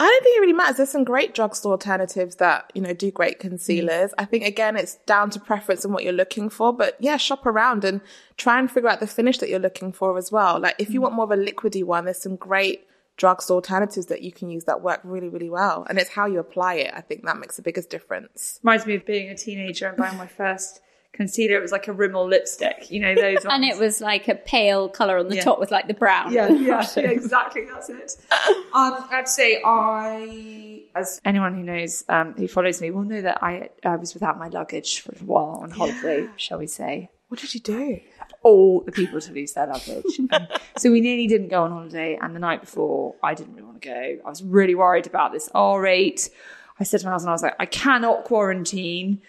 I 0.00 0.06
don't 0.06 0.22
think 0.22 0.36
it 0.36 0.40
really 0.40 0.52
matters. 0.52 0.76
There's 0.76 0.90
some 0.90 1.02
great 1.02 1.34
drugstore 1.34 1.72
alternatives 1.72 2.36
that, 2.36 2.70
you 2.74 2.80
know, 2.80 2.92
do 2.92 3.10
great 3.10 3.40
concealers. 3.40 4.14
I 4.16 4.24
think 4.26 4.44
again, 4.44 4.76
it's 4.76 4.96
down 5.06 5.30
to 5.30 5.40
preference 5.40 5.84
and 5.84 5.92
what 5.92 6.04
you're 6.04 6.12
looking 6.12 6.50
for, 6.50 6.72
but 6.72 6.96
yeah, 7.00 7.16
shop 7.16 7.44
around 7.44 7.84
and 7.84 8.00
try 8.36 8.60
and 8.60 8.70
figure 8.70 8.88
out 8.88 9.00
the 9.00 9.08
finish 9.08 9.38
that 9.38 9.48
you're 9.48 9.58
looking 9.58 9.92
for 9.92 10.16
as 10.16 10.30
well. 10.30 10.60
Like 10.60 10.76
if 10.78 10.90
you 10.90 11.00
want 11.00 11.14
more 11.14 11.24
of 11.24 11.32
a 11.32 11.36
liquidy 11.36 11.82
one, 11.82 12.04
there's 12.04 12.22
some 12.22 12.36
great 12.36 12.86
drugstore 13.16 13.56
alternatives 13.56 14.06
that 14.06 14.22
you 14.22 14.30
can 14.30 14.48
use 14.48 14.64
that 14.64 14.82
work 14.82 15.00
really, 15.02 15.28
really 15.28 15.50
well. 15.50 15.84
And 15.90 15.98
it's 15.98 16.10
how 16.10 16.26
you 16.26 16.38
apply 16.38 16.74
it. 16.74 16.92
I 16.94 17.00
think 17.00 17.24
that 17.24 17.36
makes 17.36 17.56
the 17.56 17.62
biggest 17.62 17.90
difference. 17.90 18.60
Reminds 18.62 18.86
me 18.86 18.94
of 18.94 19.04
being 19.04 19.28
a 19.28 19.36
teenager 19.36 19.88
and 19.88 19.96
buying 19.96 20.16
my 20.16 20.28
first 20.28 20.80
concealer. 21.12 21.56
It 21.56 21.62
was 21.62 21.72
like 21.72 21.88
a 21.88 21.92
Rimmel 21.92 22.28
lipstick, 22.28 22.90
you 22.90 23.00
know, 23.00 23.14
those 23.14 23.44
And 23.50 23.64
it 23.64 23.78
was 23.78 24.00
like 24.00 24.28
a 24.28 24.34
pale 24.34 24.88
colour 24.88 25.18
on 25.18 25.28
the 25.28 25.36
Yeah. 25.36 25.42
top 25.42 25.58
with 25.58 25.70
like 25.70 25.88
the 25.88 25.94
brown. 25.94 26.32
Yeah, 26.32 26.48
yeah, 26.48 26.86
yeah, 26.96 27.10
exactly. 27.10 27.64
That's 27.72 27.88
it. 27.88 28.16
Um, 28.74 29.04
I'd 29.10 29.26
say 29.28 29.62
I, 29.64 30.82
as 30.94 31.20
anyone 31.24 31.54
who 31.54 31.62
knows, 31.62 32.04
um, 32.08 32.34
who 32.34 32.46
follows 32.46 32.80
me, 32.80 32.90
will 32.90 33.02
know 33.02 33.22
that 33.22 33.42
I, 33.42 33.70
I 33.82 33.96
was 33.96 34.14
without 34.14 34.38
my 34.38 34.48
luggage 34.48 35.00
for 35.00 35.12
a 35.12 35.24
while 35.24 35.60
on 35.62 35.70
holiday, 35.70 36.28
shall 36.36 36.58
we 36.58 36.66
say. 36.66 37.10
What 37.28 37.40
did 37.40 37.54
you 37.54 37.60
do? 37.60 38.00
all 38.44 38.80
the 38.82 38.92
people 38.92 39.20
to 39.20 39.32
lose 39.32 39.54
their 39.54 39.66
luggage. 39.66 40.04
Um, 40.30 40.46
so 40.76 40.92
we 40.92 41.00
nearly 41.00 41.26
didn't 41.26 41.48
go 41.48 41.64
on 41.64 41.72
holiday. 41.72 42.16
And 42.22 42.36
the 42.36 42.38
night 42.38 42.60
before, 42.60 43.16
I 43.20 43.34
didn't 43.34 43.54
really 43.54 43.64
want 43.66 43.82
to 43.82 43.88
go. 43.88 44.18
I 44.24 44.28
was 44.28 44.44
really 44.44 44.76
worried 44.76 45.08
about 45.08 45.32
this 45.32 45.48
R 45.54 45.80
rate. 45.80 46.30
I 46.78 46.84
said 46.84 47.00
to 47.00 47.06
my 47.06 47.12
husband, 47.12 47.30
I 47.30 47.32
was 47.32 47.42
like, 47.42 47.56
I 47.58 47.66
cannot 47.66 48.24
quarantine 48.24 49.20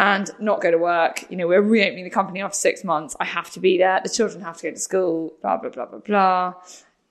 and 0.00 0.30
not 0.38 0.60
go 0.60 0.70
to 0.70 0.78
work. 0.78 1.24
You 1.30 1.36
know, 1.36 1.46
we're 1.46 1.62
reopening 1.62 2.04
the 2.04 2.10
company 2.10 2.42
after 2.42 2.56
six 2.56 2.84
months. 2.84 3.16
I 3.20 3.24
have 3.24 3.50
to 3.52 3.60
be 3.60 3.78
there. 3.78 4.00
The 4.02 4.10
children 4.10 4.42
have 4.42 4.56
to 4.58 4.64
go 4.64 4.70
to 4.70 4.78
school, 4.78 5.34
blah, 5.40 5.56
blah, 5.56 5.70
blah, 5.70 5.86
blah, 5.86 5.98
blah. 6.00 6.54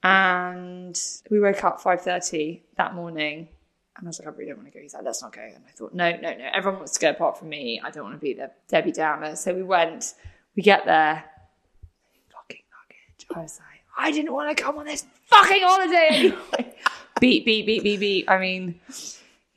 And 0.03 0.99
we 1.29 1.39
woke 1.39 1.63
up 1.63 1.81
5.30 1.81 2.61
that 2.77 2.93
morning. 2.93 3.47
And 3.95 4.07
I 4.07 4.09
was 4.09 4.19
like, 4.19 4.27
I 4.27 4.31
really 4.31 4.47
don't 4.47 4.57
want 4.57 4.71
to 4.71 4.77
go. 4.77 4.81
He's 4.81 4.93
like, 4.93 5.03
let's 5.03 5.21
not 5.21 5.33
go. 5.33 5.41
And 5.41 5.63
I 5.67 5.71
thought, 5.71 5.93
no, 5.93 6.11
no, 6.11 6.33
no. 6.33 6.49
Everyone 6.53 6.79
wants 6.79 6.93
to 6.93 6.99
go 6.99 7.11
apart 7.11 7.37
from 7.37 7.49
me. 7.49 7.79
I 7.83 7.91
don't 7.91 8.03
want 8.03 8.15
to 8.15 8.21
be 8.21 8.33
the 8.33 8.51
Debbie 8.67 8.91
Downer. 8.91 9.35
So 9.35 9.53
we 9.53 9.63
went. 9.63 10.13
We 10.55 10.63
get 10.63 10.85
there. 10.85 11.23
Fucking 12.31 12.63
luggage. 12.73 13.27
I 13.33 13.39
was 13.39 13.59
like, 13.59 13.73
I 13.97 14.11
didn't 14.11 14.33
want 14.33 14.55
to 14.55 14.61
come 14.61 14.77
on 14.77 14.85
this 14.85 15.05
fucking 15.27 15.61
holiday 15.61 16.35
beep, 17.19 17.45
beep, 17.45 17.65
beep, 17.65 17.83
beep, 17.83 17.99
beep. 17.99 18.29
I 18.29 18.37
mean, 18.37 18.79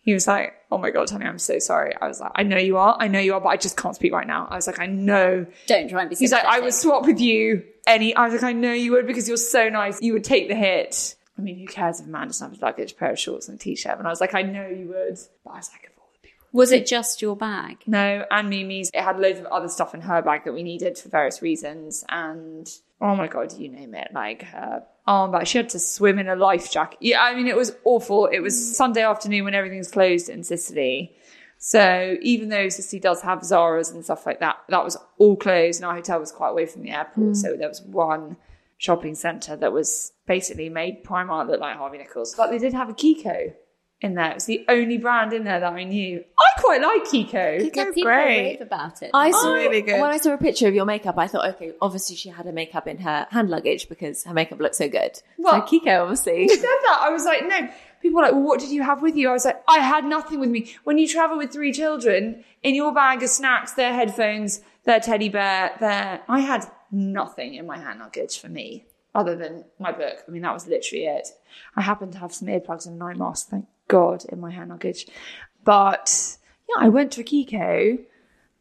he 0.07 0.15
was 0.15 0.29
like, 0.29 0.55
oh 0.71 0.79
my 0.79 0.91
God, 0.91 1.11
honey, 1.11 1.27
I'm 1.27 1.41
so 1.41 1.59
sorry. 1.59 1.93
I 2.01 2.07
was 2.07 2.21
like, 2.21 2.31
I 2.37 2.45
know 2.45 2.59
you 2.59 2.77
are. 2.77 2.97
I 2.97 3.09
know 3.09 3.19
you 3.19 3.35
are, 3.35 3.41
but 3.41 3.49
I 3.49 3.57
just 3.57 3.77
can't 3.77 3.97
speak 3.97 4.13
right 4.13 4.27
now. 4.27 4.47
I 4.49 4.55
was 4.55 4.69
like, 4.69 4.79
I 4.79 4.87
know. 4.87 5.45
Don't 5.67 5.91
try 5.91 6.03
and 6.03 6.09
be 6.09 6.15
He's 6.15 6.31
like, 6.31 6.45
I 6.45 6.61
would 6.61 6.75
swap 6.75 7.07
with 7.07 7.19
you 7.19 7.65
any. 7.89 8.15
I 8.15 8.29
was 8.29 8.35
like, 8.35 8.45
I 8.45 8.53
know 8.53 8.73
you 8.73 8.93
would 8.93 9.09
because 9.09 9.27
you're 9.27 9.37
so 9.37 9.69
nice. 9.69 10.01
You 10.01 10.13
would 10.13 10.23
take 10.23 10.47
the 10.47 10.55
hit. 10.55 11.17
I 11.37 11.43
mean, 11.43 11.59
who 11.59 11.67
cares 11.67 11.99
if 11.99 12.07
a 12.07 12.09
man 12.09 12.29
doesn't 12.29 12.45
have 12.45 12.53
his 12.53 12.63
luggage, 12.63 12.93
a 12.93 12.95
pair 12.95 13.11
of 13.11 13.19
shorts 13.19 13.49
and 13.49 13.59
a 13.59 13.61
t-shirt? 13.61 13.99
And 13.99 14.07
I 14.07 14.11
was 14.11 14.21
like, 14.21 14.33
I 14.33 14.43
know 14.43 14.69
you 14.69 14.87
would. 14.87 15.19
But 15.45 15.51
I 15.51 15.57
was 15.57 15.71
like, 15.73 15.87
of 15.87 15.99
all 15.99 16.09
the 16.13 16.29
people. 16.29 16.47
Was 16.53 16.71
it 16.71 16.87
just 16.87 17.21
your 17.21 17.35
bag? 17.35 17.79
No, 17.89 18.25
and 18.31 18.49
Mimi's. 18.49 18.93
It 18.95 19.03
had 19.03 19.19
loads 19.19 19.41
of 19.41 19.47
other 19.47 19.69
stuff 19.69 19.93
in 19.93 20.03
her 20.03 20.23
bag 20.23 20.45
that 20.45 20.53
we 20.53 20.63
needed 20.63 20.99
for 20.99 21.09
various 21.09 21.43
reasons. 21.43 22.05
And 22.09 22.71
oh 23.01 23.17
my 23.17 23.27
god, 23.27 23.53
you 23.55 23.71
name 23.71 23.93
it, 23.97 24.13
like 24.15 24.43
her 24.45 24.85
Oh, 25.07 25.13
armband. 25.13 25.47
She 25.47 25.59
had 25.59 25.69
to 25.71 25.79
swim 25.79 26.19
in 26.19 26.29
a 26.29 26.37
life 26.37 26.73
jacket. 26.73 26.99
Yeah, 27.01 27.23
I 27.23 27.35
mean, 27.35 27.47
it 27.47 27.57
was 27.57 27.77
awful. 27.85 28.27
It 28.27 28.41
was 28.41 28.55
mm. 28.55 28.75
Sunday 28.75 29.03
afternoon 29.03 29.45
when 29.45 29.55
everything's 29.55 29.91
closed 29.91 30.29
in 30.29 30.43
Sicily. 30.43 31.17
So 31.59 32.17
even 32.23 32.49
though 32.49 32.69
Sicily 32.69 33.01
does 33.01 33.23
have 33.23 33.45
Zara's 33.45 33.91
and 33.91 34.05
stuff 34.05 34.27
like 34.27 34.41
that, 34.41 34.57
that 34.69 34.85
was 34.85 34.97
all 35.19 35.37
closed, 35.37 35.81
and 35.81 35.87
our 35.87 35.95
hotel 35.95 36.21
was 36.21 36.33
quite 36.33 36.51
away 36.51 36.67
from 36.67 36.83
the 36.83 36.91
airport. 36.91 37.31
Mm. 37.31 37.37
So 37.37 37.57
there 37.57 37.69
was 37.69 37.83
one 37.83 38.37
shopping 38.79 39.15
centre 39.15 39.57
that 39.57 39.73
was 39.73 40.13
basically 40.27 40.69
made 40.69 41.03
Primark 41.03 41.49
look 41.49 41.61
like 41.61 41.77
Harvey 41.77 41.99
Nichols, 41.99 42.35
but 42.35 42.51
they 42.51 42.59
did 42.59 42.75
have 42.75 42.91
a 42.91 42.95
Kiko 42.95 43.55
in 44.01 44.15
there. 44.15 44.31
It 44.31 44.35
was 44.35 44.45
the 44.45 44.65
only 44.69 44.99
brand 44.99 45.33
in 45.33 45.45
there 45.45 45.61
that 45.61 45.73
I 45.73 45.85
knew. 45.85 46.23
I 46.39 46.61
quite 46.61 46.83
like 46.83 47.05
Kiko. 47.05 47.33
Yeah, 47.33 47.59
Kiko's 47.59 47.95
people 47.95 48.03
great. 48.05 48.27
rave 48.27 48.61
about 48.61 49.03
it. 49.03 49.11
I 49.15 49.29
oh, 49.29 49.43
saw 49.43 49.53
really 49.55 49.81
good. 49.83 50.01
when 50.01 50.11
I 50.11 50.19
saw 50.19 50.35
a 50.35 50.39
picture 50.39 50.69
of 50.69 50.75
your 50.75 50.85
makeup. 50.85 51.17
I 51.19 51.27
thought, 51.27 51.49
okay, 51.55 51.73
obviously 51.81 52.17
she 52.17 52.29
had 52.29 52.47
her 52.47 52.53
makeup 52.53 52.87
in 52.87 52.99
her 52.99 53.27
hand 53.31 53.49
luggage 53.49 53.89
because 53.89 54.25
her 54.25 54.35
makeup 54.35 54.61
looked 54.61 54.77
so 54.77 54.89
good. 54.89 55.21
Well- 55.39 55.67
so 55.67 55.79
Kiko, 55.79 56.03
obviously. 56.03 56.43
You 56.43 56.49
said 56.57 56.63
that, 56.63 56.99
I 57.03 57.11
was 57.11 57.25
like, 57.25 57.47
no. 57.47 57.69
People 58.03 58.17
were 58.17 58.23
like, 58.25 58.33
well, 58.33 58.43
what 58.43 58.61
did 58.61 58.69
you 58.71 58.83
have 58.83 59.01
with 59.01 59.17
you? 59.17 59.31
I 59.31 59.33
was 59.33 59.47
like, 59.47 59.63
I 59.67 59.79
had 59.79 60.05
nothing 60.05 60.39
with 60.39 60.51
me. 60.51 60.75
When 60.85 60.99
you 60.99 61.09
travel 61.09 61.39
with 61.39 61.51
three 61.51 61.73
children, 61.73 62.45
in 62.63 62.75
your 62.75 62.93
bag 62.93 63.23
are 63.23 63.27
snacks, 63.27 63.73
their 63.73 63.95
headphones, 63.95 64.61
their 64.85 65.01
teddy 65.01 65.31
bear, 65.31 65.75
their. 65.81 66.21
I 66.29 66.41
had 66.41 66.71
nothing 66.93 67.55
in 67.55 67.67
my 67.67 67.79
hand 67.79 68.01
luggage 68.01 68.39
for 68.39 68.49
me 68.49 68.87
other 69.15 69.35
than 69.35 69.65
my 69.79 69.91
book. 69.91 70.19
I 70.29 70.31
mean, 70.31 70.43
that 70.43 70.53
was 70.53 70.69
literally 70.69 71.07
it. 71.07 71.29
I 71.75 71.81
happened 71.81 72.13
to 72.13 72.19
have 72.19 72.35
some 72.35 72.49
earplugs 72.49 72.87
and 72.87 72.97
an 72.97 73.03
eye 73.03 73.15
mask, 73.15 73.49
thank 73.49 73.67
God, 73.89 74.25
in 74.31 74.41
my 74.41 74.51
hand 74.51 74.71
luggage. 74.71 75.07
But 75.65 76.37
yeah, 76.69 76.85
I 76.85 76.89
went 76.89 77.13
to 77.13 77.25
Kiko 77.25 77.99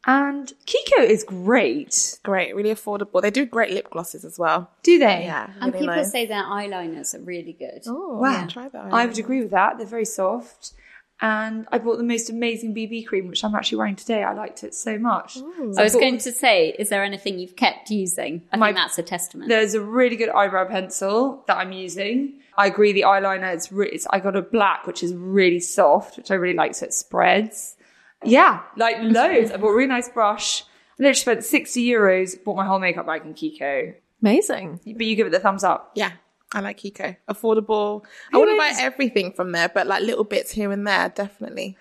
and 0.08 0.54
Kiko 0.68 1.00
is 1.04 1.24
great. 1.24 2.20
Great, 2.24 2.56
really 2.56 2.70
affordable. 2.70 3.22
They 3.22 3.32
do 3.32 3.46
great 3.46 3.72
lip 3.72 3.90
glosses 3.90 4.24
as 4.24 4.38
well. 4.38 4.70
Do 4.84 5.00
they? 5.00 5.24
Yeah, 5.26 5.50
and 5.62 5.74
really 5.74 5.80
people 5.86 5.96
nice. 5.96 6.12
say 6.12 6.26
their 6.26 6.44
eyeliners 6.44 7.16
are 7.16 7.22
really 7.22 7.54
good. 7.54 7.82
Oh, 7.88 8.20
Wow. 8.20 8.32
yeah, 8.32 8.48
try 8.48 8.70
that. 8.70 8.94
I 8.94 9.06
would 9.06 9.18
agree 9.18 9.42
with 9.42 9.52
that. 9.52 9.78
They're 9.78 9.88
very 9.88 10.06
soft. 10.06 10.74
And 11.22 11.66
I 11.72 11.78
bought 11.78 11.98
the 11.98 12.04
most 12.04 12.30
amazing 12.30 12.76
BB 12.76 13.08
cream, 13.08 13.30
which 13.30 13.42
I'm 13.46 13.56
actually 13.56 13.78
wearing 13.78 13.96
today. 13.96 14.22
I 14.22 14.34
liked 14.34 14.66
it 14.66 14.76
so 14.76 15.00
much. 15.00 15.38
I 15.38 15.82
was 15.82 15.94
going 15.94 16.18
to 16.18 16.32
say, 16.32 16.76
is 16.78 16.90
there 16.90 17.06
anything 17.06 17.40
you've 17.40 17.56
kept 17.56 17.90
using? 17.90 18.42
I 18.52 18.58
My- 18.58 18.68
think 18.68 18.78
that's 18.78 18.98
a 19.00 19.04
testament. 19.04 19.48
There's 19.48 19.76
a 19.76 19.82
really 19.82 20.18
good 20.18 20.28
eyebrow 20.30 20.66
pencil 20.68 21.44
that 21.48 21.56
I'm 21.58 21.72
using. 21.72 22.42
I 22.58 22.68
agree. 22.68 22.94
The 22.94 23.02
eyeliner, 23.02 23.54
it's, 23.54 23.72
re- 23.72 23.90
it's 23.90 24.08
I 24.10 24.20
got 24.20 24.36
a 24.36 24.42
black, 24.42 24.88
which 24.88 25.04
is 25.04 25.14
really 25.14 25.60
soft, 25.60 26.18
which 26.18 26.32
I 26.32 26.36
really 26.36 26.56
like. 26.56 26.76
So 26.76 26.86
it 26.86 26.94
spreads. 26.94 27.76
Yeah, 28.24 28.62
like 28.78 28.98
loads. 29.02 29.52
I 29.52 29.58
bought 29.58 29.70
a 29.70 29.76
really 29.76 29.88
nice 29.88 30.10
brush. 30.10 30.64
I 30.64 31.04
literally 31.04 31.16
spent 31.16 31.44
60 31.44 31.86
euros, 31.86 32.44
bought 32.44 32.56
my 32.56 32.66
whole 32.66 32.80
makeup 32.80 33.06
bag 33.06 33.24
in 33.26 33.34
Kiko. 33.34 33.94
Amazing. 34.22 34.80
But 34.86 35.06
you 35.06 35.16
give 35.16 35.28
it 35.28 35.32
the 35.32 35.40
thumbs 35.40 35.64
up. 35.64 35.92
Yeah, 35.96 36.12
I 36.54 36.62
like 36.62 36.80
Kiko. 36.80 37.18
Affordable. 37.30 38.04
I 38.34 38.38
wouldn't 38.38 38.58
buy 38.58 38.74
everything 38.80 39.34
from 39.34 39.52
there, 39.52 39.70
but 39.70 39.88
like 39.88 40.04
little 40.04 40.24
bits 40.24 40.52
here 40.52 40.72
and 40.72 40.88
there, 40.88 41.10
definitely. 41.10 41.78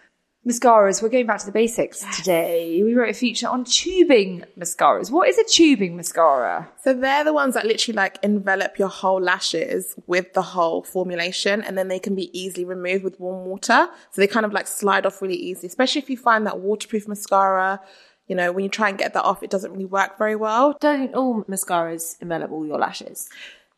Mascaras, 0.46 1.00
we're 1.00 1.08
going 1.08 1.24
back 1.26 1.38
to 1.38 1.46
the 1.46 1.52
basics 1.52 2.04
today. 2.18 2.82
We 2.82 2.92
wrote 2.92 3.08
a 3.08 3.14
feature 3.14 3.48
on 3.48 3.64
tubing 3.64 4.44
mascaras. 4.58 5.10
What 5.10 5.26
is 5.26 5.38
a 5.38 5.44
tubing 5.44 5.96
mascara? 5.96 6.70
So 6.82 6.92
they're 6.92 7.24
the 7.24 7.32
ones 7.32 7.54
that 7.54 7.64
literally 7.64 7.96
like 7.96 8.18
envelop 8.22 8.78
your 8.78 8.88
whole 8.88 9.22
lashes 9.22 9.94
with 10.06 10.34
the 10.34 10.42
whole 10.42 10.82
formulation 10.82 11.62
and 11.62 11.78
then 11.78 11.88
they 11.88 11.98
can 11.98 12.14
be 12.14 12.28
easily 12.38 12.66
removed 12.66 13.04
with 13.04 13.18
warm 13.18 13.46
water. 13.46 13.88
So 14.10 14.20
they 14.20 14.26
kind 14.26 14.44
of 14.44 14.52
like 14.52 14.66
slide 14.66 15.06
off 15.06 15.22
really 15.22 15.34
easy, 15.34 15.66
especially 15.66 16.02
if 16.02 16.10
you 16.10 16.18
find 16.18 16.46
that 16.46 16.60
waterproof 16.60 17.08
mascara, 17.08 17.80
you 18.28 18.36
know, 18.36 18.52
when 18.52 18.64
you 18.64 18.70
try 18.70 18.90
and 18.90 18.98
get 18.98 19.14
that 19.14 19.24
off, 19.24 19.42
it 19.42 19.48
doesn't 19.48 19.72
really 19.72 19.86
work 19.86 20.18
very 20.18 20.36
well. 20.36 20.76
Don't 20.78 21.14
all 21.14 21.44
mascaras 21.44 22.20
envelop 22.20 22.50
all 22.50 22.66
your 22.66 22.78
lashes? 22.78 23.30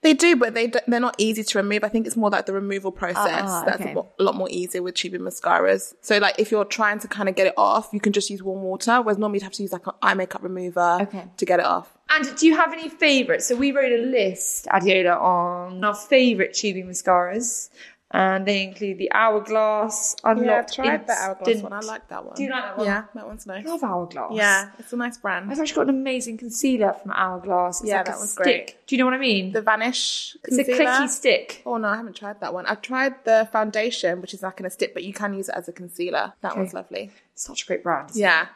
They 0.06 0.14
do, 0.14 0.36
but 0.36 0.54
they, 0.54 0.70
they're 0.86 1.00
not 1.00 1.16
easy 1.18 1.42
to 1.42 1.58
remove. 1.58 1.82
I 1.82 1.88
think 1.88 2.06
it's 2.06 2.16
more 2.16 2.30
like 2.30 2.46
the 2.46 2.52
removal 2.52 2.92
process 2.92 3.42
Ah, 3.44 3.64
that's 3.66 3.80
okay. 3.80 3.92
a, 3.94 4.22
a 4.22 4.22
lot 4.22 4.36
more 4.36 4.48
easier 4.48 4.80
with 4.80 4.94
tubing 4.94 5.22
mascaras. 5.22 5.94
So 6.00 6.18
like 6.18 6.36
if 6.38 6.52
you're 6.52 6.64
trying 6.64 7.00
to 7.00 7.08
kind 7.08 7.28
of 7.28 7.34
get 7.34 7.48
it 7.48 7.54
off, 7.56 7.88
you 7.92 7.98
can 7.98 8.12
just 8.12 8.30
use 8.30 8.40
warm 8.40 8.62
water, 8.62 9.02
whereas 9.02 9.18
normally 9.18 9.38
you'd 9.38 9.42
have 9.42 9.52
to 9.54 9.62
use 9.62 9.72
like 9.72 9.86
an 9.88 9.94
eye 10.02 10.14
makeup 10.14 10.44
remover 10.44 10.98
Okay. 11.02 11.24
to 11.36 11.44
get 11.44 11.58
it 11.58 11.66
off. 11.66 11.92
And 12.08 12.36
do 12.36 12.46
you 12.46 12.54
have 12.54 12.72
any 12.72 12.88
favourites? 12.88 13.46
So 13.48 13.56
we 13.56 13.72
wrote 13.72 13.90
a 13.90 13.98
list, 13.98 14.66
Adiola, 14.66 15.20
on 15.20 15.82
our 15.82 15.94
favourite 15.94 16.54
tubing 16.54 16.86
mascaras. 16.86 17.68
And 18.12 18.46
they 18.46 18.62
include 18.62 18.98
the 18.98 19.10
Hourglass, 19.12 20.14
Unlocked 20.22 20.46
Yeah, 20.46 20.58
I've 20.58 20.72
tried 20.72 21.06
the 21.08 21.12
Hourglass 21.12 21.60
one. 21.62 21.72
I 21.72 21.80
like 21.80 22.08
that 22.08 22.24
one. 22.24 22.36
Do 22.36 22.44
you 22.44 22.50
like 22.50 22.62
that 22.62 22.78
one? 22.78 22.86
Yeah, 22.86 23.04
that 23.14 23.26
one's 23.26 23.46
nice. 23.46 23.66
I 23.66 23.68
love 23.68 23.82
Hourglass. 23.82 24.30
Yeah, 24.32 24.70
it's 24.78 24.92
a 24.92 24.96
nice 24.96 25.18
brand. 25.18 25.50
I've 25.50 25.58
actually 25.58 25.74
got 25.74 25.88
an 25.88 26.00
amazing 26.00 26.38
concealer 26.38 26.92
from 26.92 27.10
Hourglass. 27.10 27.80
It's 27.80 27.88
Yeah, 27.90 27.96
like 27.96 28.06
that 28.06 28.14
a 28.14 28.18
one's 28.18 28.30
stick. 28.32 28.44
great. 28.44 28.86
Do 28.86 28.94
you 28.94 29.00
know 29.00 29.06
what 29.06 29.14
I 29.14 29.18
mean? 29.18 29.50
The 29.52 29.60
Vanish 29.60 30.36
Concealer. 30.44 30.70
it's 30.70 30.78
a 30.80 30.82
clicky 30.84 31.08
stick. 31.08 31.62
Oh 31.66 31.78
no, 31.78 31.88
I 31.88 31.96
haven't 31.96 32.14
tried 32.14 32.40
that 32.40 32.54
one. 32.54 32.64
I've 32.66 32.80
tried 32.80 33.24
the 33.24 33.48
foundation, 33.50 34.20
which 34.20 34.34
is 34.34 34.42
like 34.42 34.60
in 34.60 34.66
a 34.66 34.70
stick, 34.70 34.94
but 34.94 35.02
you 35.02 35.12
can 35.12 35.34
use 35.34 35.48
it 35.48 35.56
as 35.56 35.66
a 35.68 35.72
concealer. 35.72 36.32
That 36.42 36.56
one's 36.56 36.74
lovely. 36.74 37.10
Such 37.34 37.64
a 37.64 37.66
great 37.66 37.82
brand. 37.82 38.10
Yeah. 38.14 38.46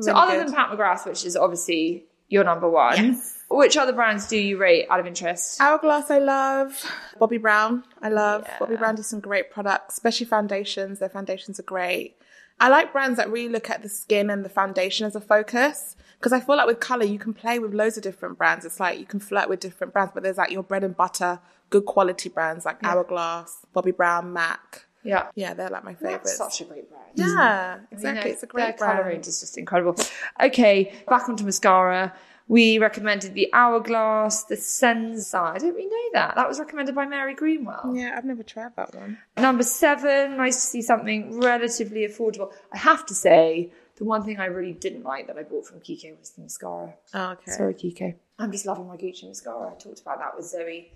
So 0.00 0.12
other 0.14 0.36
good. 0.36 0.48
than 0.48 0.54
Pat 0.54 0.70
McGrath, 0.70 1.06
which 1.06 1.24
is 1.24 1.36
obviously 1.36 2.04
your 2.28 2.42
number 2.42 2.68
one, 2.68 3.22
which 3.48 3.76
other 3.76 3.92
brands 3.92 4.26
do 4.26 4.36
you 4.36 4.58
rate 4.58 4.86
out 4.90 5.00
of 5.00 5.06
interest? 5.06 5.60
Hourglass, 5.60 6.10
I 6.10 6.18
love. 6.18 6.84
Bobbi 7.20 7.40
Brown, 7.40 7.84
I 8.02 8.08
love. 8.08 8.46
Bobbi 8.58 8.78
Brown 8.78 8.96
do 8.96 9.02
some 9.02 9.20
great 9.20 9.50
products, 9.50 9.94
especially 9.94 10.26
foundations. 10.26 10.98
Their 10.98 11.08
foundations 11.08 11.60
are 11.60 11.64
great. 11.64 12.16
I 12.58 12.68
like 12.68 12.92
brands 12.92 13.18
that 13.18 13.30
really 13.30 13.50
look 13.50 13.68
at 13.70 13.82
the 13.82 13.88
skin 13.88 14.30
and 14.30 14.44
the 14.44 14.48
foundation 14.48 15.06
as 15.06 15.14
a 15.14 15.20
focus. 15.20 15.96
Because 16.18 16.32
I 16.32 16.40
feel 16.40 16.56
like 16.56 16.66
with 16.66 16.80
color, 16.80 17.04
you 17.04 17.18
can 17.18 17.34
play 17.34 17.58
with 17.58 17.74
loads 17.74 17.96
of 17.98 18.02
different 18.02 18.38
brands. 18.38 18.64
It's 18.64 18.80
like 18.80 18.98
you 18.98 19.04
can 19.04 19.20
flirt 19.20 19.48
with 19.48 19.60
different 19.60 19.92
brands, 19.92 20.12
but 20.14 20.22
there's 20.22 20.38
like 20.38 20.50
your 20.50 20.62
bread 20.62 20.82
and 20.82 20.96
butter, 20.96 21.40
good 21.68 21.84
quality 21.84 22.30
brands 22.30 22.64
like 22.64 22.82
Hourglass, 22.82 23.66
Bobbi 23.74 23.94
Brown, 23.94 24.32
MAC. 24.32 24.86
Yeah. 25.04 25.28
Yeah, 25.34 25.54
they're 25.54 25.68
like 25.68 25.84
my 25.84 25.94
favorites. 25.94 26.38
That's 26.38 26.56
such 26.56 26.66
a 26.66 26.70
great 26.70 26.88
brand. 26.90 27.04
yeah, 27.14 27.78
exactly. 27.92 28.30
it's 28.32 28.42
a 28.42 28.46
great 28.46 28.62
their 28.62 28.72
great 28.72 28.78
colour 28.78 28.94
brand. 28.94 29.08
range 29.08 29.26
is 29.28 29.40
just 29.40 29.56
incredible. 29.58 29.94
Okay, 30.42 30.94
back 31.06 31.28
onto 31.28 31.44
mascara. 31.44 32.14
We 32.48 32.78
recommended 32.78 33.34
the 33.34 33.52
Hourglass, 33.52 34.44
the 34.44 34.56
Senza. 34.56 35.38
I 35.38 35.58
didn't 35.58 35.74
really 35.74 35.88
know 35.88 36.10
that. 36.12 36.36
That 36.36 36.46
was 36.48 36.60
recommended 36.60 36.94
by 36.94 37.04
Mary 37.06 37.34
Greenwell. 37.34 37.92
Yeah, 37.94 38.14
I've 38.16 38.24
never 38.24 38.44
tried 38.44 38.76
that 38.76 38.94
one. 38.94 39.18
Number 39.36 39.64
seven, 39.64 40.36
nice 40.36 40.54
to 40.56 40.60
see 40.60 40.82
something 40.82 41.40
relatively 41.40 42.06
affordable. 42.06 42.52
I 42.72 42.78
have 42.78 43.04
to 43.06 43.14
say, 43.14 43.72
the 43.96 44.04
one 44.04 44.22
thing 44.22 44.38
I 44.38 44.44
really 44.46 44.74
didn't 44.74 45.02
like 45.02 45.26
that 45.26 45.36
I 45.38 45.42
bought 45.42 45.66
from 45.66 45.80
Kiko 45.80 46.16
was 46.20 46.30
the 46.30 46.42
mascara. 46.42 46.94
Oh, 47.14 47.30
okay. 47.32 47.50
Sorry, 47.50 47.74
Kiko. 47.74 48.14
I'm 48.38 48.52
just 48.52 48.64
loving 48.66 48.86
my 48.86 48.96
Gucci 48.96 49.26
mascara. 49.26 49.72
I 49.72 49.74
talked 49.74 50.00
about 50.02 50.18
that 50.18 50.36
with 50.36 50.46
Zoe 50.46 50.92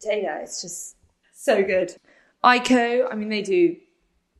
Taylor. 0.00 0.38
It's 0.42 0.62
just 0.62 0.96
so 1.34 1.62
good. 1.62 1.94
Kiko, 2.42 3.12
I 3.12 3.14
mean, 3.16 3.28
they 3.28 3.42
do 3.42 3.76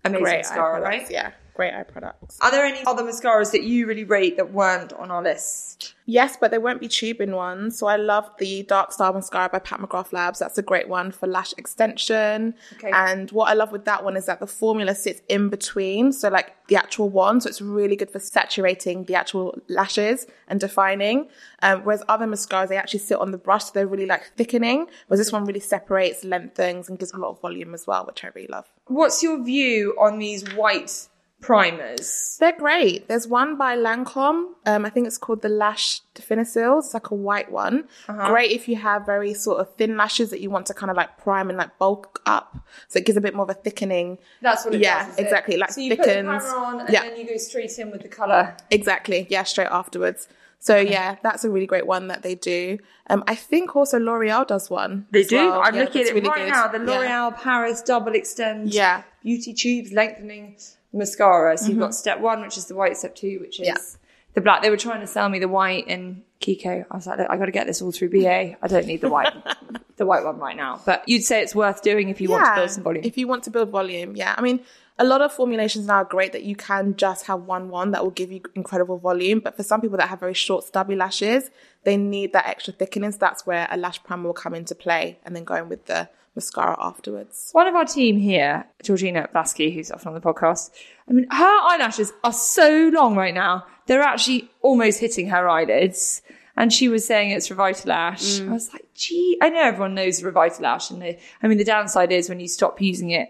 amazing 0.04 0.22
Great 0.24 0.36
mascara, 0.38 0.80
products. 0.80 1.02
right? 1.02 1.11
Yeah, 1.11 1.32
great 1.57 1.74
eye 1.74 1.82
products. 1.82 2.38
Are 2.40 2.50
there 2.50 2.64
any 2.64 2.84
other 2.86 3.02
mascaras 3.02 3.50
that 3.52 3.62
you 3.62 3.86
really 3.86 4.04
rate 4.04 4.36
that 4.36 4.52
weren't 4.52 4.92
on 4.92 5.11
our 5.11 5.22
list? 5.22 5.94
Yes, 6.04 6.36
but 6.40 6.52
they 6.52 6.59
won't 6.59 6.80
be 6.80 6.86
tubing 6.86 7.32
ones. 7.32 7.78
So 7.78 7.88
I 7.88 7.96
love 7.96 8.30
the 8.38 8.62
Dark 8.62 8.92
Star 8.92 9.12
Mascara 9.12 9.48
by 9.48 9.59
Pat 9.59 9.80
McGrath 9.80 10.12
Labs. 10.12 10.38
That's 10.38 10.57
a 10.57 10.62
great 10.62 10.88
one 10.88 11.11
for 11.11 11.26
lash 11.26 11.52
extension. 11.59 12.54
Okay. 12.74 12.90
And 12.92 13.30
what 13.32 13.48
I 13.48 13.54
love 13.54 13.72
with 13.72 13.86
that 13.86 14.04
one 14.04 14.16
is 14.16 14.26
that 14.26 14.38
the 14.38 14.46
formula 14.46 14.94
sits 14.94 15.20
in 15.28 15.48
between. 15.48 16.12
So 16.12 16.28
like 16.28 16.54
the 16.68 16.76
actual 16.76 17.09
wand. 17.09 17.42
So 17.42 17.48
it's 17.48 17.61
really 17.61 17.96
good 17.96 18.11
for 18.11 18.20
saturating 18.20 19.04
the 19.04 19.16
actual 19.16 19.59
lashes 19.68 20.26
and 20.46 20.61
defining. 20.61 21.28
Um, 21.62 21.80
whereas 21.82 22.04
other 22.09 22.26
mascaras, 22.26 22.68
they 22.68 22.76
actually 22.76 23.00
sit 23.00 23.18
on 23.18 23.32
the 23.32 23.38
brush. 23.38 23.64
So 23.64 23.70
they're 23.74 23.88
really 23.88 24.07
like 24.07 24.30
thickening. 24.36 24.86
Whereas 25.09 25.18
this 25.18 25.32
one 25.32 25.44
really 25.44 25.61
separates, 25.61 26.22
lengthens 26.22 26.88
and 26.88 26.98
gives 26.98 27.12
a 27.12 27.16
lot 27.16 27.30
of 27.30 27.40
volume 27.40 27.74
as 27.74 27.86
well, 27.86 28.04
which 28.07 28.22
I 28.24 28.28
really 28.28 28.48
love. 28.48 28.66
What's 28.86 29.24
your 29.24 29.42
view 29.42 29.96
on 29.98 30.20
these 30.20 30.44
white 30.54 31.09
primers? 31.41 32.37
They're 32.41 32.57
great. 32.57 33.09
There's 33.09 33.26
one 33.28 33.57
by 33.57 33.76
Lancome. 33.76 34.53
Um, 34.64 34.84
I 34.84 34.91
think 34.91 35.07
it's 35.07 35.18
called 35.18 35.43
the 35.43 35.49
Lash 35.49 36.01
Definicils. 36.14 36.87
It's 36.87 36.95
like 36.95 37.11
a 37.11 37.14
white 37.14 37.51
one. 37.51 37.89
Uh-huh. 38.09 38.28
Great 38.28 38.51
if 38.53 38.68
you 38.68 38.76
have 38.76 39.07
very 39.07 39.34
sort 39.34 39.61
of 39.61 39.74
thin 39.76 39.97
lashes 39.97 40.30
that 40.30 40.41
you 40.41 40.51
want 40.51 40.66
to 40.66 40.74
kind 40.74 40.91
of 40.91 40.97
like 40.97 41.18
prime 41.18 41.49
and 41.49 41.59
like 41.59 41.78
bulk 41.78 42.20
up. 42.26 42.59
So 42.89 42.99
it 42.99 43.07
gives 43.07 43.16
a 43.16 43.20
bit 43.20 43.34
more 43.34 43.45
of 43.45 43.51
a 43.51 43.55
thickening. 43.55 44.18
That's 44.43 44.64
what 44.64 44.74
it 44.74 44.80
Yeah, 44.80 45.05
does. 45.05 45.12
is 45.14 45.18
it? 45.18 45.22
exactly, 45.22 45.57
like 45.57 45.70
so 45.72 45.80
you 45.80 45.91
thickens. 45.91 46.07
put 46.07 46.16
the 46.16 46.22
primer 46.51 46.57
on 46.66 46.80
and 46.80 46.89
Yeah. 46.91 47.03
then 47.03 47.16
you 47.16 47.26
go 47.28 47.37
straight 47.37 47.78
in 47.78 47.91
with 47.91 48.03
the 48.03 48.09
colour. 48.09 48.57
Exactly. 48.70 49.26
Yeah, 49.30 49.45
straight 49.45 49.68
afterwards. 49.70 50.28
So 50.59 50.76
yeah, 50.78 51.16
that's 51.22 51.45
a 51.45 51.51
really 51.51 51.66
great 51.66 51.87
one 51.87 52.09
that 52.09 52.22
they 52.22 52.34
do. 52.34 52.78
Um, 53.09 53.22
I 53.28 53.34
think 53.37 53.76
also 53.76 53.99
L'Oreal 54.01 54.47
does 54.47 54.68
one. 54.70 55.07
They 55.12 55.22
do. 55.22 55.37
well. 55.37 55.61
I'm 55.62 55.74
Yeah, 55.74 55.82
looking 55.82 56.03
at 56.03 56.09
it 56.09 56.14
really 56.14 56.28
right 56.28 56.47
good. 56.47 56.51
now. 56.51 56.66
The 56.68 56.78
Yeah. 56.78 56.99
L'Oreal 56.99 57.37
Paris 57.41 57.82
Double 57.82 58.14
Extend 58.14 58.72
Yeah. 58.74 59.03
Beauty 59.22 59.53
Tubes 59.53 59.93
Lengthening 59.93 60.57
Mascara. 60.97 61.57
So 61.59 61.68
you've 61.68 61.78
got 61.78 61.94
step 61.94 62.20
one, 62.20 62.40
which 62.42 62.57
is 62.57 62.66
the 62.66 62.74
white, 62.74 62.97
step 62.97 63.14
two, 63.14 63.38
which 63.40 63.61
is 63.61 63.68
Mm-hmm. 63.68 63.76
Yeah. 63.76 63.97
the 64.34 64.40
black. 64.40 64.62
They 64.62 64.70
were 64.70 64.76
trying 64.76 65.01
to 65.01 65.07
sell 65.07 65.28
me 65.28 65.38
the 65.38 65.49
white 65.49 65.86
in 65.88 66.22
Kiko. 66.40 66.84
I 66.90 66.97
was 66.97 67.07
like, 67.07 67.18
look, 67.18 67.28
I 67.30 67.36
got 67.36 67.47
to 67.47 67.53
get 67.53 67.66
this 67.66 67.80
all 67.82 67.92
through 67.92 68.11
BA. 68.11 68.57
I 68.62 68.68
don't 68.68 68.86
need 68.86 69.01
the 69.01 69.09
white, 69.09 69.32
the 69.97 70.05
white 70.07 70.24
one 70.24 70.38
right 70.38 70.57
now. 70.57 70.80
But 70.84 71.09
you'd 71.09 71.22
say 71.24 71.40
it's 71.42 71.55
worth 71.55 71.82
doing 71.82 72.09
if 72.09 72.20
you 72.20 72.28
want 72.30 72.44
to 72.47 72.55
build 72.55 72.70
some 72.70 72.82
volume. 72.84 73.05
If 73.05 73.16
you 73.16 73.26
want 73.28 73.44
to 73.44 73.51
build 73.51 73.70
volume, 73.70 74.14
yeah. 74.16 74.34
I 74.36 74.42
mean, 74.42 74.61
a 74.99 75.05
lot 75.05 75.20
of 75.22 75.32
formulations 75.32 75.86
now 75.86 75.97
are 75.97 76.05
great 76.05 76.32
that 76.32 76.42
you 76.44 76.57
can 76.57 76.97
just 76.97 77.26
have 77.26 77.42
one 77.42 77.68
one 77.70 77.90
that 77.92 78.03
will 78.03 78.11
give 78.11 78.30
you 78.32 78.40
incredible 78.55 78.99
volume. 78.99 79.40
But 79.40 79.57
for 79.57 79.62
some 79.62 79.80
people 79.80 79.97
that 79.99 80.09
have 80.09 80.20
very 80.20 80.34
short, 80.34 80.64
stubby 80.64 80.97
lashes, 80.97 81.51
they 81.84 81.97
need 81.97 82.32
that 82.34 82.47
extra 82.47 82.72
thickening. 82.72 83.12
So 83.12 83.18
that's 83.20 83.47
where 83.47 83.66
a 83.70 83.76
lash 83.76 84.03
primer 84.05 84.24
will 84.24 84.34
come 84.34 84.55
into 84.55 84.74
play, 84.74 85.18
and 85.24 85.34
then 85.36 85.44
going 85.44 85.68
with 85.68 85.86
the 85.86 86.09
mascara 86.37 86.76
afterwards. 86.78 87.51
One 87.53 87.66
of 87.66 87.74
our 87.74 87.84
team 87.84 88.18
here, 88.18 88.64
Georgina 88.82 89.28
Blasky, 89.34 89.74
who's 89.74 89.91
often 89.91 90.09
on 90.09 90.14
the 90.14 90.20
podcast, 90.20 90.70
I 91.09 91.12
mean, 91.12 91.26
her 91.30 91.59
eyelashes 91.68 92.12
are 92.22 92.32
so 92.32 92.91
long 92.93 93.16
right 93.16 93.34
now. 93.34 93.66
They're 93.87 94.03
actually 94.03 94.49
almost 94.62 95.01
hitting 95.01 95.28
her 95.30 95.49
eyelids. 95.49 96.22
And 96.59 96.72
she 96.72 96.89
was 96.89 97.07
saying 97.07 97.30
it's 97.30 97.49
Revitalash. 97.49 98.41
Mm. 98.41 98.49
I 98.49 98.53
was 98.53 98.72
like, 98.72 98.87
gee, 98.95 99.37
I 99.43 99.51
know 99.51 99.61
everyone 99.62 99.95
knows 99.95 100.22
Revitalash. 100.22 100.91
And 100.91 101.03
the, 101.03 101.18
I 101.43 101.49
mean, 101.49 101.59
the 101.59 101.64
downside 101.64 102.12
is 102.12 102.28
when 102.28 102.41
you 102.41 102.49
stop 102.49 102.80
using 102.80 103.11
it, 103.11 103.28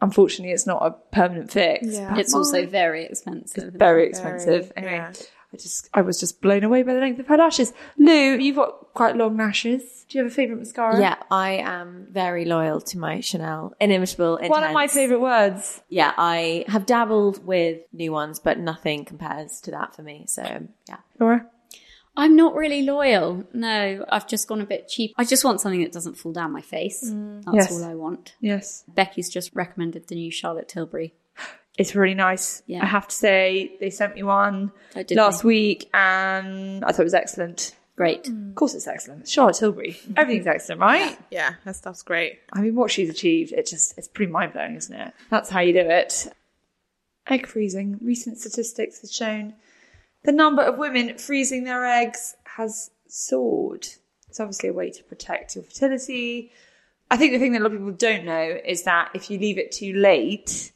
unfortunately, 0.00 0.52
it's 0.52 0.66
not 0.66 0.84
a 0.84 0.90
permanent 0.90 1.50
fix. 1.50 1.86
Yeah. 1.86 2.16
It's 2.18 2.34
also 2.34 2.66
very 2.66 3.04
expensive. 3.04 3.72
very 3.74 4.08
expensive. 4.08 4.72
Very, 4.74 4.88
anyway, 4.88 4.96
yeah. 4.96 5.12
I 5.52 5.56
just, 5.56 5.88
I 5.94 6.00
was 6.02 6.18
just 6.20 6.40
blown 6.42 6.64
away 6.64 6.82
by 6.82 6.94
the 6.94 7.00
length 7.00 7.20
of 7.20 7.26
her 7.28 7.36
lashes. 7.36 7.72
Lou, 7.98 8.36
you've 8.36 8.56
got 8.56 8.92
quite 8.94 9.16
long 9.16 9.36
lashes. 9.36 10.04
Do 10.08 10.18
you 10.18 10.24
have 10.24 10.32
a 10.32 10.34
favourite 10.34 10.58
mascara? 10.58 11.00
Yeah, 11.00 11.16
I 11.30 11.52
am 11.64 12.06
very 12.10 12.44
loyal 12.44 12.80
to 12.80 12.98
my 12.98 13.20
Chanel 13.20 13.72
Inimitable 13.80 14.36
Intense. 14.36 14.50
One 14.50 14.64
of 14.64 14.72
my 14.72 14.86
favourite 14.86 15.20
words. 15.20 15.82
Yeah, 15.88 16.12
I 16.16 16.64
have 16.68 16.86
dabbled 16.86 17.44
with 17.46 17.80
new 17.92 18.12
ones, 18.12 18.38
but 18.38 18.58
nothing 18.58 19.04
compares 19.04 19.60
to 19.62 19.70
that 19.72 19.94
for 19.96 20.02
me. 20.02 20.24
So 20.28 20.42
yeah. 20.88 20.98
Laura? 21.18 21.46
I'm 22.18 22.34
not 22.34 22.54
really 22.54 22.82
loyal. 22.82 23.44
No, 23.52 24.04
I've 24.08 24.26
just 24.26 24.48
gone 24.48 24.60
a 24.62 24.66
bit 24.66 24.88
cheap. 24.88 25.12
I 25.18 25.24
just 25.24 25.44
want 25.44 25.60
something 25.60 25.82
that 25.82 25.92
doesn't 25.92 26.16
fall 26.16 26.32
down 26.32 26.50
my 26.50 26.62
face. 26.62 27.04
Mm, 27.04 27.44
That's 27.44 27.56
Yes. 27.56 27.72
all 27.72 27.84
I 27.84 27.94
want. 27.94 28.34
Yes. 28.40 28.84
Becky's 28.88 29.28
just 29.28 29.50
recommended 29.54 30.08
the 30.08 30.14
new 30.14 30.30
Charlotte 30.30 30.66
Tilbury. 30.68 31.14
It's 31.78 31.94
really 31.94 32.14
nice. 32.14 32.62
Yeah. 32.66 32.82
I 32.82 32.86
have 32.86 33.06
to 33.08 33.14
say, 33.14 33.76
they 33.80 33.90
sent 33.90 34.14
me 34.14 34.22
one 34.22 34.72
Oh, 34.94 35.02
did 35.02 35.16
last 35.16 35.42
they? 35.42 35.48
week 35.48 35.90
and 35.92 36.84
I 36.84 36.92
thought 36.92 37.00
it 37.00 37.04
was 37.04 37.14
excellent. 37.14 37.76
Great. 37.96 38.24
Mm. 38.24 38.50
Of 38.50 38.54
course 38.54 38.74
it's 38.74 38.86
excellent. 38.86 39.22
It's 39.22 39.30
Charlotte 39.32 39.56
Tilbury. 39.56 39.98
Everything's 40.16 40.46
excellent, 40.46 40.80
right? 40.80 41.18
Yeah, 41.30 41.54
that 41.64 41.76
stuff's 41.76 42.02
great. 42.02 42.40
I 42.52 42.60
mean, 42.60 42.74
what 42.74 42.90
she's 42.90 43.08
achieved, 43.10 43.52
it 43.52 43.66
just, 43.66 43.96
it's 43.98 44.08
pretty 44.08 44.30
mind 44.32 44.52
blowing, 44.52 44.76
isn't 44.76 44.94
it? 44.94 45.12
That's 45.30 45.48
how 45.50 45.60
you 45.60 45.72
do 45.72 45.80
it. 45.80 46.26
Egg 47.28 47.46
freezing. 47.46 47.98
Recent 48.02 48.38
statistics 48.38 49.00
have 49.02 49.10
shown 49.10 49.54
the 50.24 50.32
number 50.32 50.62
of 50.62 50.76
women 50.78 51.16
freezing 51.18 51.64
their 51.64 51.84
eggs 51.86 52.34
has 52.44 52.90
soared. 53.08 53.86
It's 54.28 54.40
obviously 54.40 54.68
a 54.68 54.72
way 54.72 54.90
to 54.90 55.02
protect 55.04 55.54
your 55.56 55.64
fertility. 55.64 56.52
I 57.10 57.16
think 57.16 57.32
the 57.32 57.38
thing 57.38 57.52
that 57.52 57.60
a 57.60 57.64
lot 57.64 57.72
of 57.72 57.78
people 57.78 57.92
don't 57.92 58.24
know 58.24 58.58
is 58.64 58.82
that 58.84 59.10
if 59.14 59.30
you 59.30 59.38
leave 59.38 59.56
it 59.58 59.72
too 59.72 59.92
late, 59.94 60.72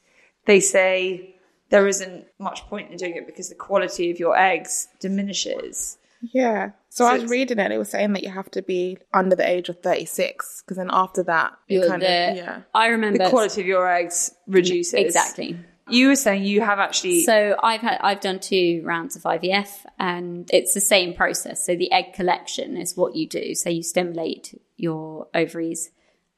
they 0.51 0.61
say 0.61 1.35
there 1.71 1.87
isn't 1.87 2.25
much 2.39 2.59
point 2.67 2.91
in 2.91 2.97
doing 2.97 3.15
it 3.17 3.27
because 3.27 3.49
the 3.49 3.55
quality 3.55 4.11
of 4.11 4.19
your 4.19 4.37
eggs 4.37 4.89
diminishes. 4.99 5.97
Yeah. 6.21 6.71
So, 6.91 7.07
I 7.07 7.15
was 7.15 7.31
reading 7.31 7.59
it. 7.61 7.71
It 7.71 7.79
was 7.79 7.89
saying 7.89 8.13
that 8.15 8.23
you 8.25 8.31
have 8.31 8.51
to 8.51 8.63
be 8.63 8.99
under 9.15 9.37
the 9.37 9.49
age 9.49 9.69
of 9.69 9.81
36 9.81 10.63
because 10.63 10.77
then 10.77 10.91
after 10.93 11.23
that, 11.23 11.53
you 11.69 11.79
You're 11.81 11.89
kind 11.89 12.03
the- 12.03 12.31
of, 12.31 12.37
yeah. 12.37 12.61
I 12.75 12.89
remember 12.89 13.19
The 13.25 13.31
quality 13.31 13.61
of 13.61 13.67
your 13.67 13.89
eggs 13.91 14.35
reduces. 14.47 14.95
exactly. 14.95 15.57
You 15.89 16.09
were 16.09 16.17
saying 16.17 16.45
you 16.45 16.61
have 16.61 16.79
actually 16.79 17.21
So 17.23 17.57
I've 17.63 17.81
had 17.81 17.99
I've 18.01 18.21
done 18.21 18.39
two 18.39 18.83
rounds 18.85 19.17
of 19.17 19.23
IVF, 19.23 19.71
and 19.99 20.49
it's 20.53 20.73
the 20.75 20.81
same 20.81 21.15
process. 21.15 21.65
So 21.67 21.75
the 21.77 21.91
egg 21.93 22.13
collection 22.13 22.77
is 22.77 22.97
what 22.97 23.17
you 23.17 23.27
do. 23.27 23.55
So 23.55 23.71
you 23.71 23.83
stimulate 23.83 24.61
your 24.77 25.27
ovaries, 25.35 25.91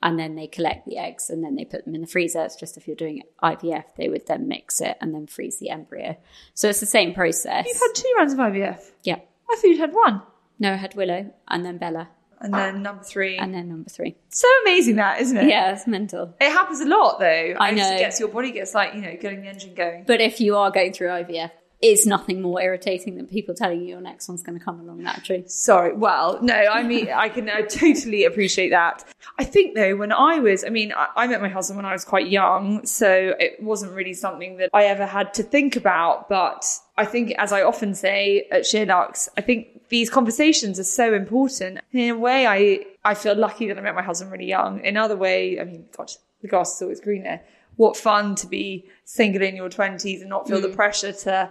and 0.03 0.18
then 0.18 0.34
they 0.34 0.46
collect 0.46 0.86
the 0.86 0.98
eggs, 0.98 1.30
and 1.30 1.42
then 1.44 1.55
they 1.57 1.64
put 1.64 1.84
them 1.84 1.94
in 1.94 2.00
the 2.00 2.07
freezer. 2.07 2.42
It's 2.42 2.57
just 2.57 2.76
if 2.76 2.86
you're 2.86 2.96
doing 2.96 3.22
IVF, 3.42 3.84
they 3.96 4.09
would 4.09 4.26
then 4.26 4.48
mix 4.48 4.80
it 4.80 4.96
and 5.00 5.14
then 5.14 5.26
freeze 5.26 5.59
the 5.59 5.70
embryo. 5.70 6.16
So 6.55 6.68
it's 6.68 6.80
the 6.80 6.86
same 6.86 7.14
process. 7.14 7.66
You've 7.66 7.80
had 7.80 7.94
two 7.94 8.12
rounds 8.16 8.32
of 8.32 8.38
IVF. 8.38 8.90
yeah. 9.05 9.16
I 9.50 9.57
thought 9.57 9.64
you'd 9.64 9.78
had 9.80 9.92
one. 9.92 10.22
No, 10.59 10.72
I 10.72 10.76
had 10.76 10.94
Willow, 10.94 11.32
and 11.48 11.64
then 11.64 11.76
Bella, 11.78 12.09
And 12.40 12.55
then 12.55 12.82
number 12.82 13.03
three. 13.05 13.36
and 13.36 13.53
then 13.55 13.68
number 13.68 13.90
three. 13.90 14.16
so 14.28 14.48
amazing 14.62 14.96
that, 14.96 15.20
isn't 15.20 15.36
it? 15.36 15.46
Yeah, 15.48 15.72
it's 15.72 15.86
mental. 15.86 16.34
It 16.40 16.50
happens 16.50 16.80
a 16.80 16.86
lot 16.86 17.18
though. 17.20 17.26
I 17.61 17.70
It 17.70 17.76
know. 17.76 17.98
gets 17.98 18.18
your 18.20 18.28
body 18.28 18.50
gets 18.53 18.74
like, 18.74 18.94
you 18.94 19.00
know, 19.03 19.14
getting 19.20 19.42
the 19.42 19.48
engine 19.48 19.74
going. 19.74 20.05
But 20.07 20.20
if 20.20 20.40
you 20.40 20.57
are 20.57 20.70
going 20.70 20.92
through 20.92 21.09
IVF, 21.09 21.50
is 21.83 22.07
nothing 22.07 22.41
more 22.41 22.62
irritating 22.62 23.16
than 23.16 23.26
people 23.26 23.55
telling 23.55 23.80
you 23.80 23.89
your 23.89 24.01
next 24.01 24.28
one's 24.28 24.43
going 24.43 24.57
to 24.57 24.64
come 24.64 24.78
along 24.78 24.99
That 24.99 25.16
naturally. 25.16 25.45
Sorry. 25.49 25.93
Well, 25.93 26.39
no, 26.41 26.55
I 26.55 26.85
mean, 26.85 27.11
I 27.11 27.28
can 27.28 27.51
I 27.51 27.62
totally 27.62 28.24
appreciate 28.24 28.70
that. 28.70 29.05
I 29.39 29.45
think 29.45 29.74
though, 29.74 29.97
when 29.97 30.12
I 30.12 30.39
was, 30.39 30.64
I 30.64 30.68
mean, 30.68 30.93
I, 30.93 31.09
I 31.16 31.26
met 31.26 31.43
my 31.43 31.49
husband 31.49 31.76
when 31.76 31.85
I 31.85 31.93
was 31.93 32.05
quite 32.05 32.28
young, 32.28 32.87
so 32.87 33.35
it 33.39 33.61
wasn't 33.61 33.93
really 33.93 34.14
something 34.14 34.59
that 34.59 34.70
I 34.72 34.85
ever 34.85 35.07
had 35.07 35.35
to 35.35 35.43
think 35.43 35.74
about. 35.74 36.28
But 36.28 36.64
I 36.97 37.05
think, 37.05 37.33
as 37.33 37.53
I 37.53 37.62
often 37.62 37.95
say 37.95 38.47
at 38.53 38.62
SheerLuxe, 38.62 39.28
I 39.37 39.41
think 39.41 39.89
these 39.89 40.09
conversations 40.09 40.78
are 40.78 40.85
so 40.85 41.14
important. 41.14 41.80
In 41.93 42.11
a 42.11 42.18
way, 42.18 42.47
I, 42.47 42.85
I 43.05 43.14
feel 43.14 43.35
lucky 43.35 43.66
that 43.68 43.76
I 43.76 43.80
met 43.80 43.97
my 43.97 44.03
husband 44.03 44.30
really 44.30 44.47
young. 44.47 44.85
In 44.85 44.97
other 44.97 45.16
way, 45.16 45.59
I 45.61 45.64
mean, 45.64 45.87
God, 45.97 46.12
the 46.43 46.49
grass 46.49 46.76
is 46.76 46.83
always 46.83 47.01
greener. 47.01 47.41
What 47.76 47.97
fun 47.97 48.35
to 48.37 48.47
be 48.47 48.85
single 49.05 49.43
in 49.43 49.57
your 49.57 49.68
twenties 49.68 50.20
and 50.20 50.30
not 50.30 50.47
feel 50.47 50.61
the 50.61 50.68
mm. 50.68 50.76
pressure 50.76 51.12
to 51.12 51.51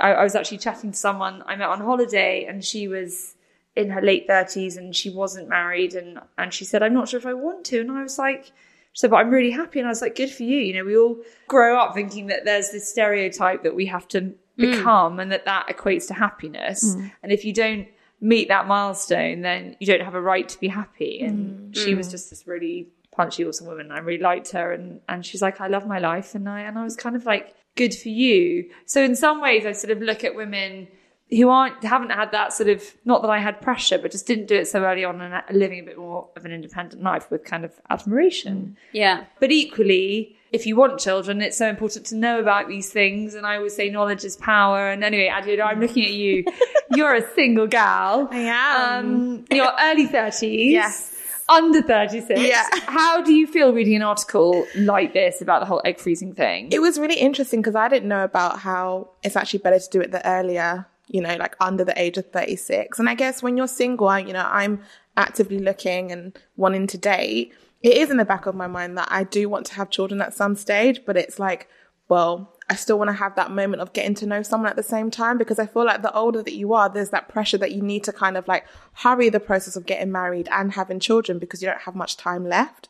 I, 0.00 0.12
I 0.12 0.24
was 0.24 0.34
actually 0.34 0.58
chatting 0.58 0.92
to 0.92 0.96
someone 0.96 1.42
I 1.46 1.56
met 1.56 1.68
on 1.68 1.80
holiday 1.80 2.44
and 2.44 2.64
she 2.64 2.88
was 2.88 3.34
in 3.74 3.90
her 3.90 4.02
late 4.02 4.26
thirties 4.26 4.76
and 4.76 4.96
she 4.96 5.10
wasn't 5.10 5.48
married 5.48 5.94
and 5.94 6.18
and 6.38 6.52
she 6.52 6.64
said, 6.64 6.82
I'm 6.82 6.94
not 6.94 7.08
sure 7.08 7.18
if 7.18 7.26
I 7.26 7.34
want 7.34 7.64
to. 7.66 7.80
And 7.80 7.92
I 7.92 8.02
was 8.02 8.18
like, 8.18 8.46
she 8.46 9.00
said, 9.00 9.10
but 9.10 9.16
I'm 9.16 9.30
really 9.30 9.50
happy. 9.50 9.78
And 9.78 9.86
I 9.86 9.90
was 9.90 10.00
like, 10.00 10.16
good 10.16 10.30
for 10.30 10.42
you. 10.42 10.58
You 10.58 10.74
know, 10.74 10.84
we 10.84 10.96
all 10.96 11.18
grow 11.48 11.78
up 11.78 11.94
thinking 11.94 12.28
that 12.28 12.44
there's 12.44 12.70
this 12.70 12.88
stereotype 12.90 13.62
that 13.62 13.74
we 13.74 13.86
have 13.86 14.08
to 14.08 14.20
mm. 14.20 14.34
become 14.56 15.20
and 15.20 15.30
that 15.32 15.44
that 15.44 15.68
equates 15.68 16.08
to 16.08 16.14
happiness. 16.14 16.96
Mm. 16.96 17.12
And 17.22 17.32
if 17.32 17.44
you 17.44 17.52
don't 17.52 17.88
meet 18.20 18.48
that 18.48 18.66
milestone, 18.66 19.42
then 19.42 19.76
you 19.78 19.86
don't 19.86 20.00
have 20.00 20.14
a 20.14 20.20
right 20.20 20.48
to 20.48 20.58
be 20.58 20.68
happy. 20.68 21.20
And 21.20 21.74
mm. 21.74 21.76
she 21.76 21.94
was 21.94 22.10
just 22.10 22.30
this 22.30 22.46
really 22.46 22.88
punchy, 23.16 23.44
awesome 23.44 23.66
woman. 23.66 23.90
I 23.90 23.98
really 23.98 24.22
liked 24.22 24.52
her. 24.52 24.72
And, 24.72 25.00
and 25.08 25.24
she's 25.24 25.42
like, 25.42 25.60
I 25.60 25.68
love 25.68 25.86
my 25.86 25.98
life. 25.98 26.34
And 26.34 26.48
I, 26.48 26.60
and 26.60 26.78
I 26.78 26.84
was 26.84 26.96
kind 26.96 27.16
of 27.16 27.24
like, 27.24 27.54
good 27.76 27.94
for 27.94 28.08
you. 28.08 28.70
So 28.86 29.02
in 29.02 29.16
some 29.16 29.40
ways, 29.40 29.66
I 29.66 29.72
sort 29.72 29.90
of 29.90 30.02
look 30.02 30.24
at 30.24 30.34
women 30.34 30.88
who 31.30 31.48
aren't, 31.48 31.82
haven't 31.82 32.10
had 32.10 32.32
that 32.32 32.52
sort 32.52 32.68
of, 32.68 32.82
not 33.04 33.22
that 33.22 33.30
I 33.30 33.38
had 33.38 33.60
pressure, 33.60 33.98
but 33.98 34.12
just 34.12 34.26
didn't 34.26 34.46
do 34.46 34.54
it 34.54 34.68
so 34.68 34.84
early 34.84 35.04
on 35.04 35.20
and 35.20 35.42
living 35.50 35.80
a 35.80 35.82
bit 35.82 35.98
more 35.98 36.28
of 36.36 36.44
an 36.44 36.52
independent 36.52 37.02
life 37.02 37.30
with 37.30 37.44
kind 37.44 37.64
of 37.64 37.72
admiration. 37.90 38.76
Yeah. 38.92 39.24
But 39.40 39.50
equally, 39.50 40.36
if 40.52 40.66
you 40.66 40.76
want 40.76 41.00
children, 41.00 41.42
it's 41.42 41.56
so 41.56 41.68
important 41.68 42.06
to 42.06 42.16
know 42.16 42.38
about 42.38 42.68
these 42.68 42.90
things. 42.90 43.34
And 43.34 43.44
I 43.44 43.56
always 43.56 43.74
say 43.74 43.90
knowledge 43.90 44.24
is 44.24 44.36
power. 44.36 44.88
And 44.88 45.02
anyway, 45.02 45.32
Adriana, 45.36 45.64
I'm 45.64 45.80
looking 45.80 46.04
at 46.04 46.12
you. 46.12 46.44
You're 46.94 47.14
a 47.14 47.34
single 47.34 47.66
gal. 47.66 48.28
I 48.30 48.38
am. 48.38 49.06
Um, 49.06 49.44
you're 49.50 49.72
early 49.80 50.06
30s. 50.06 50.70
Yes. 50.70 51.15
Under 51.48 51.80
36. 51.80 52.40
Yeah. 52.40 52.64
How 52.86 53.22
do 53.22 53.32
you 53.32 53.46
feel 53.46 53.72
reading 53.72 53.96
an 53.96 54.02
article 54.02 54.66
like 54.74 55.12
this 55.12 55.40
about 55.40 55.60
the 55.60 55.66
whole 55.66 55.80
egg 55.84 55.98
freezing 55.98 56.34
thing? 56.34 56.70
It 56.72 56.80
was 56.80 56.98
really 56.98 57.16
interesting 57.16 57.60
because 57.60 57.76
I 57.76 57.88
didn't 57.88 58.08
know 58.08 58.24
about 58.24 58.60
how 58.60 59.10
it's 59.22 59.36
actually 59.36 59.60
better 59.60 59.78
to 59.78 59.90
do 59.90 60.00
it 60.00 60.10
the 60.10 60.26
earlier, 60.28 60.86
you 61.06 61.20
know, 61.20 61.36
like 61.36 61.54
under 61.60 61.84
the 61.84 61.98
age 62.00 62.18
of 62.18 62.30
36. 62.30 62.98
And 62.98 63.08
I 63.08 63.14
guess 63.14 63.42
when 63.42 63.56
you're 63.56 63.68
single, 63.68 64.08
I, 64.08 64.20
you 64.20 64.32
know, 64.32 64.48
I'm 64.50 64.82
actively 65.16 65.58
looking 65.58 66.10
and 66.10 66.36
wanting 66.56 66.86
to 66.88 66.98
date. 66.98 67.52
It 67.82 67.96
is 67.96 68.10
in 68.10 68.16
the 68.16 68.24
back 68.24 68.46
of 68.46 68.54
my 68.54 68.66
mind 68.66 68.98
that 68.98 69.08
I 69.10 69.22
do 69.22 69.48
want 69.48 69.66
to 69.66 69.74
have 69.74 69.90
children 69.90 70.20
at 70.20 70.34
some 70.34 70.56
stage, 70.56 71.02
but 71.06 71.16
it's 71.16 71.38
like, 71.38 71.68
well, 72.08 72.55
I 72.68 72.74
still 72.74 72.98
want 72.98 73.08
to 73.08 73.14
have 73.14 73.36
that 73.36 73.52
moment 73.52 73.80
of 73.80 73.92
getting 73.92 74.14
to 74.16 74.26
know 74.26 74.42
someone 74.42 74.68
at 74.68 74.76
the 74.76 74.82
same 74.82 75.10
time 75.10 75.38
because 75.38 75.60
I 75.60 75.66
feel 75.66 75.84
like 75.84 76.02
the 76.02 76.12
older 76.12 76.42
that 76.42 76.54
you 76.54 76.74
are, 76.74 76.88
there's 76.88 77.10
that 77.10 77.28
pressure 77.28 77.58
that 77.58 77.72
you 77.72 77.80
need 77.80 78.02
to 78.04 78.12
kind 78.12 78.36
of 78.36 78.48
like 78.48 78.66
hurry 78.92 79.28
the 79.28 79.38
process 79.38 79.76
of 79.76 79.86
getting 79.86 80.10
married 80.10 80.48
and 80.50 80.72
having 80.72 80.98
children 80.98 81.38
because 81.38 81.62
you 81.62 81.68
don't 81.68 81.82
have 81.82 81.94
much 81.94 82.16
time 82.16 82.48
left. 82.48 82.88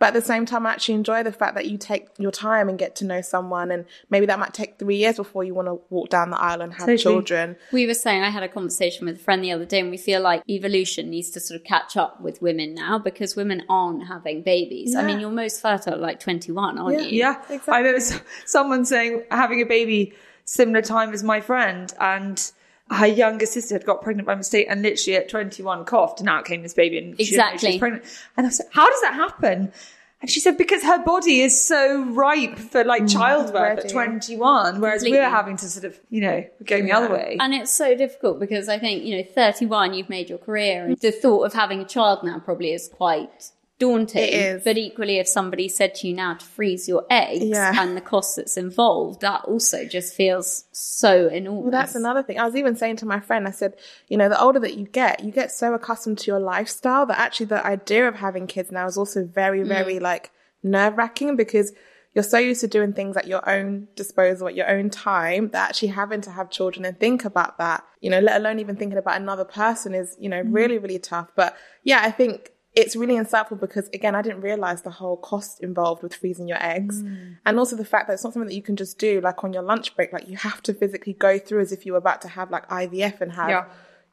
But 0.00 0.08
at 0.08 0.14
the 0.14 0.22
same 0.22 0.46
time, 0.46 0.64
I 0.64 0.70
actually 0.70 0.94
enjoy 0.94 1.24
the 1.24 1.32
fact 1.32 1.56
that 1.56 1.66
you 1.66 1.76
take 1.76 2.06
your 2.18 2.30
time 2.30 2.68
and 2.68 2.78
get 2.78 2.94
to 2.96 3.04
know 3.04 3.20
someone. 3.20 3.72
And 3.72 3.84
maybe 4.10 4.26
that 4.26 4.38
might 4.38 4.54
take 4.54 4.78
three 4.78 4.96
years 4.96 5.16
before 5.16 5.42
you 5.42 5.54
want 5.54 5.66
to 5.66 5.80
walk 5.90 6.08
down 6.08 6.30
the 6.30 6.40
aisle 6.40 6.60
and 6.60 6.72
have 6.74 6.86
Totally. 6.86 6.98
children. 6.98 7.56
We 7.72 7.84
were 7.86 7.94
saying, 7.94 8.22
I 8.22 8.30
had 8.30 8.44
a 8.44 8.48
conversation 8.48 9.06
with 9.06 9.16
a 9.16 9.18
friend 9.18 9.42
the 9.42 9.50
other 9.50 9.64
day, 9.64 9.80
and 9.80 9.90
we 9.90 9.96
feel 9.96 10.20
like 10.20 10.42
evolution 10.48 11.10
needs 11.10 11.30
to 11.32 11.40
sort 11.40 11.60
of 11.60 11.64
catch 11.64 11.96
up 11.96 12.20
with 12.20 12.40
women 12.40 12.74
now 12.74 13.00
because 13.00 13.34
women 13.34 13.64
aren't 13.68 14.06
having 14.06 14.42
babies. 14.42 14.94
I 14.94 15.02
mean, 15.02 15.18
you're 15.18 15.30
most 15.30 15.60
fertile 15.60 15.94
at 15.94 16.00
like 16.00 16.20
21, 16.20 16.78
aren't 16.78 17.00
Yeah. 17.00 17.06
you? 17.06 17.18
Yeah, 17.18 17.42
Exactly. 17.50 17.74
I 17.74 17.78
remember 17.78 18.00
someone 18.46 18.84
saying 18.84 19.24
having 19.32 19.60
a 19.60 19.66
baby 19.66 20.12
similar 20.44 20.80
time 20.80 21.12
as 21.12 21.24
my 21.24 21.40
friend, 21.40 21.92
and 22.00 22.52
her 22.90 23.06
younger 23.06 23.46
sister 23.46 23.74
had 23.74 23.84
got 23.84 24.02
pregnant 24.02 24.26
by 24.26 24.34
mistake, 24.34 24.66
and 24.68 24.82
literally 24.82 25.16
at 25.16 25.28
21 25.28 25.84
coughed, 25.84 26.20
and 26.20 26.28
out 26.28 26.44
came 26.44 26.62
this 26.62 26.74
baby, 26.74 26.98
and 26.98 27.16
she 27.18 27.24
she 27.24 27.36
was 27.36 27.44
Exactly. 27.44 27.78
pregnant. 27.78 28.04
And 28.36 28.46
I 28.46 28.50
said, 28.50 28.66
"How 28.72 28.88
does 28.88 29.00
that 29.02 29.14
happen?" 29.14 29.72
And 30.20 30.28
she 30.28 30.40
said, 30.40 30.58
"Because 30.58 30.82
her 30.82 31.04
body 31.04 31.42
is 31.42 31.60
so 31.60 32.02
ripe 32.04 32.58
for 32.58 32.82
like 32.82 33.02
mm, 33.04 33.12
childbirth 33.12 33.84
at 33.84 33.90
21, 33.90 34.80
whereas 34.80 35.02
Completely. 35.02 35.18
we're 35.18 35.30
having 35.30 35.56
to 35.58 35.68
sort 35.68 35.84
of, 35.84 36.00
you 36.10 36.20
know, 36.20 36.44
we're 36.58 36.64
going 36.64 36.86
the 36.86 36.92
other 36.92 37.12
way." 37.12 37.36
And 37.38 37.54
it's 37.54 37.70
so 37.70 37.94
difficult 37.94 38.40
because 38.40 38.68
I 38.68 38.78
think, 38.78 39.04
you 39.04 39.16
know, 39.18 39.22
31, 39.22 39.94
you've 39.94 40.08
made 40.08 40.28
your 40.28 40.38
career, 40.38 40.84
and 40.84 40.96
mm. 40.96 41.00
the 41.00 41.12
thought 41.12 41.44
of 41.44 41.52
having 41.52 41.80
a 41.80 41.84
child 41.84 42.24
now 42.24 42.38
probably 42.40 42.72
is 42.72 42.88
quite 42.88 43.50
daunting. 43.78 44.22
It 44.22 44.34
is. 44.34 44.64
But 44.64 44.76
equally, 44.76 45.18
if 45.18 45.28
somebody 45.28 45.68
said 45.68 45.94
to 45.96 46.08
you 46.08 46.14
now 46.14 46.34
to 46.34 46.44
freeze 46.44 46.88
your 46.88 47.04
eggs 47.08 47.44
Yeah. 47.44 47.72
and 47.76 47.96
the 47.96 48.00
cost 48.00 48.36
that's 48.36 48.56
involved, 48.56 49.20
that 49.20 49.44
also 49.44 49.84
just 49.84 50.14
feels 50.14 50.64
so 50.72 51.28
enormous. 51.28 51.62
Well, 51.62 51.70
that's 51.70 51.94
another 51.94 52.22
thing. 52.22 52.38
I 52.38 52.44
was 52.44 52.56
even 52.56 52.76
saying 52.76 52.96
to 52.96 53.06
my 53.06 53.20
friend, 53.20 53.46
I 53.46 53.52
said, 53.52 53.74
you 54.08 54.16
know, 54.16 54.28
the 54.28 54.40
older 54.40 54.58
that 54.60 54.76
you 54.76 54.86
get, 54.86 55.22
you 55.22 55.30
get 55.30 55.52
so 55.52 55.74
accustomed 55.74 56.18
to 56.18 56.30
your 56.30 56.40
lifestyle 56.40 57.06
that 57.06 57.18
actually 57.18 57.46
the 57.46 57.64
idea 57.64 58.08
of 58.08 58.16
having 58.16 58.46
kids 58.46 58.72
now 58.72 58.86
is 58.86 58.98
also 58.98 59.24
very, 59.24 59.60
mm. 59.60 59.68
very 59.68 59.98
like 59.98 60.30
nerve 60.62 60.96
wracking 60.96 61.36
because 61.36 61.72
you're 62.14 62.24
so 62.24 62.38
used 62.38 62.62
to 62.62 62.66
doing 62.66 62.94
things 62.94 63.16
at 63.16 63.28
your 63.28 63.48
own 63.48 63.86
disposal, 63.94 64.48
at 64.48 64.56
your 64.56 64.68
own 64.68 64.90
time, 64.90 65.50
that 65.50 65.68
actually 65.68 65.88
having 65.88 66.20
to 66.22 66.30
have 66.30 66.50
children 66.50 66.84
and 66.84 66.98
think 66.98 67.24
about 67.24 67.58
that, 67.58 67.84
you 68.00 68.10
know, 68.10 68.18
let 68.18 68.36
alone 68.36 68.58
even 68.58 68.74
thinking 68.74 68.98
about 68.98 69.20
another 69.20 69.44
person 69.44 69.94
is, 69.94 70.16
you 70.18 70.28
know, 70.28 70.42
mm. 70.42 70.52
really, 70.52 70.78
really 70.78 70.98
tough. 70.98 71.28
But 71.36 71.56
yeah, 71.84 72.00
I 72.02 72.10
think 72.10 72.50
it's 72.78 72.94
really 72.96 73.14
insightful 73.16 73.58
because 73.58 73.88
again, 73.92 74.14
I 74.14 74.22
didn't 74.22 74.42
realize 74.42 74.82
the 74.82 74.90
whole 74.90 75.16
cost 75.16 75.60
involved 75.62 76.02
with 76.02 76.14
freezing 76.14 76.48
your 76.48 76.62
eggs, 76.62 77.02
mm. 77.02 77.36
and 77.44 77.58
also 77.58 77.74
the 77.76 77.84
fact 77.84 78.06
that 78.06 78.14
it's 78.14 78.24
not 78.24 78.32
something 78.32 78.48
that 78.48 78.54
you 78.54 78.62
can 78.62 78.76
just 78.76 78.98
do 78.98 79.20
like 79.20 79.42
on 79.44 79.52
your 79.52 79.62
lunch 79.62 79.94
break. 79.96 80.12
Like 80.12 80.28
you 80.28 80.36
have 80.36 80.62
to 80.62 80.72
physically 80.74 81.14
go 81.14 81.38
through 81.38 81.60
as 81.60 81.72
if 81.72 81.84
you 81.84 81.92
were 81.92 81.98
about 81.98 82.22
to 82.22 82.28
have 82.28 82.50
like 82.50 82.68
IVF 82.68 83.20
and 83.20 83.32
have 83.32 83.50
Yeah. 83.50 83.64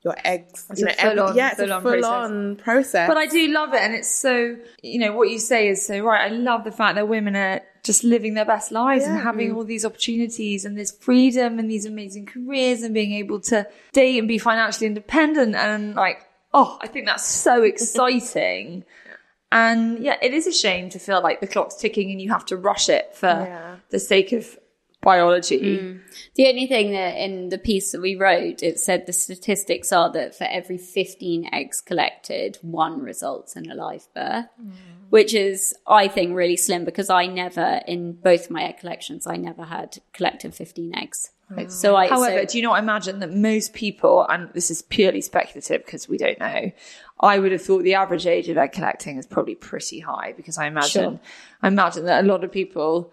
your 0.03 0.15
eggs. 0.23 0.65
It's 0.69 0.79
you 0.79 0.87
a 0.87 0.89
know, 0.89 0.95
every- 0.97 1.17
full-on- 1.17 1.35
yeah, 1.37 1.51
it's 1.51 1.59
a 1.59 1.65
full-on 1.65 1.81
full 1.81 1.91
process. 1.91 2.11
on 2.31 2.55
process. 2.57 3.07
But 3.07 3.17
I 3.17 3.25
do 3.27 3.47
love 3.47 3.73
it. 3.73 3.81
And 3.81 3.93
it's 3.93 4.09
so, 4.09 4.55
you 4.81 4.99
know, 4.99 5.13
what 5.13 5.29
you 5.29 5.39
say 5.39 5.67
is 5.69 5.85
so 5.85 5.99
right. 6.01 6.31
I 6.31 6.33
love 6.35 6.63
the 6.63 6.71
fact 6.71 6.95
that 6.95 7.07
women 7.07 7.35
are 7.35 7.61
just 7.83 8.03
living 8.03 8.33
their 8.33 8.45
best 8.45 8.71
lives 8.71 9.05
and 9.05 9.19
having 9.19 9.53
all 9.53 9.63
these 9.63 9.85
opportunities 9.85 10.65
and 10.65 10.75
this 10.75 10.91
freedom 10.91 11.59
and 11.59 11.69
these 11.69 11.85
amazing 11.85 12.25
careers 12.25 12.81
and 12.81 12.93
being 12.95 13.13
able 13.13 13.39
to 13.39 13.67
date 13.93 14.17
and 14.17 14.27
be 14.27 14.39
financially 14.39 14.87
independent. 14.87 15.53
And 15.55 15.93
like, 15.93 16.24
oh, 16.55 16.77
I 16.81 16.87
think 16.87 17.05
that's 17.05 17.25
so 17.27 17.61
exciting. 17.73 18.83
And 19.51 19.99
yeah, 19.99 20.17
it 20.21 20.33
is 20.33 20.47
a 20.47 20.51
shame 20.53 20.89
to 20.89 20.99
feel 20.99 21.21
like 21.21 21.39
the 21.39 21.47
clock's 21.47 21.75
ticking 21.75 22.09
and 22.11 22.19
you 22.21 22.31
have 22.31 22.45
to 22.47 22.57
rush 22.57 22.89
it 22.89 23.15
for 23.15 23.27
Yeah. 23.27 23.75
the 23.89 23.99
sake 23.99 24.31
of 24.31 24.57
biology. 25.01 25.77
Hmm. 25.77 25.97
The 26.33 26.47
only 26.47 26.65
thing 26.65 26.91
that 26.93 27.15
in 27.17 27.49
the 27.49 27.59
piece 27.59 27.91
that 27.91 28.01
we 28.01 28.15
wrote, 28.15 28.63
it 28.63 28.79
said 28.79 29.05
the 29.05 29.13
statistics 29.13 29.93
are 29.93 30.11
that 30.13 30.33
for 30.35 30.45
every 30.45 30.79
15 30.79 31.47
eggs 31.53 31.79
collected, 31.79 32.57
one 32.63 33.01
results 33.01 33.55
in 33.55 33.69
a 33.69 33.75
live 33.75 34.07
birth, 34.15 34.47
hmm. 34.59 34.71
which 35.09 35.33
is, 35.35 35.75
I 35.87 36.07
think, 36.07 36.35
really 36.35 36.57
slim 36.57 36.83
because 36.85 37.11
I 37.11 37.27
never, 37.27 37.81
in 37.87 38.13
both 38.13 38.49
my 38.49 38.63
egg 38.63 38.79
collections, 38.79 39.27
I 39.27 39.35
never 39.37 39.63
had 39.65 39.99
collected 40.11 40.55
15 40.55 40.95
eggs. 40.95 41.29
So 41.67 41.95
I, 41.95 42.07
However, 42.07 42.41
so- 42.41 42.45
do 42.45 42.57
you 42.57 42.63
not 42.63 42.79
imagine 42.79 43.19
that 43.19 43.31
most 43.31 43.73
people, 43.73 44.25
and 44.27 44.49
this 44.53 44.71
is 44.71 44.81
purely 44.81 45.21
speculative 45.21 45.85
because 45.85 46.09
we 46.09 46.17
don't 46.17 46.39
know, 46.39 46.71
I 47.19 47.39
would 47.39 47.51
have 47.51 47.61
thought 47.61 47.83
the 47.83 47.93
average 47.93 48.25
age 48.25 48.49
of 48.49 48.57
egg 48.57 48.73
collecting 48.73 49.17
is 49.17 49.25
probably 49.25 49.55
pretty 49.55 49.99
high 49.99 50.33
because 50.35 50.57
I 50.57 50.67
imagine, 50.67 50.89
Sure. 51.13 51.19
I 51.61 51.67
imagine 51.67 52.05
that 52.05 52.23
a 52.23 52.27
lot 52.27 52.43
of 52.43 52.51
people 52.51 53.11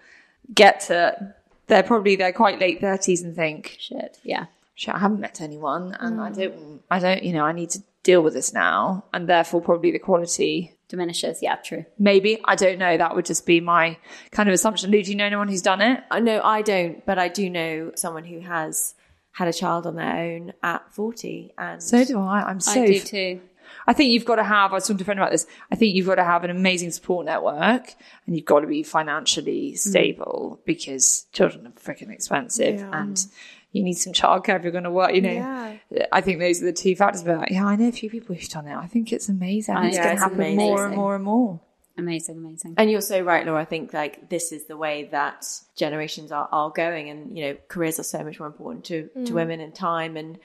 get 0.52 0.80
to, 0.80 1.34
they're 1.66 1.82
probably, 1.82 2.16
they're 2.16 2.32
quite 2.32 2.58
late 2.58 2.80
thirties 2.80 3.22
and 3.22 3.36
think, 3.36 3.76
shit, 3.78 4.18
yeah. 4.24 4.46
shit, 4.74 4.94
I 4.94 4.98
haven't 4.98 5.20
met 5.20 5.40
anyone 5.40 5.96
and 6.00 6.20
I 6.20 6.28
hmm. 6.28 6.34
don't, 6.34 6.82
I 6.90 6.98
don't, 6.98 7.22
you 7.22 7.32
know, 7.32 7.44
I 7.44 7.52
need 7.52 7.70
to 7.70 7.82
deal 8.02 8.22
with 8.22 8.34
this 8.34 8.52
now. 8.52 9.04
And 9.12 9.28
therefore 9.28 9.60
probably 9.60 9.92
the 9.92 9.98
quality, 9.98 10.74
Diminishes, 10.92 11.38
yeah, 11.42 11.56
true. 11.56 11.84
maybe, 11.98 12.38
I 12.44 12.54
don't 12.54 12.78
know. 12.78 12.96
That 12.98 13.14
would 13.16 13.24
just 13.24 13.46
be 13.46 13.60
my 13.60 13.96
kind 14.30 14.48
of 14.48 14.52
assumption. 14.54 14.90
Lou, 14.90 15.02
do 15.02 15.10
you 15.10 15.16
know 15.16 15.24
anyone 15.24 15.48
who's 15.48 15.62
done 15.62 15.80
it? 15.80 16.04
Uh, 16.10 16.18
No, 16.20 16.40
I 16.42 16.60
don't, 16.62 17.04
but 17.06 17.18
I 17.18 17.28
do 17.28 17.48
know 17.50 17.92
someone 17.96 18.24
who 18.24 18.40
has 18.40 18.94
had 19.32 19.48
a 19.48 19.52
child 19.54 19.86
on 19.86 19.96
their 19.96 20.14
own 20.14 20.52
at 20.62 20.92
40. 20.94 21.54
And 21.56 21.82
So 21.82 22.04
do 22.04 22.20
I. 22.20 22.42
I'm 22.42 22.60
so 22.60 22.82
I 22.82 22.86
do 22.86 23.00
too. 23.00 23.40
I 23.86 23.94
think 23.94 24.12
you've 24.12 24.26
got 24.26 24.36
to 24.36 24.44
have, 24.44 24.72
I 24.72 24.74
was 24.74 24.84
talking 24.84 24.98
to 24.98 25.02
a 25.02 25.06
friend 25.06 25.18
about 25.18 25.30
this. 25.32 25.46
I 25.70 25.76
think 25.76 25.94
you've 25.94 26.06
got 26.06 26.16
to 26.16 26.24
have 26.24 26.44
an 26.44 26.50
amazing 26.50 26.90
support 26.90 27.24
network 27.24 27.94
and 28.26 28.36
you've 28.36 28.44
got 28.44 28.60
to 28.60 28.66
be 28.66 28.82
financially 28.82 29.74
stable 29.76 30.60
because 30.66 31.26
children 31.32 31.66
are 31.66 31.70
freaking 31.70 32.10
expensive 32.12 32.80
Yeah. 32.80 32.90
and 32.92 33.26
you 33.72 33.82
need 33.82 33.94
some 33.94 34.12
childcare 34.12 34.56
if 34.56 34.62
you're 34.62 34.72
going 34.72 34.84
to 34.84 34.90
work, 34.90 35.14
you 35.14 35.22
know. 35.22 35.30
Yeah. 35.30 36.06
I 36.12 36.20
think 36.20 36.38
those 36.38 36.62
are 36.62 36.66
the 36.66 36.72
two 36.72 36.94
factors. 36.94 37.22
But 37.22 37.50
yeah, 37.50 37.66
I 37.66 37.76
know 37.76 37.88
a 37.88 37.92
few 37.92 38.10
people 38.10 38.34
who've 38.34 38.48
done 38.48 38.68
it. 38.68 38.76
I 38.76 38.86
think 38.86 39.12
it's 39.12 39.28
amazing. 39.28 39.76
I 39.76 39.88
it's 39.88 39.98
going 39.98 40.16
to 40.16 40.22
happen 40.22 40.36
amazing. 40.36 40.56
more 40.56 40.86
and 40.86 40.96
more 40.96 41.14
and 41.14 41.24
more. 41.24 41.60
Amazing, 41.98 42.38
amazing. 42.38 42.74
And 42.78 42.90
you're 42.90 43.02
so 43.02 43.20
right, 43.20 43.44
Laura. 43.44 43.60
I 43.60 43.64
think 43.66 43.92
like 43.92 44.30
this 44.30 44.50
is 44.52 44.64
the 44.64 44.76
way 44.76 45.08
that 45.12 45.46
generations 45.76 46.32
are, 46.32 46.48
are 46.50 46.70
going, 46.70 47.10
and 47.10 47.36
you 47.36 47.44
know, 47.44 47.56
careers 47.68 47.98
are 48.00 48.04
so 48.04 48.22
much 48.24 48.38
more 48.38 48.46
important 48.46 48.84
to 48.86 49.08
to 49.08 49.32
mm. 49.32 49.34
women 49.34 49.60
in 49.60 49.72
time, 49.72 50.16
and 50.16 50.38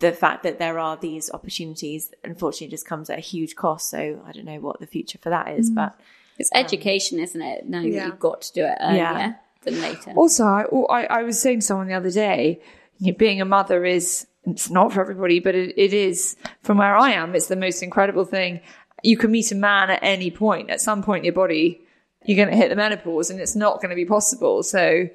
the 0.00 0.12
fact 0.12 0.42
that 0.42 0.58
there 0.58 0.78
are 0.78 0.96
these 0.96 1.30
opportunities, 1.32 2.12
unfortunately, 2.24 2.68
just 2.68 2.86
comes 2.86 3.08
at 3.08 3.18
a 3.18 3.22
huge 3.22 3.56
cost. 3.56 3.88
So 3.88 4.22
I 4.26 4.32
don't 4.32 4.44
know 4.44 4.60
what 4.60 4.80
the 4.80 4.86
future 4.86 5.18
for 5.18 5.30
that 5.30 5.48
is, 5.48 5.70
mm. 5.70 5.76
but 5.76 5.98
It's 6.38 6.50
um, 6.54 6.60
education, 6.60 7.18
isn't 7.18 7.40
it? 7.40 7.66
Knowing 7.66 7.92
Yeah. 7.92 8.00
that 8.00 8.06
you've 8.06 8.20
got 8.20 8.42
to 8.42 8.52
do 8.52 8.64
it 8.64 8.76
earlier 8.80 8.98
Yeah. 8.98 9.34
Than 9.62 9.80
later. 9.80 10.12
Also, 10.16 10.44
I, 10.44 10.64
oh, 10.72 10.86
I, 10.86 11.04
I 11.04 11.22
was 11.22 11.40
saying 11.40 11.60
to 11.60 11.66
someone 11.66 11.88
the 11.88 11.94
other 11.94 12.10
day, 12.10 12.60
you 12.98 13.12
know, 13.12 13.18
being 13.18 13.40
a 13.40 13.44
mother 13.44 13.84
is, 13.84 14.26
it's 14.44 14.70
not 14.70 14.92
for 14.92 15.00
everybody, 15.00 15.40
but 15.40 15.54
it, 15.54 15.74
it 15.76 15.92
is 15.92 16.36
from 16.62 16.78
where 16.78 16.96
I 16.96 17.12
am, 17.12 17.34
it's 17.34 17.48
the 17.48 17.56
most 17.56 17.82
incredible 17.82 18.24
thing. 18.24 18.60
You 19.02 19.16
can 19.16 19.30
meet 19.30 19.52
a 19.52 19.54
man 19.54 19.90
at 19.90 20.00
any 20.02 20.30
point. 20.30 20.70
At 20.70 20.80
some 20.80 21.02
point 21.02 21.20
in 21.20 21.24
your 21.24 21.34
body, 21.34 21.80
you're 22.24 22.36
going 22.36 22.50
to 22.50 22.56
hit 22.56 22.68
the 22.68 22.76
menopause 22.76 23.30
and 23.30 23.40
it's 23.40 23.56
not 23.56 23.76
going 23.76 23.90
to 23.90 23.96
be 23.96 24.04
possible. 24.04 24.62
So 24.62 25.08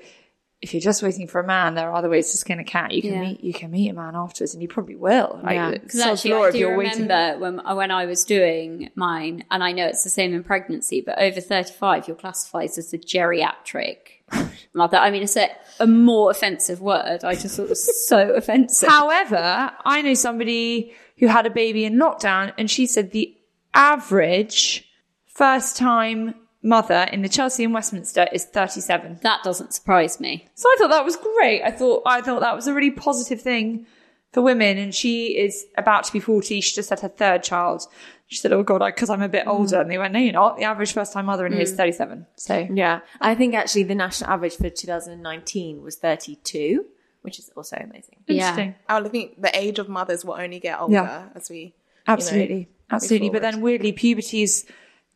if 0.65 0.73
you're 0.73 0.81
just 0.81 1.03
waiting 1.03 1.27
for 1.27 1.39
a 1.39 1.45
man, 1.45 1.75
there 1.75 1.87
are 1.89 1.93
other 1.95 2.09
ways 2.09 2.31
to 2.31 2.37
skin 2.37 2.59
a 2.59 2.63
cat. 2.63 2.91
You 2.91 3.01
can 3.03 3.13
Yeah. 3.13 3.21
meet, 3.21 3.43
you 3.43 3.53
can 3.53 3.69
meet 3.71 3.87
a 3.89 3.93
man 3.93 4.15
afterwards 4.15 4.53
and 4.55 4.61
you 4.63 4.67
probably 4.67 4.95
will. 4.95 5.39
Like, 5.43 5.53
Yeah. 5.55 5.71
Because 5.71 6.01
sod's 6.01 6.25
actually, 6.25 6.33
I 6.33 6.51
do 6.51 6.57
you're 6.57 6.77
waiting. 6.77 7.03
remember 7.03 7.39
when 7.39 7.59
uh, 7.65 7.75
when 7.75 7.91
I 7.91 8.05
was 8.05 8.25
doing 8.25 8.89
mine, 8.95 9.45
and 9.51 9.63
I 9.63 9.71
know 9.73 9.85
it's 9.85 10.03
the 10.03 10.09
same 10.09 10.33
in 10.33 10.43
pregnancy, 10.43 11.01
but 11.01 11.19
over 11.19 11.39
thirty 11.39 11.71
five, 11.71 12.07
you're 12.07 12.17
classified 12.17 12.69
as 12.77 12.91
a 12.93 12.97
geriatric 12.97 13.97
mother. 14.73 14.97
I 14.97 15.11
mean, 15.11 15.21
it's 15.23 15.37
a, 15.37 15.49
a 15.79 15.85
more 15.87 16.31
offensive 16.31 16.81
word. 16.81 17.23
I 17.23 17.35
just 17.35 17.55
thought 17.57 17.63
it 17.63 17.69
was 17.69 18.07
so 18.07 18.29
offensive. 18.35 18.89
However, 18.89 19.71
I 19.85 20.01
know 20.01 20.15
somebody 20.15 20.93
who 21.19 21.27
had 21.27 21.45
a 21.45 21.51
baby 21.51 21.85
in 21.85 21.93
lockdown 21.95 22.51
and 22.57 22.69
she 22.71 22.87
said 22.87 23.11
the 23.11 23.33
average 23.73 24.89
first 25.27 25.77
time 25.77 26.33
mother 26.65 27.07
in 27.13 27.21
the 27.21 27.29
Chelsea 27.29 27.63
and 27.63 27.73
Westminster 27.73 28.27
is 28.33 28.45
37. 28.45 29.19
that 29.21 29.43
doesn't 29.43 29.73
surprise 29.73 30.19
me. 30.19 30.47
So 30.55 30.67
I 30.67 30.75
thought 30.79 30.89
that 30.89 31.05
was 31.05 31.15
great. 31.15 31.61
I 31.63 31.71
thought 31.71 32.03
I 32.05 32.21
thought 32.21 32.41
that 32.41 32.55
was 32.55 32.67
a 32.67 32.73
really 32.73 32.91
positive 32.91 33.39
thing 33.39 33.85
for 34.33 34.41
women 34.41 34.77
and 34.77 34.93
she 34.93 35.37
is 35.37 35.65
about 35.77 36.03
to 36.05 36.11
be 36.11 36.19
40. 36.19 36.59
She 36.59 36.75
just 36.75 36.89
had 36.89 36.99
her 37.01 37.07
third 37.07 37.43
child. 37.43 37.83
She 38.27 38.37
said, 38.37 38.51
"Oh 38.51 38.63
god, 38.63 38.81
because 38.83 39.11
I'm 39.11 39.21
a 39.21 39.29
bit 39.29 39.45
older." 39.45 39.79
And 39.79 39.89
they 39.89 39.99
went, 39.99 40.11
"No, 40.11 40.19
you're 40.19 40.33
not. 40.33 40.57
The 40.57 40.63
average 40.63 40.93
first 40.93 41.13
time 41.13 41.27
mother 41.27 41.45
in 41.45 41.53
here 41.53 41.61
is 41.61 41.73
mm. 41.73 41.77
37." 41.77 42.25
So 42.35 42.67
yeah, 42.73 43.01
I 43.21 43.35
think 43.35 43.53
actually 43.53 43.83
the 43.83 43.93
national 43.93 44.31
average 44.31 44.55
for 44.55 44.69
2019 44.71 45.83
was 45.83 45.97
32, 45.97 46.85
which 47.21 47.37
is 47.37 47.51
also 47.55 47.77
amazing. 47.77 48.23
interesting. 48.27 48.73
Oh, 48.89 48.95
I 48.95 49.01
would 49.01 49.11
think 49.11 49.39
the 49.39 49.55
age 49.55 49.77
of 49.77 49.89
mothers 49.89 50.25
will 50.25 50.33
only 50.33 50.59
get 50.59 50.81
older 50.81 50.93
Yeah. 50.93 51.29
as 51.35 51.51
we 51.51 51.75
Absolutely. 52.07 52.69
Absolutely. 52.89 53.29
But 53.29 53.43
then 53.43 53.61
weirdly, 53.61 53.91
puberty's 53.91 54.65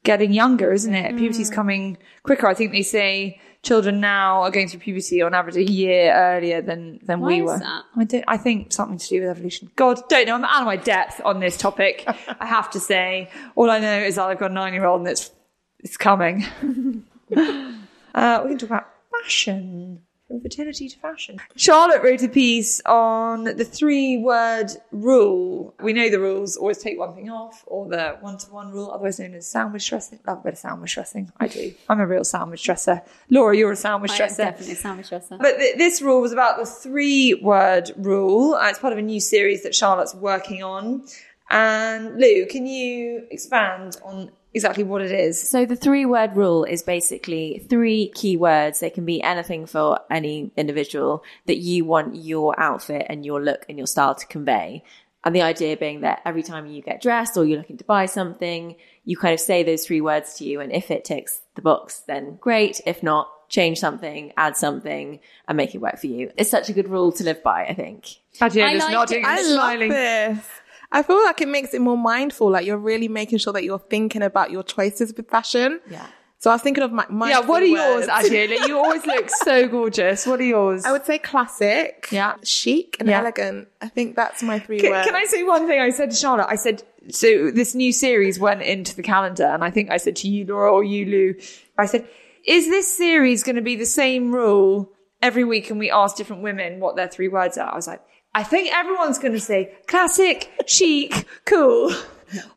getting 0.03 0.33
younger, 0.33 0.71
isn't 0.71 0.93
it? 0.93 1.17
Puberty's 1.17 1.49
coming 1.49 1.97
quicker. 2.23 2.47
I 2.47 2.53
think 2.53 2.71
they 2.71 2.83
say 2.83 3.39
children 3.61 3.99
now 3.99 4.41
are 4.41 4.51
going 4.51 4.67
through 4.69 4.79
puberty 4.79 5.21
on 5.21 5.33
average 5.33 5.57
a 5.57 5.63
year 5.69 6.13
earlier 6.13 6.61
than, 6.61 6.99
than 7.03 7.19
Why 7.19 7.27
we 7.27 7.41
is 7.41 7.45
were. 7.45 7.59
that? 7.59 7.83
I 7.95 8.03
don't, 8.05 8.23
I 8.27 8.37
think 8.37 8.71
something 8.71 8.97
to 8.97 9.07
do 9.07 9.21
with 9.21 9.29
evolution. 9.29 9.69
God, 9.75 9.99
don't 10.07 10.27
know. 10.27 10.35
I'm 10.35 10.45
out 10.45 10.61
of 10.61 10.65
my 10.65 10.77
depth 10.77 11.21
on 11.25 11.39
this 11.39 11.57
topic. 11.57 12.05
I 12.39 12.45
have 12.45 12.69
to 12.71 12.79
say, 12.79 13.29
all 13.55 13.69
I 13.69 13.79
know 13.79 13.99
is 13.99 14.15
that 14.15 14.23
I've 14.23 14.39
got 14.39 14.51
a 14.51 14.53
nine 14.53 14.73
year 14.73 14.85
old 14.85 15.01
and 15.01 15.09
it's, 15.09 15.31
it's 15.79 15.97
coming. 15.97 16.45
uh, 17.35 18.41
we 18.43 18.49
can 18.49 18.57
talk 18.57 18.69
about 18.69 18.87
fashion. 19.21 20.01
From 20.29 20.41
fertility 20.41 20.87
to 20.87 20.99
fashion. 20.99 21.39
Charlotte 21.55 22.03
wrote 22.03 22.21
a 22.21 22.29
piece 22.29 22.79
on 22.85 23.45
the 23.45 23.65
three 23.65 24.15
word 24.19 24.67
rule. 24.91 25.73
We 25.81 25.91
know 25.91 26.07
the 26.07 26.19
rules 26.19 26.55
always 26.55 26.77
take 26.77 26.99
one 26.99 27.15
thing 27.15 27.31
off, 27.31 27.63
or 27.65 27.89
the 27.89 28.15
one 28.21 28.37
to 28.37 28.51
one 28.51 28.71
rule, 28.71 28.91
otherwise 28.91 29.19
known 29.19 29.33
as 29.33 29.47
sandwich 29.47 29.89
dressing. 29.89 30.19
Love 30.27 30.37
a 30.37 30.41
bit 30.43 30.53
of 30.53 30.59
sandwich 30.59 30.93
dressing. 30.93 31.31
I 31.39 31.47
do. 31.47 31.73
I'm 31.89 31.99
a 31.99 32.05
real 32.05 32.23
sandwich 32.23 32.63
dresser. 32.63 33.01
Laura, 33.31 33.57
you're 33.57 33.71
a 33.71 33.75
sandwich 33.75 34.11
I 34.11 34.13
am 34.13 34.17
dresser. 34.19 34.43
definitely 34.43 34.73
a 34.73 34.77
sandwich 34.77 35.09
dresser. 35.09 35.37
But 35.41 35.57
th- 35.57 35.77
this 35.79 35.99
rule 35.99 36.21
was 36.21 36.31
about 36.31 36.59
the 36.59 36.65
three 36.67 37.33
word 37.33 37.91
rule. 37.97 38.53
Uh, 38.53 38.69
it's 38.69 38.77
part 38.77 38.93
of 38.93 38.99
a 38.99 39.01
new 39.01 39.19
series 39.19 39.63
that 39.63 39.73
Charlotte's 39.73 40.13
working 40.13 40.61
on. 40.61 41.07
And 41.49 42.19
Lou, 42.21 42.45
can 42.45 42.67
you 42.67 43.23
expand 43.31 43.97
on 44.05 44.29
exactly 44.53 44.83
what 44.83 45.01
it 45.01 45.11
is? 45.11 45.41
So 45.41 45.65
the 45.65 45.75
three 45.75 46.05
word 46.05 46.35
rule 46.35 46.63
is 46.63 46.83
basically 46.83 47.65
three 47.69 48.11
key 48.15 48.37
words. 48.37 48.79
They 48.79 48.89
can 48.89 49.05
be 49.05 49.21
anything 49.21 49.65
for 49.65 49.99
any 50.09 50.51
individual 50.55 51.23
that 51.45 51.57
you 51.57 51.85
want 51.85 52.15
your 52.15 52.59
outfit 52.59 53.05
and 53.09 53.25
your 53.25 53.41
look 53.41 53.65
and 53.69 53.77
your 53.77 53.87
style 53.87 54.15
to 54.15 54.27
convey. 54.27 54.83
And 55.23 55.35
the 55.35 55.41
idea 55.41 55.75
being 55.75 56.01
that 56.01 56.21
every 56.25 56.43
time 56.43 56.65
you 56.65 56.81
get 56.81 57.01
dressed 57.01 57.35
or 57.35 57.43
you're 57.43 57.57
looking 57.57 57.77
to 57.77 57.83
buy 57.83 58.05
something, 58.05 58.75
you 59.03 59.17
kind 59.17 59.33
of 59.33 59.39
say 59.39 59.63
those 59.63 59.85
three 59.85 60.01
words 60.01 60.35
to 60.35 60.45
you. 60.45 60.61
And 60.61 60.71
if 60.71 60.91
it 60.91 61.03
ticks 61.03 61.41
the 61.55 61.61
box, 61.61 61.99
then 62.07 62.37
great. 62.39 62.79
If 62.85 63.03
not, 63.03 63.29
change 63.49 63.79
something, 63.79 64.31
add 64.37 64.55
something 64.55 65.19
and 65.47 65.57
make 65.57 65.75
it 65.75 65.79
work 65.79 65.99
for 65.99 66.07
you. 66.07 66.31
It's 66.37 66.49
such 66.49 66.69
a 66.69 66.73
good 66.73 66.87
rule 66.87 67.11
to 67.13 67.23
live 67.23 67.43
by, 67.43 67.65
I 67.65 67.73
think. 67.73 68.07
Adrian 68.41 68.69
I 68.69 68.73
is 68.73 68.83
like 68.83 68.91
nodding 68.91 69.25
and 69.25 69.45
smiling. 69.45 69.89
this. 69.89 70.45
I 70.91 71.03
feel 71.03 71.23
like 71.23 71.39
it 71.41 71.47
makes 71.47 71.73
it 71.73 71.81
more 71.81 71.97
mindful. 71.97 72.49
Like 72.51 72.65
you're 72.65 72.77
really 72.77 73.07
making 73.07 73.37
sure 73.39 73.53
that 73.53 73.63
you're 73.63 73.79
thinking 73.79 74.21
about 74.23 74.51
your 74.51 74.63
choices 74.63 75.13
with 75.15 75.29
fashion. 75.29 75.79
Yeah. 75.89 76.05
So 76.41 76.49
I 76.49 76.53
was 76.53 76.61
thinking 76.61 76.83
of 76.85 76.93
my, 76.93 77.05
my 77.09 77.29
Yeah, 77.31 77.41
what 77.41 77.61
are 77.61 77.65
three 77.65 77.73
yours, 77.75 78.07
words. 78.07 78.25
Adrian? 78.25 78.63
You 78.65 78.77
always 78.77 79.05
look 79.05 79.29
so 79.43 79.67
gorgeous. 79.67 80.25
What 80.25 80.39
are 80.39 80.43
yours? 80.45 80.85
I 80.85 80.93
would 80.93 81.05
say 81.05 81.19
classic, 81.19 82.07
Yeah. 82.11 82.35
chic, 82.43 82.95
and 82.99 83.09
Yeah. 83.09 83.19
elegant. 83.19 83.67
I 83.81 83.89
think 83.89 84.15
that's 84.15 84.41
my 84.41 84.57
three 84.59 84.79
Can, 84.79 84.91
words. 84.91 85.05
can 85.05 85.15
I 85.15 85.25
say 85.25 85.43
one 85.43 85.67
thing? 85.67 85.81
I 85.81 85.89
said 85.89 86.11
to 86.11 86.15
Charlotte, 86.15 86.47
I 86.49 86.55
said, 86.55 86.81
so 87.09 87.51
this 87.51 87.75
new 87.75 87.91
series 87.91 88.39
went 88.39 88.61
into 88.61 88.95
the 88.95 89.03
calendar, 89.03 89.45
and 89.47 89.65
I 89.65 89.69
think 89.69 89.91
I 89.91 89.97
said 89.97 90.15
to 90.17 90.29
you, 90.29 90.45
Laura, 90.45 90.71
or 90.71 90.81
you, 90.83 91.05
Lou, 91.05 91.35
I 91.77 91.85
said, 91.87 92.07
is 92.45 92.67
this 92.69 92.87
series 92.95 93.43
going 93.43 93.57
to 93.57 93.61
be 93.61 93.75
the 93.75 93.85
same 93.85 94.31
rule 94.33 94.93
every 95.21 95.43
week? 95.43 95.69
And 95.69 95.77
we 95.77 95.91
ask 95.91 96.15
different 96.15 96.41
women 96.41 96.79
what 96.79 96.95
their 96.95 97.09
three 97.09 97.27
words 97.27 97.57
are. 97.57 97.69
I 97.69 97.75
was 97.75 97.85
like, 97.87 98.01
I 98.33 98.43
think 98.43 98.73
everyone's 98.73 99.19
going 99.19 99.33
to 99.33 99.39
say 99.39 99.73
classic, 99.87 100.51
chic, 100.67 101.25
cool. 101.45 101.91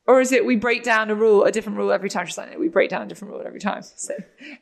Or 0.06 0.20
is 0.20 0.32
it 0.32 0.44
we 0.44 0.56
break 0.56 0.82
down 0.82 1.10
a 1.10 1.14
rule, 1.14 1.44
a 1.44 1.52
different 1.52 1.78
rule 1.78 1.92
every 1.92 2.10
time? 2.10 2.26
She's 2.26 2.36
like, 2.36 2.58
we 2.58 2.68
break 2.68 2.90
down 2.90 3.02
a 3.02 3.06
different 3.06 3.32
rule 3.32 3.42
every 3.46 3.60
time. 3.60 3.82
So 3.82 4.14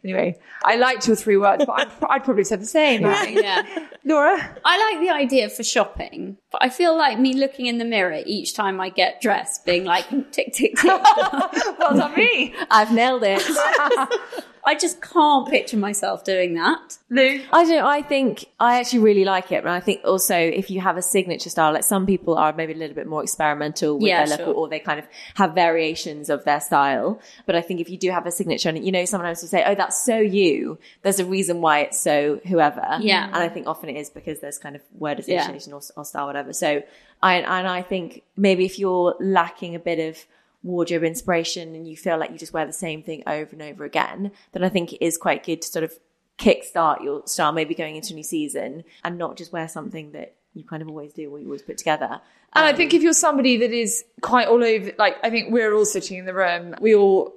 anyway, 0.05 0.39
I 0.65 0.77
liked 0.77 1.09
or 1.09 1.17
three 1.17 1.37
words, 1.37 1.65
but 1.67 1.81
I'd, 1.81 1.89
I'd 2.09 2.25
probably 2.25 2.45
said 2.45 2.61
the 2.61 2.67
same. 2.67 3.03
Think. 3.03 3.43
yeah. 3.43 3.63
Laura? 4.05 4.57
I 4.65 4.93
like 4.93 5.01
the 5.01 5.13
idea 5.13 5.49
for 5.49 5.65
shopping, 5.65 6.37
but 6.53 6.63
I 6.63 6.69
feel 6.69 6.97
like 6.97 7.19
me 7.19 7.35
looking 7.35 7.67
in 7.67 7.79
the 7.79 7.85
mirror 7.85 8.23
each 8.25 8.55
time 8.55 8.81
I 8.81 8.91
get 8.91 9.21
dressed, 9.21 9.65
being 9.67 9.85
like, 9.85 10.09
tick, 10.31 10.53
tick, 10.53 10.77
tick. 10.77 10.85
well 10.85 11.97
done 11.97 12.15
me. 12.15 12.55
I've 12.71 12.93
nailed 12.93 13.23
it. 13.25 13.43
I 14.65 14.75
just 14.75 15.01
can't 15.01 15.49
picture 15.49 15.77
myself 15.77 16.25
doing 16.25 16.55
that. 16.55 16.99
Lou? 17.09 17.41
I 17.53 17.65
don't. 17.65 17.85
I 17.85 18.03
think 18.03 18.45
I 18.59 18.79
actually 18.79 19.01
really 19.01 19.25
like 19.25 19.51
it. 19.53 19.57
And 19.65 19.69
I 19.71 19.81
think 19.81 20.03
also 20.05 20.37
if 20.37 20.71
you 20.71 20.81
have 20.81 20.97
a 20.97 21.03
signature 21.03 21.51
style, 21.51 21.73
like 21.73 21.85
some 21.85 22.07
people 22.07 22.37
are 22.37 22.53
maybe 22.53 22.73
a 22.73 22.77
little 22.77 22.95
bit 22.95 23.07
more 23.07 23.23
experimental 23.23 23.95
with 23.99 24.09
Yeah, 24.09 24.27
their 24.27 24.37
look 24.39 24.47
sure. 24.47 24.55
or 24.55 24.69
they 24.69 24.79
kind 24.81 24.99
of 24.99 25.07
have 25.35 25.55
variations 25.55 26.29
of 26.31 26.45
their 26.45 26.61
style. 26.61 27.21
But 27.47 27.57
I 27.57 27.63
think 27.63 27.81
if 27.81 27.89
you 27.91 27.97
do 27.99 28.11
have 28.11 28.27
a 28.27 28.31
signature 28.31 28.69
and 28.69 28.85
you 28.85 28.93
know, 28.93 29.05
sometimes 29.05 29.41
will 29.41 29.49
say, 29.49 29.65
Oh, 29.67 29.75
that's 29.75 30.05
so 30.05 30.19
you. 30.19 30.79
There's 31.03 31.21
a 31.21 31.25
reason 31.25 31.61
why 31.61 31.81
it's 31.81 31.99
so 32.01 32.41
whoever. 32.47 32.99
Yeah. 33.01 33.27
And 33.27 33.37
I 33.37 33.49
think 33.49 33.67
often 33.67 33.89
it 33.89 33.97
is 33.97 34.11
because 34.11 34.41
there's 34.41 34.59
kind 34.59 34.77
of 34.77 34.83
word 34.99 35.23
Yeah. 35.27 35.41
association 35.43 35.73
or, 35.73 35.81
or 35.97 36.05
style, 36.05 36.27
whatever. 36.27 36.53
So 36.53 36.83
I, 37.23 37.37
and 37.37 37.67
I 37.69 37.83
think 37.83 38.23
maybe 38.37 38.65
if 38.65 38.79
you're 38.79 39.15
lacking 39.21 39.75
a 39.75 39.79
bit 39.79 39.99
of 39.99 40.25
wardrobe 40.63 41.05
inspiration 41.05 41.75
and 41.75 41.89
you 41.89 41.97
feel 41.97 42.19
like 42.19 42.31
you 42.31 42.39
just 42.39 42.53
wear 42.53 42.67
the 42.67 42.73
same 42.73 43.03
thing 43.03 43.23
over 43.27 43.51
and 43.53 43.63
over 43.63 43.85
again, 43.85 44.31
then 44.53 44.63
I 44.65 44.69
think 44.69 44.93
it 44.93 45.05
is 45.05 45.17
quite 45.17 45.45
good 45.45 45.63
to 45.63 45.69
sort 45.69 45.85
of 45.85 45.99
kickstart 46.39 47.03
your 47.03 47.23
style, 47.27 47.53
maybe 47.53 47.75
going 47.75 47.97
into 47.97 48.13
a 48.13 48.17
new 48.17 48.23
season 48.23 48.85
and 49.05 49.19
not 49.19 49.37
just 49.37 49.53
wear 49.53 49.69
something 49.69 50.13
that 50.13 50.35
you 50.55 50.65
kind 50.65 50.83
of 50.83 50.89
always 50.89 51.13
do 51.13 51.31
or 51.31 51.39
you 51.39 51.47
always 51.47 51.63
put 51.63 51.79
together. 51.79 52.21
And 52.55 52.65
I 52.65 52.73
think 52.73 52.93
um, 52.93 52.97
if 52.97 53.03
you're 53.03 53.13
somebody 53.13 53.59
that 53.59 53.73
is 53.73 54.05
quite 54.21 54.49
all 54.49 54.65
over, 54.65 54.93
like 54.99 55.17
I 55.23 55.31
think 55.31 55.53
we're 55.53 55.73
all 55.75 55.85
sitting 55.85 56.19
in 56.19 56.25
the 56.25 56.35
room, 56.35 56.75
we 56.81 56.95
all, 56.95 57.35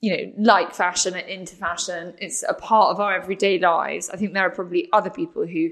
you 0.00 0.16
know, 0.16 0.32
like 0.38 0.74
fashion 0.74 1.14
and 1.14 1.28
into 1.28 1.56
fashion. 1.56 2.14
It's 2.18 2.44
a 2.48 2.54
part 2.54 2.90
of 2.90 3.00
our 3.00 3.14
everyday 3.14 3.58
lives. 3.58 4.10
I 4.10 4.16
think 4.16 4.34
there 4.34 4.46
are 4.46 4.50
probably 4.50 4.88
other 4.92 5.10
people 5.10 5.46
who 5.46 5.70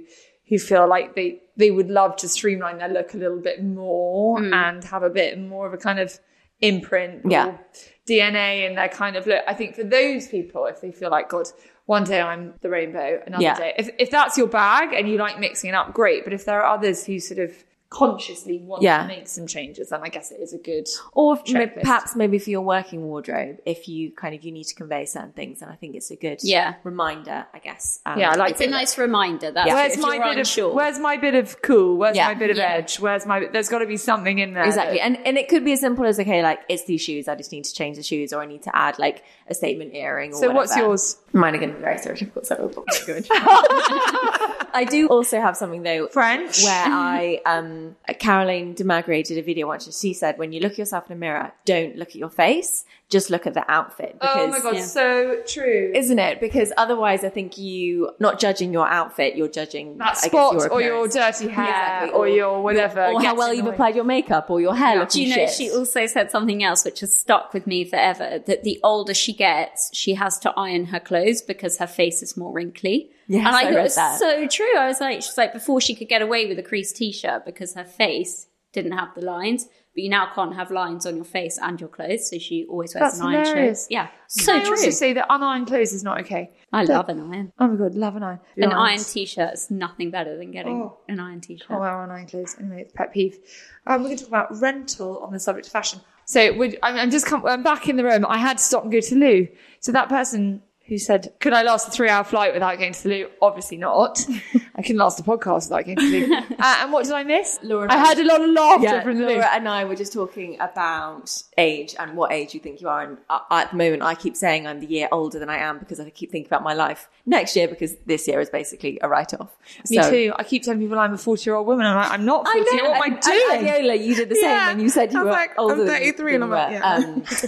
who 0.49 0.59
feel 0.59 0.89
like 0.89 1.15
they 1.15 1.41
they 1.57 1.71
would 1.71 1.89
love 1.89 2.17
to 2.17 2.29
streamline 2.29 2.79
their 2.79 2.89
look 2.89 3.15
a 3.15 3.17
little 3.19 3.39
bit 3.39 3.63
more 3.63 4.41
hmm. 4.41 4.53
and 4.53 4.83
have 4.85 5.03
a 5.03 5.11
bit 5.11 5.39
more 5.39 5.67
of 5.67 5.75
a 5.75 5.79
kind 5.79 6.01
of 6.01 6.19
imprint 6.63 7.23
Yeah. 7.31 7.47
or 7.49 7.61
DNA 8.09 8.67
in 8.67 8.75
their 8.75 8.89
kind 8.89 9.17
of 9.17 9.27
look. 9.27 9.43
I 9.47 9.55
think 9.55 9.75
for 9.77 9.85
those 9.85 10.27
people, 10.29 10.67
if 10.67 10.81
they 10.81 10.91
feel 10.93 11.11
like 11.11 11.29
God, 11.29 11.47
one 11.87 12.05
day 12.05 12.21
I'm 12.21 12.55
the 12.63 12.71
rainbow, 12.71 13.21
another 13.27 13.43
Yeah. 13.43 13.55
day. 13.57 13.75
If 13.77 13.91
if 13.99 14.11
that's 14.11 14.39
your 14.39 14.47
bag 14.47 14.93
and 14.95 15.09
you 15.09 15.19
like 15.19 15.39
mixing 15.39 15.69
it 15.71 15.75
up, 15.75 15.93
great. 15.93 16.25
But 16.25 16.33
if 16.33 16.45
there 16.45 16.63
are 16.63 16.75
others 16.75 17.05
who 17.07 17.19
sort 17.21 17.41
of 17.41 17.53
consciously 17.93 18.59
want 18.59 18.83
Yeah. 18.83 19.03
to 19.03 19.07
make 19.09 19.29
some 19.29 19.47
changes, 19.47 19.91
then 19.91 20.01
I 20.03 20.09
guess 20.09 20.33
it 20.33 20.41
is 20.41 20.55
a 20.55 20.59
good. 20.59 20.89
Or 21.13 21.39
if, 21.45 21.75
perhaps 21.75 22.17
maybe 22.17 22.39
for 22.39 22.49
your 22.51 22.63
working 22.63 23.03
wardrobe, 23.05 23.59
if 23.67 23.87
you 23.89 24.11
kind 24.13 24.35
of 24.35 24.43
you 24.43 24.51
need 24.51 24.65
to 24.65 24.75
convey 24.75 25.05
certain 25.05 25.33
things, 25.33 25.61
and 25.61 25.71
I 25.71 25.75
think 25.75 25.95
it's 25.95 26.11
a 26.11 26.17
good 26.17 26.39
Yeah. 26.43 26.75
reminder, 26.85 27.47
I 27.53 27.59
guess. 27.59 28.01
Um, 28.07 28.19
Yeah, 28.19 28.31
I 28.31 28.35
like 28.37 28.53
It's 28.53 28.61
a 28.63 28.67
nice 28.67 28.97
reminder. 28.97 29.51
That's 29.51 29.69
Where's 29.71 29.95
if 29.97 30.01
my 30.01 30.19
bit 30.19 30.39
unsure. 30.39 30.69
of 30.71 30.75
Where's 30.75 30.99
my 30.99 31.17
bit 31.19 31.35
of 31.35 31.61
cool? 31.63 31.97
Where's 31.99 32.17
Yeah. 32.17 32.29
my 32.29 32.35
bit 32.35 32.51
of 32.51 32.57
Yeah. 32.57 32.73
edge? 32.73 32.99
Where's 32.99 33.27
my? 33.27 33.47
There's 33.53 33.69
got 33.69 33.81
to 33.81 33.87
be 33.87 33.99
something 33.99 34.39
in 34.39 34.55
there. 34.55 34.65
Exactly. 34.65 34.97
that- 34.99 35.05
And 35.05 35.19
and 35.27 35.37
it 35.37 35.49
could 35.49 35.65
be 35.65 35.73
as 35.73 35.81
simple 35.81 36.07
as 36.07 36.19
okay, 36.19 36.43
like 36.43 36.61
it's 36.71 36.85
these 36.85 37.03
shoes, 37.03 37.29
I 37.29 37.35
just 37.35 37.53
need 37.53 37.65
to 37.65 37.75
change 37.75 37.97
the 37.99 38.03
shoes, 38.03 38.33
or 38.33 38.41
I 38.41 38.47
need 38.47 38.63
to 38.63 38.75
add 38.75 38.99
like 38.99 39.23
a 39.49 39.55
statement 39.55 39.95
earring 39.95 40.33
or 40.33 40.37
So 40.37 40.51
what's 40.53 40.75
yours? 40.77 41.19
Mine 41.35 41.55
are 41.55 41.59
gonna 41.59 41.73
be 41.75 41.81
very 41.81 41.97
stereotypical, 41.97 42.45
so 42.47 42.55
it'll 42.55 42.69
be 42.69 43.07
good. 43.07 43.27
I 44.75 44.87
do 44.89 45.09
also 45.09 45.41
have 45.41 45.57
something 45.57 45.83
though 45.83 46.07
French. 46.09 46.63
where 46.65 46.85
I 46.87 47.41
um 47.45 47.82
Um, 48.09 48.15
Caroline 48.19 48.75
de 48.75 48.85
Maigret 48.85 49.27
did 49.27 49.39
a 49.39 49.43
video 49.43 49.67
once 49.67 49.87
and 49.87 49.95
she 49.95 50.13
said 50.13 50.39
when 50.39 50.53
you 50.53 50.61
look 50.61 50.79
yourself 50.79 51.07
in 51.11 51.17
a 51.17 51.19
mirror, 51.19 51.53
don't 51.65 51.97
look 51.97 52.09
at 52.11 52.17
your 52.17 52.31
face, 52.31 52.85
just 53.09 53.31
look 53.31 53.47
at 53.47 53.55
the 53.55 53.71
outfit. 53.71 54.17
Oh 54.21 54.47
my 54.47 54.61
god, 54.61 54.77
yeah. 54.77 54.85
so 54.85 55.43
true. 55.47 55.93
Isn't 55.95 56.19
it? 56.19 56.41
Because 56.41 56.73
otherwise 56.77 57.25
I 57.25 57.29
think 57.29 57.59
you 57.59 58.11
not 58.21 58.39
judging 58.41 58.73
your 58.73 58.89
outfit, 58.89 59.37
you're 59.37 59.49
judging 59.49 59.99
that 59.99 60.09
I 60.09 60.13
guess, 60.13 60.25
spot 60.25 60.55
your 60.55 60.69
or 60.73 60.81
your 60.83 61.09
dirty 61.09 61.49
hair 61.49 61.67
Exactly. 62.05 62.11
or 62.19 62.29
your 62.29 62.63
whatever. 62.63 63.05
or 63.07 63.23
how 63.23 63.35
well 63.35 63.51
in 63.51 63.57
you've 63.59 63.67
applied 63.67 63.95
your 63.97 64.05
makeup 64.05 64.51
or 64.51 64.61
your 64.61 64.75
hair 64.75 64.95
Yeah. 64.95 65.01
looking 65.01 65.25
Do 65.25 65.29
you 65.31 65.37
know, 65.37 65.47
shit. 65.47 65.51
she 65.51 65.71
also 65.71 66.07
said 66.07 66.31
something 66.31 66.63
else 66.63 66.85
which 66.85 67.01
has 67.01 67.17
stuck 67.17 67.53
with 67.53 67.67
me 67.67 67.85
forever 67.85 68.39
that 68.47 68.65
the 68.65 68.81
older 68.83 69.15
she 69.15 69.33
gets, 69.33 69.91
she 69.93 70.15
has 70.15 70.39
to 70.41 70.51
iron 70.57 70.87
her 70.87 71.01
clothes 71.01 71.43
because 71.43 71.79
her 71.79 71.87
face 71.87 72.23
is 72.23 72.37
more 72.37 72.53
wrinkly. 72.53 73.11
Yes, 73.29 73.47
and 73.47 73.49
I, 73.49 73.61
I 73.61 73.63
thought 73.65 73.71
read 73.71 73.79
it 73.79 73.83
was 73.83 73.95
that. 73.95 74.19
so 74.19 74.49
true. 74.49 74.77
I 74.79 74.87
was 74.89 75.01
like, 75.01 75.23
she's 75.23 75.39
like, 75.39 75.53
before 75.53 75.81
she 75.81 75.95
could 75.95 76.09
get 76.09 76.23
away 76.23 76.47
with 76.47 76.59
a 76.59 76.63
creased 76.63 76.97
t 76.97 77.13
shirt 77.13 77.45
because 77.45 77.75
her 77.75 77.85
face 77.85 78.47
didn't 78.73 78.93
have 78.93 79.15
the 79.15 79.21
lines, 79.21 79.65
but 79.95 80.03
you 80.03 80.09
now 80.09 80.31
can't 80.35 80.55
have 80.55 80.71
lines 80.71 81.05
on 81.05 81.15
your 81.17 81.25
face 81.27 81.59
and 81.61 81.79
your 81.79 81.89
clothes, 81.91 82.31
so 82.31 82.39
she 82.39 82.65
always 82.71 82.95
wears 82.95 83.13
That's 83.13 83.21
an 83.21 83.27
iron 83.27 83.45
shirt. 83.45 83.79
Yeah, 83.91 84.09
so 84.29 84.53
Can 84.53 84.61
I 84.61 84.65
true. 84.65 84.71
also 84.71 84.91
say 84.91 85.13
that 85.13 85.29
unironed 85.29 85.67
clothes 85.67 85.93
is 85.93 86.03
not 86.03 86.21
okay. 86.23 86.51
I 86.73 86.85
love 86.85 87.11
an 87.11 87.21
iron. 87.33 87.53
Oh 87.59 87.69
my 87.69 87.77
god, 87.77 87.95
love 87.95 88.17
an 88.17 88.23
iron. 88.23 88.41
An 88.57 88.73
Irons. 88.73 88.75
iron 89.05 89.13
t 89.13 89.27
shirt 89.27 89.53
is 89.53 89.71
nothing 89.71 90.11
better 90.11 90.39
than 90.39 90.51
getting 90.51 90.81
Oh. 90.83 90.99
an 91.09 91.21
iron 91.21 91.43
t 91.43 91.59
shirt. 91.59 91.67
Oh, 91.71 91.79
well, 91.81 92.11
iron 92.11 92.27
clothes. 92.27 92.57
Anyway, 92.59 92.81
it's 92.81 92.93
pet 92.95 93.13
peeve. 93.13 93.39
Um, 93.87 94.01
we're 94.03 94.09
going 94.09 94.17
to 94.17 94.25
talk 94.25 94.29
about 94.29 94.61
rental 94.61 95.19
on 95.19 95.33
the 95.35 95.39
subject 95.41 95.67
of 95.67 95.73
fashion. 95.73 96.01
So 96.25 96.41
I'm, 96.41 96.97
I'm 96.97 97.11
just 97.11 97.27
come, 97.27 97.45
I'm 97.45 97.63
back 97.63 97.89
in 97.91 97.97
the 97.97 98.05
room. 98.05 98.25
I 98.27 98.39
had 98.39 98.57
to 98.57 98.65
stop 98.65 98.85
and 98.85 98.93
go 98.93 99.01
to 99.01 99.15
the 99.15 99.21
loo. 99.21 99.49
So 99.81 99.93
that 99.93 100.09
person 100.09 100.63
who 100.93 100.99
said, 100.99 101.33
"Could 101.41 101.55
I 101.55 101.63
last 101.63 101.89
a 101.89 101.91
three-hour 101.91 102.25
flight 102.25 102.53
without 102.53 102.79
going 102.79 102.93
to 102.93 103.03
the 103.03 103.09
loo?" 103.09 103.29
Obviously 103.41 103.79
not. 103.79 104.25
I 104.77 104.83
can 104.83 104.97
last 104.97 105.19
a 105.21 105.23
podcast 105.23 105.71
without 105.71 105.85
going 105.87 105.97
to 105.97 106.11
the 106.11 106.27
loo. 106.27 106.35
uh, 106.59 106.77
and 106.81 106.93
what 106.93 107.05
did 107.05 107.13
I 107.15 107.25
miss? 107.25 107.59
Laura 107.63 107.91
I 107.91 107.97
had 107.97 108.19
a 108.19 108.25
lot 108.25 108.43
of 108.43 108.51
laughter 108.51 108.85
yeah, 108.85 109.03
from 109.03 109.19
the 109.19 109.27
loo. 109.27 109.33
Laura 109.35 109.49
and 109.53 109.69
I 109.69 109.85
were 109.85 109.97
just 109.97 110.13
talking 110.13 110.57
about 110.61 111.43
age 111.57 111.95
and 111.99 112.15
what 112.17 112.31
age 112.33 112.53
you 112.55 112.61
think 112.61 112.81
you 112.83 112.89
are. 112.89 113.03
And 113.03 113.19
at 113.51 113.71
the 113.71 113.77
moment, 113.77 114.03
I 114.03 114.15
keep 114.15 114.37
saying 114.37 114.67
I'm 114.67 114.81
the 114.81 114.87
year 114.87 115.09
older 115.11 115.39
than 115.39 115.49
I 115.49 115.57
am 115.59 115.79
because 115.79 115.99
I 115.99 116.11
keep 116.11 116.31
thinking 116.31 116.49
about 116.49 116.63
my 116.63 116.75
life 116.75 117.09
next 117.25 117.57
year 117.57 117.69
because 117.69 117.97
this 118.07 118.29
year 118.29 118.41
is 118.41 118.51
basically 118.51 118.99
a 119.03 119.09
write-off. 119.09 119.57
Me 119.89 119.97
So- 120.03 120.11
too. 120.11 120.33
I 120.37 120.45
keep 120.45 120.63
telling 120.63 120.81
people 120.81 120.99
I'm 120.99 121.15
a 121.15 121.17
40-year-old 121.17 121.67
woman. 121.67 121.87
And 121.87 121.99
I'm 121.99 122.05
like, 122.05 122.13
I'm 122.19 122.25
not 122.25 122.47
40. 122.47 122.59
I 122.61 122.77
know. 122.77 122.91
What 122.91 122.97
am 122.97 123.03
I 123.03 123.07
and- 123.07 123.21
doing? 123.21 123.91
And 123.91 124.05
you 124.05 124.15
did 124.15 124.29
the 124.29 124.35
same 124.35 124.45
Yeah. 124.45 124.69
when 124.69 124.81
you 124.81 124.89
said 124.89 125.13
you 125.13 125.21
I 125.21 125.23
was 125.23 125.27
were 125.31 125.33
like, 125.33 125.51
older. 125.59 125.83
I'm 125.83 125.87
33 125.87 126.33
than 126.33 126.43
and 126.43 126.45
I'm 126.45 126.51
like, 126.51 126.73
yeah. 126.73 126.95
Um, 126.95 127.23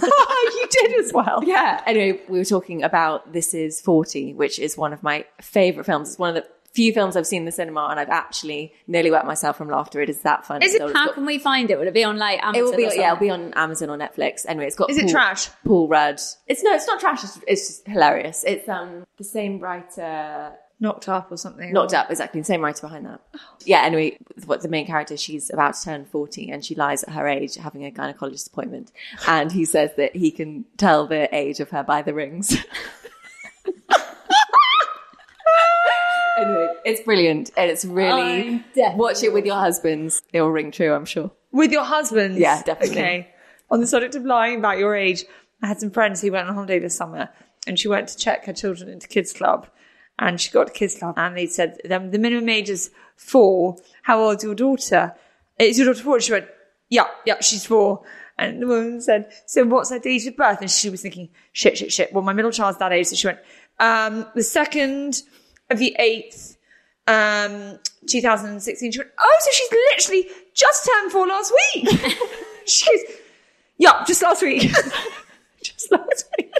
you 0.55 0.67
did 0.69 0.99
as 1.05 1.13
well. 1.13 1.43
yeah. 1.45 1.81
Anyway, 1.85 2.21
we 2.29 2.37
were 2.39 2.45
talking 2.45 2.83
about 2.83 3.33
This 3.35 3.53
Is 3.53 3.79
40, 3.81 4.33
which 4.33 4.57
is 4.59 4.75
one 4.77 4.93
of 4.93 5.03
my 5.03 5.25
favorite 5.41 5.83
films. 5.83 6.09
It's 6.09 6.17
one 6.17 6.29
of 6.29 6.35
the 6.41 6.49
few 6.73 6.91
films 6.93 7.15
I've 7.15 7.27
seen 7.27 7.43
in 7.43 7.45
the 7.45 7.51
cinema 7.51 7.87
and 7.91 7.99
I've 7.99 8.09
actually 8.09 8.73
nearly 8.87 9.09
wet 9.11 9.25
myself 9.25 9.57
from 9.57 9.69
laughter. 9.69 10.01
It 10.01 10.09
is 10.09 10.21
that 10.21 10.45
funny. 10.45 10.65
Is 10.65 10.73
it- 10.73 10.79
So 10.79 10.87
How 10.93 11.05
got- 11.05 11.15
can 11.15 11.25
we 11.25 11.37
find 11.37 11.69
it? 11.69 11.77
Will 11.79 11.87
it 11.87 11.93
be 11.93 12.03
on 12.03 12.17
like 12.17 12.41
Amazon? 12.43 12.55
it 12.55 12.63
will 12.63 12.75
be 12.77 12.85
or 12.87 12.93
yeah, 12.93 13.11
it'll 13.13 13.19
be 13.19 13.29
on 13.29 13.53
Amazon 13.55 13.89
or 13.89 13.97
Netflix. 13.97 14.45
Anyway, 14.47 14.67
it's 14.67 14.75
got 14.75 14.89
Is 14.89 14.97
it 14.97 15.03
Paul- 15.03 15.09
trash? 15.11 15.49
Paul 15.65 15.87
Rudd. 15.87 16.19
It's 16.47 16.63
no, 16.63 16.73
it's 16.73 16.87
not 16.87 16.99
trash. 16.99 17.23
It's, 17.23 17.39
it's 17.47 17.67
just 17.67 17.87
hilarious. 17.87 18.43
It's 18.45 18.67
um 18.67 19.05
the 19.17 19.23
same 19.23 19.59
writer. 19.59 20.53
Knocked 20.81 21.07
up 21.07 21.31
or 21.31 21.37
something. 21.37 21.71
Knocked 21.71 21.93
up, 21.93 22.11
exactly. 22.11 22.41
The 22.41 22.45
same 22.45 22.59
writer 22.61 22.81
behind 22.81 23.05
that. 23.05 23.21
Yeah, 23.63 23.83
anyway, 23.83 24.17
what 24.45 24.61
the 24.61 24.67
main 24.67 24.85
character, 24.85 25.15
she's 25.15 25.49
about 25.49 25.75
to 25.75 25.81
turn 25.85 26.03
40 26.03 26.51
and 26.51 26.65
she 26.65 26.75
lies 26.75 27.01
at 27.03 27.11
her 27.13 27.25
age 27.29 27.55
having 27.55 27.85
a 27.85 27.91
gynecologist 27.91 28.47
appointment. 28.47 28.91
And 29.25 29.53
he 29.53 29.63
says 29.63 29.91
that 29.95 30.13
he 30.17 30.31
can 30.31 30.65
tell 30.75 31.07
the 31.07 31.33
age 31.33 31.61
of 31.61 31.69
her 31.69 31.81
by 31.81 32.01
the 32.01 32.13
rings. 32.13 32.57
anyway, 36.37 36.73
it's 36.85 37.01
brilliant 37.01 37.51
and 37.57 37.69
it's 37.69 37.85
really, 37.85 38.63
watch 38.95 39.23
it 39.23 39.33
with 39.33 39.45
your 39.45 39.55
husbands. 39.55 40.21
It'll 40.33 40.49
ring 40.49 40.71
true, 40.71 40.93
I'm 40.93 41.05
sure. 41.05 41.31
With 41.51 41.71
your 41.71 41.83
husbands? 41.83 42.37
Yeah, 42.37 42.61
definitely. 42.63 42.97
Okay. 42.97 43.29
On 43.71 43.79
the 43.79 43.87
subject 43.87 44.15
of 44.15 44.25
lying 44.25 44.59
about 44.59 44.77
your 44.77 44.95
age, 44.95 45.25
I 45.61 45.67
had 45.67 45.79
some 45.79 45.91
friends 45.91 46.21
who 46.21 46.31
went 46.31 46.47
on 46.47 46.53
holiday 46.53 46.79
this 46.79 46.95
summer 46.95 47.29
and 47.65 47.79
she 47.79 47.87
went 47.87 48.09
to 48.09 48.17
check 48.17 48.45
her 48.45 48.53
children 48.53 48.89
into 48.89 49.07
kids 49.07 49.33
club 49.33 49.67
and 50.19 50.39
she 50.39 50.51
got 50.51 50.67
to 50.67 50.73
kids 50.73 50.97
club 50.97 51.15
and 51.17 51.35
they 51.35 51.47
said 51.47 51.77
the, 51.83 51.99
the 51.99 52.19
minimum 52.19 52.49
age 52.49 52.69
is 52.69 52.91
four. 53.15 53.77
How 54.03 54.21
old's 54.21 54.43
your 54.43 54.55
daughter? 54.55 55.15
Is 55.57 55.77
your 55.77 55.87
daughter 55.87 56.03
four? 56.03 56.19
She 56.19 56.33
went, 56.33 56.47
yeah, 56.89 57.05
yeah, 57.25 57.41
she's 57.41 57.65
four. 57.65 58.03
And 58.37 58.61
the 58.61 58.67
woman 58.67 59.01
said, 59.01 59.31
so 59.45 59.63
what's 59.63 59.89
her 59.89 59.99
date 59.99 60.27
of 60.27 60.35
birth? 60.35 60.59
And 60.59 60.69
she 60.69 60.89
was 60.89 61.01
thinking, 61.01 61.29
shit, 61.53 61.77
shit, 61.77 61.91
shit. 61.91 62.11
Well, 62.13 62.23
my 62.23 62.33
middle 62.33 62.51
child's 62.51 62.77
that 62.79 62.91
age. 62.91 63.07
So 63.07 63.15
she 63.15 63.27
went, 63.27 63.39
um, 63.79 64.25
the 64.35 64.43
second 64.43 65.21
of 65.69 65.79
the 65.79 65.95
eighth, 65.99 66.57
um, 67.07 67.79
2016. 68.07 68.91
She 68.91 68.99
went, 68.99 69.11
oh, 69.19 69.37
so 69.39 69.51
she's 69.51 69.71
literally 69.71 70.27
just 70.53 70.85
turned 70.85 71.11
four 71.11 71.27
last 71.27 71.53
week. 71.73 71.89
she 72.65 72.85
goes, 72.85 73.15
yeah, 73.77 74.03
just 74.05 74.21
last 74.21 74.41
week. 74.41 74.61
just 75.63 75.91
last 75.91 76.29
week. 76.37 76.53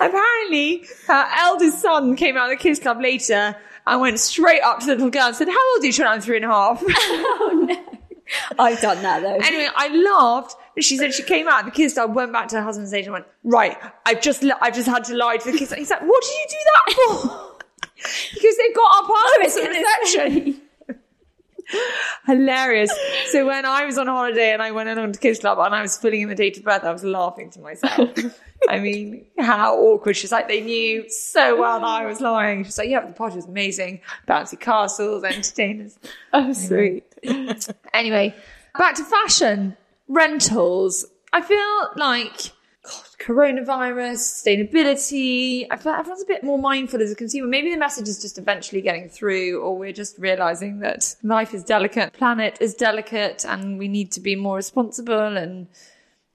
Apparently, 0.00 0.84
her 1.06 1.28
eldest 1.38 1.80
son 1.80 2.16
came 2.16 2.36
out 2.36 2.50
of 2.50 2.58
the 2.58 2.62
kids 2.62 2.80
club 2.80 3.00
later 3.00 3.56
and 3.86 4.00
went 4.00 4.18
straight 4.18 4.60
up 4.62 4.80
to 4.80 4.86
the 4.86 4.92
little 4.92 5.10
girl 5.10 5.28
and 5.28 5.36
said, 5.36 5.48
how 5.48 5.72
old 5.74 5.82
are 5.82 5.86
you? 5.86 5.92
She 5.92 6.02
went, 6.02 6.12
I'm 6.14 6.20
three 6.20 6.36
and 6.36 6.44
a 6.44 6.48
half. 6.48 6.82
I've 8.58 8.80
done 8.80 9.02
that 9.02 9.20
though. 9.22 9.34
Anyway, 9.34 9.68
I 9.74 9.88
laughed. 9.88 10.56
She 10.80 10.96
said 10.96 11.12
she 11.12 11.22
came 11.22 11.48
out 11.48 11.60
of 11.60 11.66
the 11.66 11.70
kids 11.70 11.94
club, 11.94 12.14
went 12.14 12.32
back 12.32 12.48
to 12.48 12.56
her 12.56 12.62
husband's 12.62 12.94
age 12.94 13.04
and 13.04 13.12
went, 13.12 13.26
right, 13.44 13.76
I've 14.06 14.22
just, 14.22 14.44
I've 14.60 14.74
just 14.74 14.88
had 14.88 15.04
to 15.04 15.14
lie 15.14 15.36
to 15.36 15.52
the 15.52 15.58
kids. 15.58 15.68
club." 15.68 15.78
He's 15.78 15.90
like, 15.90 16.00
what 16.02 16.22
did 16.22 16.32
you 16.32 16.46
do 16.48 16.56
that 16.64 16.94
for? 16.94 17.51
Because 18.34 18.56
they've 18.56 18.74
got 18.74 18.96
our 18.96 19.08
passports 19.08 19.56
at 19.56 19.68
reception. 20.12 20.60
Hilarious. 22.26 22.92
So 23.30 23.46
when 23.46 23.64
I 23.64 23.84
was 23.86 23.96
on 23.98 24.06
holiday 24.06 24.52
and 24.52 24.60
I 24.62 24.72
went 24.72 24.88
along 24.88 25.12
to 25.12 25.18
Kids 25.18 25.38
Club 25.38 25.58
and 25.58 25.74
I 25.74 25.82
was 25.82 25.96
filling 25.96 26.22
in 26.22 26.28
the 26.28 26.34
date 26.34 26.58
of 26.58 26.64
birth, 26.64 26.84
I 26.84 26.92
was 26.92 27.04
laughing 27.04 27.50
to 27.50 27.60
myself. 27.60 28.10
I 28.68 28.78
mean, 28.78 29.26
how 29.38 29.76
awkward. 29.76 30.16
She's 30.16 30.32
like, 30.32 30.48
they 30.48 30.60
knew 30.60 31.08
so 31.08 31.58
well 31.58 31.80
that 31.80 31.86
I 31.86 32.06
was 32.06 32.20
lying. 32.20 32.64
She's 32.64 32.78
like, 32.78 32.88
yeah, 32.88 33.04
the 33.06 33.12
party 33.12 33.36
was 33.36 33.46
amazing. 33.46 34.00
Bouncy 34.28 34.58
castles, 34.58 35.24
entertainers. 35.24 35.98
Oh, 36.32 36.52
sweet. 36.52 37.04
anyway, 37.92 38.34
back 38.78 38.94
to 38.96 39.04
fashion. 39.04 39.76
Rentals. 40.08 41.06
I 41.32 41.40
feel 41.40 41.88
like 41.96 42.52
God, 42.84 43.04
coronavirus, 43.20 44.18
sustainability. 44.18 45.66
I 45.70 45.76
feel 45.76 45.92
like 45.92 46.00
everyone's 46.00 46.22
a 46.22 46.26
bit 46.26 46.42
more 46.42 46.58
mindful 46.58 47.00
as 47.00 47.12
a 47.12 47.14
consumer. 47.14 47.46
Maybe 47.46 47.70
the 47.70 47.76
message 47.78 48.08
is 48.08 48.20
just 48.20 48.38
eventually 48.38 48.80
getting 48.80 49.08
through, 49.08 49.60
or 49.60 49.78
we're 49.78 49.92
just 49.92 50.18
realizing 50.18 50.80
that 50.80 51.14
life 51.22 51.54
is 51.54 51.62
delicate, 51.62 52.12
planet 52.14 52.58
is 52.60 52.74
delicate, 52.74 53.44
and 53.46 53.78
we 53.78 53.86
need 53.86 54.10
to 54.12 54.20
be 54.20 54.34
more 54.34 54.56
responsible 54.56 55.36
and, 55.36 55.68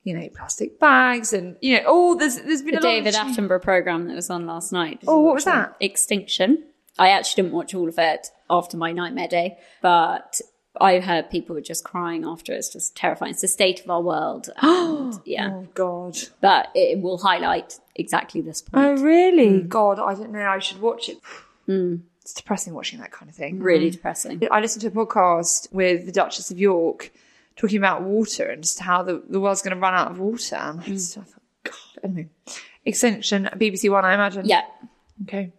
you 0.04 0.18
know, 0.18 0.30
plastic 0.38 0.80
bags 0.80 1.34
and, 1.34 1.58
you 1.62 1.76
know, 1.76 1.84
oh, 1.86 2.16
there's, 2.16 2.38
there's 2.38 2.62
been 2.62 2.76
the 2.76 2.80
a 2.80 2.84
lot 2.84 2.92
David 2.92 3.16
of. 3.16 3.28
Attenborough 3.28 3.62
program 3.62 4.08
that 4.08 4.16
was 4.16 4.30
on 4.30 4.46
last 4.46 4.72
night. 4.72 5.02
Did 5.02 5.10
Oh, 5.10 5.20
what 5.20 5.36
was 5.36 5.44
that? 5.44 5.76
Extinction. 5.82 6.64
I 6.98 7.10
actually 7.10 7.44
didn't 7.44 7.56
watch 7.56 7.76
all 7.76 7.90
of 7.90 8.00
it 8.00 8.32
after 8.50 8.78
my 8.78 8.94
nightmare 8.94 9.28
day, 9.28 9.58
but 9.82 10.40
I 10.80 11.00
heard 11.00 11.30
people 11.30 11.56
were 11.56 11.62
just 11.62 11.84
crying 11.84 12.26
after. 12.26 12.54
It's 12.54 12.70
just 12.70 12.96
terrifying. 12.96 13.32
It's 13.32 13.42
the 13.42 13.48
state 13.48 13.82
of 13.82 13.90
our 13.90 14.02
world. 14.02 14.50
And, 14.62 15.20
yeah, 15.26 15.52
Oh, 15.54 15.68
God. 15.74 16.18
but 16.42 16.70
it 16.76 17.02
will 17.02 17.18
highlight 17.18 17.80
exactly 17.96 18.42
this 18.42 18.62
point. 18.62 18.86
Oh, 18.86 19.04
really? 19.04 19.62
Mm. 19.62 19.70
God, 19.70 20.00
I 20.00 20.14
don't 20.16 20.32
know. 20.32 20.48
I 20.48 20.60
should 20.60 20.82
watch 20.82 21.08
it. 21.10 21.20
Mm. 21.68 22.02
It's 22.22 22.34
depressing 22.34 22.74
watching 22.74 23.00
that 23.00 23.12
kind 23.12 23.30
of 23.30 23.36
thing. 23.36 23.60
Really 23.60 23.90
mm. 23.90 23.94
depressing. 23.94 24.42
I 24.52 24.60
listened 24.60 24.82
to 24.82 24.88
a 24.88 25.06
podcast 25.06 25.72
with 25.72 26.06
the 26.06 26.12
Duchess 26.12 26.52
of 26.52 26.60
York 26.60 27.12
talking 27.56 27.78
about 27.78 28.04
water 28.04 28.46
and 28.46 28.64
just 28.64 28.80
how 28.80 29.02
the, 29.04 29.24
the 29.30 29.40
world's 29.40 29.62
going 29.62 29.76
to 29.76 29.80
run 29.82 29.94
out 29.94 30.12
of 30.12 30.20
water. 30.20 30.56
And 30.56 30.82
I 30.82 30.84
just 30.84 31.18
I 31.18 31.22
thought, 31.22 31.42
God, 31.64 31.74
anyway. 32.04 32.30
Extinction, 32.86 33.50
BBC 33.54 33.90
One, 33.90 34.06
I 34.06 34.14
imagine. 34.14 34.46
Yeah. 34.46 34.62
Okay. 35.24 35.52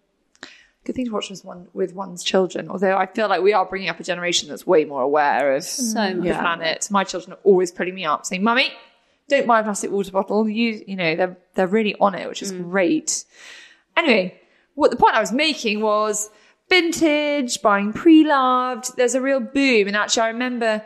Good 0.89 0.95
thing 0.95 1.05
to 1.05 1.13
watch 1.13 1.29
with, 1.29 1.45
one, 1.45 1.69
with 1.75 1.93
one's 1.93 2.25
children. 2.25 2.71
Although 2.71 2.97
I 2.97 3.05
feel 3.05 3.29
like 3.29 3.43
we 3.43 3.53
are 3.53 3.67
bringing 3.67 3.91
up 3.91 4.01
a 4.01 4.03
generation 4.03 4.49
that's 4.49 4.67
way 4.67 4.87
more 4.87 5.03
aware 5.03 5.55
of 5.55 5.63
So 5.63 6.15
the 6.15 6.31
planet. 6.31 6.89
My 6.91 7.05
children 7.05 7.35
are 7.35 7.41
always 7.45 7.71
putting 7.71 7.95
me 7.95 8.07
up, 8.07 8.25
saying, 8.25 8.43
"Mummy, 8.43 8.73
don't 9.29 9.47
buy 9.47 9.61
a 9.61 9.63
plastic 9.63 9.91
water 9.91 10.11
bottle." 10.11 10.49
You, 10.49 10.83
you 10.87 10.97
know, 10.97 11.15
they're 11.15 11.37
they're 11.53 11.67
really 11.67 11.95
on 12.01 12.15
it, 12.15 12.27
which 12.27 12.41
is 12.41 12.55
mm. 12.55 12.63
great. 12.63 13.27
Anyway, 13.99 14.41
what 14.77 14.91
the 14.91 14.97
point 14.97 15.15
I 15.15 15.21
was 15.21 15.31
making 15.31 15.83
was 15.83 16.31
vintage, 16.71 17.61
buying 17.61 17.93
pre-loved. 17.93 18.97
There's 18.97 19.15
a 19.15 19.21
real 19.21 19.41
boom. 19.41 19.89
And 19.89 19.95
actually, 19.95 20.23
I 20.23 20.29
remember 20.29 20.83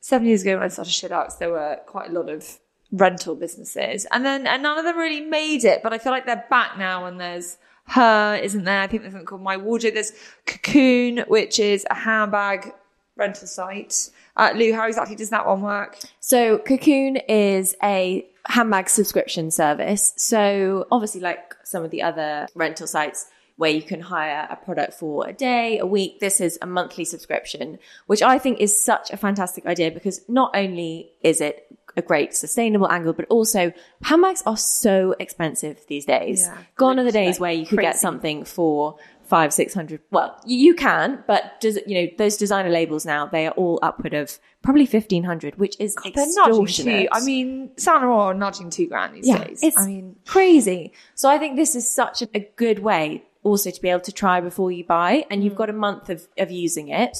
seven 0.00 0.26
years 0.26 0.42
ago 0.42 0.56
when 0.56 0.64
I 0.64 0.68
started 0.68 0.90
SheerLuxe, 0.90 1.38
there 1.38 1.50
were 1.50 1.80
quite 1.86 2.10
a 2.10 2.12
lot 2.12 2.28
of 2.28 2.58
rental 2.92 3.34
businesses. 3.34 4.06
And 4.12 4.22
then 4.22 4.46
and 4.46 4.62
none 4.62 4.78
of 4.78 4.84
them 4.84 4.98
really 4.98 5.22
made 5.22 5.64
it, 5.64 5.82
but 5.82 5.94
I 5.94 5.98
feel 5.98 6.12
like 6.12 6.26
they're 6.26 6.44
back 6.50 6.76
now 6.76 7.06
and 7.06 7.18
there's 7.18 7.56
her, 7.88 8.36
isn't 8.42 8.64
there? 8.64 8.80
I 8.80 8.86
think 8.86 9.02
there's 9.02 9.12
something 9.12 9.26
called 9.26 9.42
My 9.42 9.56
Wardrobe. 9.56 9.94
There's 9.94 10.12
Cocoon, 10.46 11.24
which 11.28 11.58
is 11.58 11.86
a 11.90 11.94
handbag 11.94 12.72
rental 13.16 13.46
site. 13.46 14.10
Uh, 14.36 14.52
Lou, 14.54 14.74
how 14.74 14.86
exactly 14.86 15.16
does 15.16 15.30
that 15.30 15.46
one 15.46 15.62
work? 15.62 15.98
So 16.20 16.58
Cocoon 16.58 17.16
is 17.28 17.74
a 17.82 18.26
handbag 18.46 18.88
subscription 18.88 19.50
service. 19.50 20.12
So 20.16 20.86
obviously, 20.90 21.20
like 21.20 21.54
some 21.64 21.84
of 21.84 21.90
the 21.90 22.02
other 22.02 22.46
rental 22.54 22.86
sites 22.86 23.26
where 23.56 23.70
you 23.70 23.82
can 23.82 24.00
hire 24.00 24.46
a 24.50 24.56
product 24.56 24.92
for 24.92 25.26
a 25.26 25.32
day, 25.32 25.78
a 25.78 25.86
week, 25.86 26.20
this 26.20 26.40
is 26.42 26.58
a 26.60 26.66
monthly 26.66 27.06
subscription, 27.06 27.78
which 28.06 28.20
I 28.20 28.38
think 28.38 28.60
is 28.60 28.78
such 28.78 29.10
a 29.10 29.16
fantastic 29.16 29.64
idea 29.64 29.90
because 29.90 30.20
not 30.28 30.54
only 30.54 31.10
is 31.22 31.40
it 31.40 31.66
a 31.96 32.02
great 32.02 32.34
sustainable 32.34 32.90
angle, 32.90 33.12
but 33.12 33.26
also 33.28 33.72
handbags 34.02 34.42
are 34.46 34.56
so 34.56 35.14
expensive 35.18 35.80
these 35.88 36.04
days. 36.04 36.42
Yeah, 36.42 36.58
Gone 36.76 36.98
are 36.98 37.04
the 37.04 37.12
days 37.12 37.40
where 37.40 37.52
you 37.52 37.66
could 37.66 37.80
get 37.80 37.96
something 37.96 38.44
for 38.44 38.96
five, 39.24 39.52
six 39.52 39.74
hundred. 39.74 40.00
Well, 40.10 40.38
you, 40.46 40.74
can, 40.74 41.24
but 41.26 41.60
does 41.60 41.78
you 41.86 42.02
know 42.02 42.10
those 42.18 42.36
designer 42.36 42.70
labels 42.70 43.04
now? 43.06 43.26
They 43.26 43.46
are 43.46 43.52
all 43.52 43.78
upward 43.82 44.14
of 44.14 44.38
probably 44.62 44.86
fifteen 44.86 45.24
hundred, 45.24 45.58
which 45.58 45.76
is 45.80 45.96
nudging 45.96 46.12
extortionate. 46.22 47.02
two. 47.04 47.08
I 47.12 47.24
mean, 47.24 47.70
Saint 47.76 48.02
Laurent 48.02 48.12
are 48.12 48.34
nudging 48.34 48.70
two 48.70 48.86
grand 48.88 49.14
these 49.14 49.26
yeah, 49.26 49.42
days. 49.44 49.60
it's 49.62 49.78
I 49.78 49.86
mean, 49.86 50.16
crazy. 50.26 50.92
So 51.14 51.28
I 51.28 51.38
think 51.38 51.56
this 51.56 51.74
is 51.74 51.90
such 51.92 52.22
a, 52.22 52.28
a 52.34 52.40
good 52.56 52.80
way 52.80 53.24
also 53.42 53.70
to 53.70 53.80
be 53.80 53.88
able 53.88 54.00
to 54.00 54.12
try 54.12 54.40
before 54.40 54.70
you 54.72 54.84
buy, 54.84 55.24
and 55.30 55.40
Mm. 55.40 55.44
you've 55.44 55.56
got 55.56 55.70
a 55.70 55.72
month 55.72 56.10
of 56.10 56.26
of 56.38 56.50
using 56.50 56.88
it. 56.88 57.16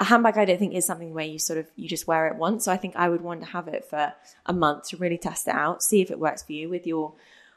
A 0.00 0.04
handbag, 0.04 0.36
I 0.38 0.44
don't 0.44 0.58
think, 0.58 0.74
is 0.74 0.84
something 0.84 1.14
where 1.14 1.24
you 1.24 1.38
sort 1.38 1.58
of 1.58 1.66
you 1.76 1.88
just 1.88 2.06
wear 2.06 2.26
it 2.26 2.36
once. 2.36 2.64
So 2.64 2.72
I 2.72 2.76
think 2.76 2.96
I 2.96 3.08
would 3.08 3.20
want 3.20 3.40
to 3.42 3.46
have 3.46 3.68
it 3.68 3.84
for 3.84 4.12
a 4.46 4.52
month 4.52 4.88
to 4.88 4.96
really 4.96 5.18
test 5.18 5.46
it 5.46 5.54
out, 5.54 5.82
see 5.82 6.00
if 6.00 6.10
it 6.10 6.18
works 6.18 6.42
for 6.42 6.52
you 6.52 6.68
with 6.68 6.86
your 6.86 7.12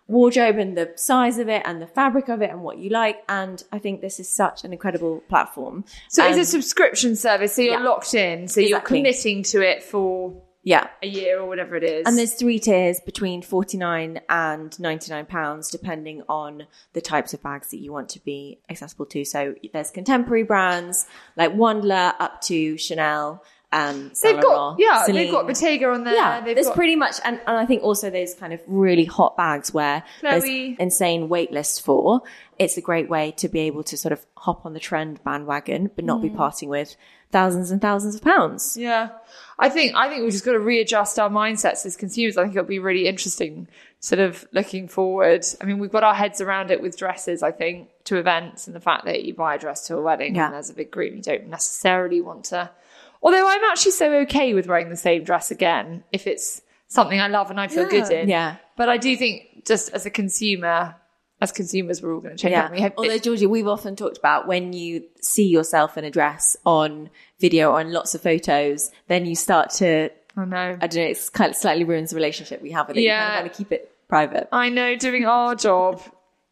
wardrobe 0.07 0.57
and 0.57 0.77
the 0.77 0.91
size 0.95 1.37
of 1.37 1.49
it 1.49 1.61
and 1.65 1.81
the 1.81 1.87
fabric 1.87 2.29
of 2.29 2.41
it 2.41 2.49
and 2.49 2.61
what 2.61 2.77
you 2.77 2.89
like. 2.89 3.23
And 3.27 3.61
I 3.71 3.79
think 3.79 4.01
this 4.01 4.19
is 4.19 4.29
such 4.29 4.63
an 4.63 4.71
incredible 4.71 5.21
platform. 5.27 5.83
so 6.09 6.23
it's 6.25 6.35
Um, 6.35 6.41
a 6.41 6.45
subscription 6.45 7.15
service, 7.15 7.55
so 7.55 7.61
you're 7.61 7.79
yeah. 7.79 7.89
locked 7.89 8.13
in, 8.13 8.47
so 8.47 8.61
you're 8.61 8.79
committing 8.79 9.43
to 9.43 9.61
it 9.61 9.83
for 9.83 10.41
yeah. 10.67 10.87
a 11.01 11.07
year 11.07 11.39
or 11.39 11.47
whatever 11.47 11.77
it 11.77 11.83
is. 11.83 12.05
And 12.05 12.17
there's 12.17 12.33
three 12.33 12.59
tiers 12.59 12.99
between 13.05 13.41
49 13.41 14.19
and 14.27 14.77
99 14.77 15.25
pounds, 15.25 15.69
depending 15.71 16.23
on 16.27 16.67
the 16.91 16.99
types 16.99 17.33
of 17.33 17.41
bags 17.41 17.69
that 17.71 17.77
you 17.77 17.93
want 17.93 18.09
to 18.09 18.19
be 18.19 18.59
accessible 18.69 19.05
to. 19.07 19.23
So 19.23 19.55
there's 19.71 19.91
contemporary 19.91 20.43
brands 20.43 21.05
like 21.37 21.53
Wandler 21.55 22.13
up 22.19 22.41
to 22.41 22.77
Chanel. 22.77 23.43
Um, 23.71 24.11
they've 24.23 24.41
got 24.41 24.57
Laurent, 24.57 24.79
yeah, 24.79 25.03
Celine. 25.03 25.23
they've 25.23 25.31
got 25.31 25.45
Bottega 25.47 25.89
on 25.89 26.03
there. 26.05 26.13
Yeah, 26.15 26.39
they've 26.41 26.55
there's 26.55 26.67
got, 26.67 26.75
pretty 26.75 26.95
much, 26.95 27.15
and, 27.25 27.39
and 27.45 27.57
I 27.57 27.65
think 27.65 27.83
also 27.83 28.09
there's 28.09 28.33
kind 28.33 28.53
of 28.53 28.61
really 28.65 29.03
hot 29.03 29.35
bags 29.35 29.73
where 29.73 30.03
Chloe. 30.21 30.39
there's 30.39 30.77
insane 30.79 31.27
wait 31.27 31.51
lists 31.51 31.79
for. 31.79 32.21
It's 32.57 32.77
a 32.77 32.81
great 32.81 33.09
way 33.09 33.31
to 33.37 33.49
be 33.49 33.59
able 33.61 33.83
to 33.83 33.97
sort 33.97 34.13
of 34.13 34.25
hop 34.37 34.65
on 34.65 34.73
the 34.73 34.79
trend 34.79 35.21
bandwagon, 35.23 35.91
but 35.95 36.05
not 36.05 36.21
be 36.21 36.29
Mm. 36.29 36.37
parting 36.37 36.69
with 36.69 36.95
thousands 37.31 37.71
and 37.71 37.81
thousands 37.81 38.15
of 38.15 38.21
pounds. 38.21 38.77
Yeah. 38.77 39.09
I 39.59 39.69
think 39.69 39.95
I 39.95 40.07
think 40.07 40.21
we've 40.21 40.31
just 40.31 40.45
got 40.45 40.51
to 40.53 40.59
readjust 40.59 41.17
our 41.19 41.29
mindsets 41.29 41.85
as 41.85 41.95
consumers. 41.97 42.37
I 42.37 42.43
think 42.43 42.55
it'll 42.55 42.67
be 42.67 42.79
really 42.79 43.07
interesting 43.07 43.67
sort 43.99 44.19
of 44.19 44.47
looking 44.51 44.87
forward. 44.87 45.43
I 45.59 45.65
mean, 45.65 45.79
we've 45.79 45.91
got 45.91 46.03
our 46.03 46.13
heads 46.13 46.39
around 46.41 46.69
it 46.69 46.81
with 46.81 46.97
dresses, 46.97 47.41
I 47.41 47.51
think, 47.51 47.89
to 48.03 48.17
events 48.17 48.67
and 48.67 48.75
the 48.75 48.79
fact 48.79 49.05
that 49.05 49.23
you 49.23 49.33
buy 49.33 49.55
a 49.55 49.57
dress 49.57 49.87
to 49.87 49.97
a 49.97 50.01
wedding 50.01 50.35
Yeah. 50.35 50.45
and 50.45 50.53
there's 50.53 50.69
a 50.69 50.75
big 50.75 50.91
group 50.91 51.15
you 51.15 51.21
don't 51.21 51.47
necessarily 51.47 52.21
want 52.21 52.45
to 52.45 52.69
Although 53.21 53.47
I'm 53.47 53.63
actually 53.71 53.91
so 53.93 54.13
okay 54.21 54.53
with 54.53 54.67
wearing 54.67 54.89
the 54.89 54.95
same 54.95 55.23
dress 55.23 55.51
again 55.51 56.03
if 56.11 56.27
it's 56.27 56.61
something 56.87 57.19
I 57.19 57.27
love 57.27 57.49
and 57.49 57.59
I 57.59 57.67
feel 57.67 57.87
good 57.89 58.11
in. 58.11 58.29
Yeah. 58.29 58.57
But 58.75 58.89
I 58.89 58.97
do 58.97 59.15
think 59.17 59.65
just 59.65 59.89
as 59.89 60.05
a 60.05 60.09
consumer, 60.09 60.95
as 61.39 61.51
consumers, 61.51 62.01
we're 62.01 62.13
all 62.13 62.19
going 62.21 62.35
to 62.35 62.41
change. 62.41 62.71
we? 62.71 62.81
Have- 62.81 62.93
Although, 62.97 63.17
Georgie, 63.19 63.45
we've 63.45 63.67
often 63.67 63.95
talked 63.95 64.17
about 64.17 64.47
when 64.47 64.73
you 64.73 65.03
see 65.21 65.47
yourself 65.47 65.97
in 65.97 66.03
a 66.03 66.09
dress 66.11 66.57
on 66.65 67.09
video 67.39 67.71
or 67.71 67.79
on 67.79 67.91
lots 67.93 68.15
of 68.15 68.21
photos, 68.21 68.91
then 69.07 69.25
you 69.25 69.35
start 69.35 69.69
to, 69.71 70.09
I 70.35 70.45
know. 70.45 70.77
I 70.81 70.87
don't 70.87 70.95
know, 71.03 71.09
it's 71.09 71.29
kind 71.29 71.49
of 71.51 71.55
slightly 71.55 71.83
ruins 71.83 72.09
the 72.09 72.15
relationship 72.15 72.61
we 72.61 72.71
have 72.71 72.87
with 72.87 72.97
it. 72.97 73.01
You 73.01 73.07
Yeah. 73.07 73.19
kind 73.27 73.39
of 73.39 73.43
want 73.43 73.53
to 73.53 73.57
keep 73.57 73.71
it 73.71 73.91
private. 74.07 74.47
I 74.51 74.69
know 74.69 74.95
doing 74.95 75.25
our 75.25 75.53
job. 75.55 76.01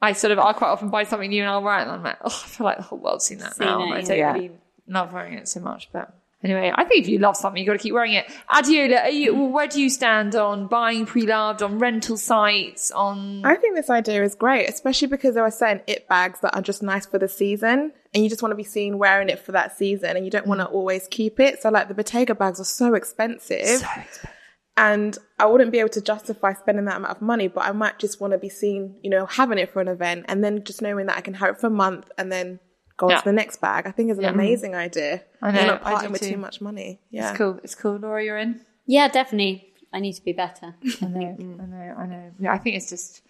I 0.01 0.11
sort 0.13 0.31
of, 0.31 0.39
I 0.39 0.53
quite 0.53 0.69
often 0.69 0.89
buy 0.89 1.03
something 1.03 1.29
new 1.29 1.41
and 1.41 1.49
I'll 1.49 1.63
wear 1.63 1.79
it 1.79 1.83
and 1.83 1.91
I'm 1.91 2.03
like, 2.03 2.17
oh, 2.23 2.27
I 2.43 2.47
feel 2.47 2.65
like 2.65 2.77
the 2.77 2.83
whole 2.83 2.99
world's 2.99 3.25
seen 3.25 3.39
that 3.39 3.55
Seen 3.55 3.65
now. 3.65 3.81
it, 3.81 3.87
I 3.91 3.99
yeah. 3.99 4.05
don't 4.05 4.17
Yeah. 4.17 4.33
really 4.33 4.51
love 4.87 5.13
wearing 5.13 5.33
it 5.33 5.47
so 5.47 5.61
much, 5.61 5.89
but 5.91 6.13
anyway, 6.45 6.71
I 6.73 6.85
think 6.85 7.03
if 7.03 7.09
you 7.09 7.17
love 7.17 7.35
something, 7.35 7.59
you've 7.61 7.67
got 7.67 7.73
to 7.73 7.79
keep 7.79 7.93
wearing 7.93 8.13
it. 8.13 8.27
Adiola, 8.49 9.03
are 9.03 9.09
you, 9.09 9.33
where 9.33 9.67
do 9.67 9.81
you 9.81 9.89
stand 9.89 10.35
on 10.35 10.67
buying 10.67 11.05
pre-loved, 11.05 11.61
on 11.61 11.79
rental 11.79 12.17
sites, 12.17 12.91
on? 12.91 13.43
I 13.43 13.55
think 13.55 13.75
this 13.75 13.89
idea 13.89 14.23
is 14.23 14.35
great, 14.35 14.69
especially 14.69 15.07
because 15.07 15.33
there 15.33 15.43
are 15.43 15.51
certain 15.51 15.81
it 15.87 16.07
bags 16.07 16.39
that 16.41 16.55
are 16.55 16.61
just 16.61 16.83
nice 16.83 17.05
for 17.05 17.19
the 17.19 17.27
season 17.27 17.91
and 18.13 18.23
you 18.23 18.29
just 18.29 18.41
want 18.41 18.51
to 18.51 18.55
be 18.55 18.63
seen 18.63 18.97
wearing 18.97 19.27
it 19.27 19.39
for 19.39 19.51
that 19.51 19.77
season 19.77 20.15
and 20.15 20.23
you 20.23 20.31
don't 20.31 20.47
want 20.47 20.61
to 20.61 20.67
always 20.67 21.07
keep 21.09 21.39
it. 21.39 21.61
So 21.61 21.69
like 21.69 21.87
the 21.87 21.95
Bottega 21.95 22.35
bags 22.35 22.59
are 22.59 22.65
so 22.65 22.93
expensive. 22.93 23.83
And 24.77 25.17
I 25.39 25.45
wouldn't 25.45 25.71
be 25.71 25.79
able 25.79 25.89
to 25.89 26.01
justify 26.01 26.53
spending 26.53 26.85
that 26.85 26.97
amount 26.97 27.15
of 27.15 27.21
money, 27.21 27.47
but 27.47 27.65
I 27.65 27.71
might 27.71 27.97
just 27.97 28.19
want 28.19 28.33
to 28.33 28.37
be 28.37 28.49
seen, 28.49 28.97
you 29.01 29.09
know, 29.09 29.25
having 29.25 29.57
it 29.57 29.71
for 29.71 29.81
an 29.81 29.87
event 29.87 30.25
and 30.27 30.43
then 30.43 30.63
just 30.65 30.81
knowing 30.81 31.05
that 31.05 31.17
I 31.17 31.21
can 31.21 31.33
have 31.35 31.55
it 31.55 31.61
for 31.61 31.67
a 31.67 31.71
month 31.71 32.11
and 32.17 32.29
then 32.29 32.59
go 32.97 33.09
on 33.09 33.17
to 33.19 33.23
the 33.25 33.31
next 33.33 33.61
bag. 33.61 33.85
I 33.87 33.91
think 33.91 34.11
is 34.11 34.17
an 34.17 34.23
Yeah. 34.23 34.29
amazing 34.31 34.75
idea. 34.75 35.21
I 35.41 35.51
know, 35.51 35.59
You're 35.59 35.67
not 35.67 35.81
I 35.85 35.89
do 35.89 35.93
parting 35.95 36.11
with 36.11 36.21
too. 36.21 36.31
too 36.31 36.37
much 36.37 36.61
money. 36.61 36.99
Yeah. 37.09 37.29
It's 37.29 37.37
cool. 37.37 37.59
It's 37.63 37.75
cool. 37.75 37.97
Laura, 37.97 38.23
you're 38.23 38.37
in. 38.37 38.61
Yeah, 38.85 39.07
definitely. 39.07 39.73
I 39.93 39.99
need 39.99 40.13
to 40.13 40.23
be 40.23 40.33
better. 40.33 40.75
I 41.01 41.05
know, 41.05 41.35
I 41.39 41.65
know, 41.65 41.95
I 41.97 42.05
know. 42.05 42.31
Yeah, 42.39 42.53
I 42.53 42.57
think 42.57 42.75
it's 42.75 42.89
just, 42.89 43.21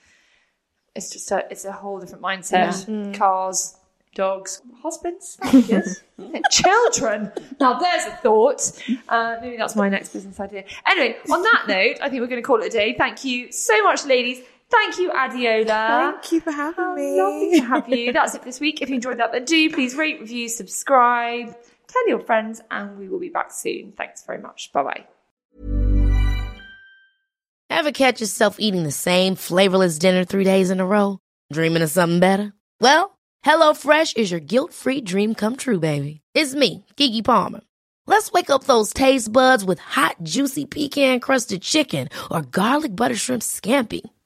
it's 0.95 1.09
just 1.11 1.31
a, 1.31 1.45
it's 1.51 1.65
a 1.65 1.71
whole 1.71 1.99
different 1.99 2.23
mindset. 2.23 3.13
Cars, 3.15 3.75
dogs, 4.15 4.61
husbands, 4.81 5.37
yes, 5.67 6.01
children. 6.51 7.31
Now 7.59 7.77
there's 7.79 8.05
a 8.05 8.11
thought. 8.17 8.71
Uh, 9.09 9.35
maybe 9.41 9.57
that's 9.57 9.75
my 9.75 9.89
next 9.89 10.09
business 10.13 10.39
idea. 10.39 10.63
Anyway, 10.87 11.17
on 11.31 11.41
that 11.43 11.65
note, 11.67 11.97
I 12.01 12.09
think 12.09 12.21
we're 12.21 12.27
going 12.27 12.41
to 12.41 12.47
call 12.47 12.61
it 12.61 12.67
a 12.67 12.69
day. 12.69 12.95
Thank 12.97 13.23
you 13.25 13.51
so 13.51 13.83
much, 13.83 14.05
ladies. 14.05 14.43
Thank 14.69 14.97
you, 14.97 15.11
Adiola. 15.11 15.67
Thank 15.67 16.31
you 16.31 16.41
for 16.41 16.51
having 16.51 16.83
How 16.83 16.95
me. 16.95 17.21
lovely 17.21 17.59
to 17.59 17.65
have 17.65 17.89
you. 17.89 18.11
That's 18.11 18.35
it 18.35 18.39
for 18.39 18.45
this 18.45 18.59
week. 18.59 18.81
If 18.81 18.89
you 18.89 18.95
enjoyed 18.95 19.19
that, 19.19 19.31
then 19.31 19.45
do 19.45 19.69
please 19.71 19.95
rate, 19.95 20.19
review, 20.19 20.49
subscribe, 20.49 21.55
tell 21.87 22.07
your 22.09 22.19
friends, 22.19 22.61
and 22.71 22.97
we 22.97 23.07
will 23.07 23.19
be 23.19 23.29
back 23.29 23.51
soon. 23.51 23.93
Thanks 23.95 24.23
very 24.25 24.39
much. 24.39 24.71
Bye 24.73 24.83
bye. 24.83 25.05
Ever 27.69 27.91
catch 27.91 28.21
yourself 28.21 28.57
eating 28.59 28.83
the 28.83 28.91
same 28.91 29.35
flavorless 29.35 29.99
dinner 29.99 30.23
three 30.23 30.43
days 30.43 30.69
in 30.71 30.79
a 30.79 30.85
row? 30.85 31.19
Dreaming 31.51 31.81
of 31.83 31.89
something 31.91 32.19
better? 32.19 32.53
Well, 32.79 33.17
HelloFresh 33.45 34.17
is 34.17 34.31
your 34.31 34.39
guilt-free 34.39 35.01
dream 35.01 35.35
come 35.35 35.55
true, 35.55 35.79
baby. 35.79 36.21
It's 36.33 36.55
me, 36.55 36.85
Keke 36.97 37.23
Palmer. 37.23 37.61
Let's 38.07 38.31
wake 38.31 38.49
up 38.49 38.63
those 38.63 38.93
taste 38.93 39.31
buds 39.31 39.65
with 39.65 39.79
hot, 39.79 40.15
juicy 40.23 40.65
pecan-crusted 40.65 41.61
chicken 41.61 42.09
or 42.31 42.43
garlic 42.43 42.95
butter 42.95 43.15
shrimp 43.15 43.41
scampi. 43.41 44.01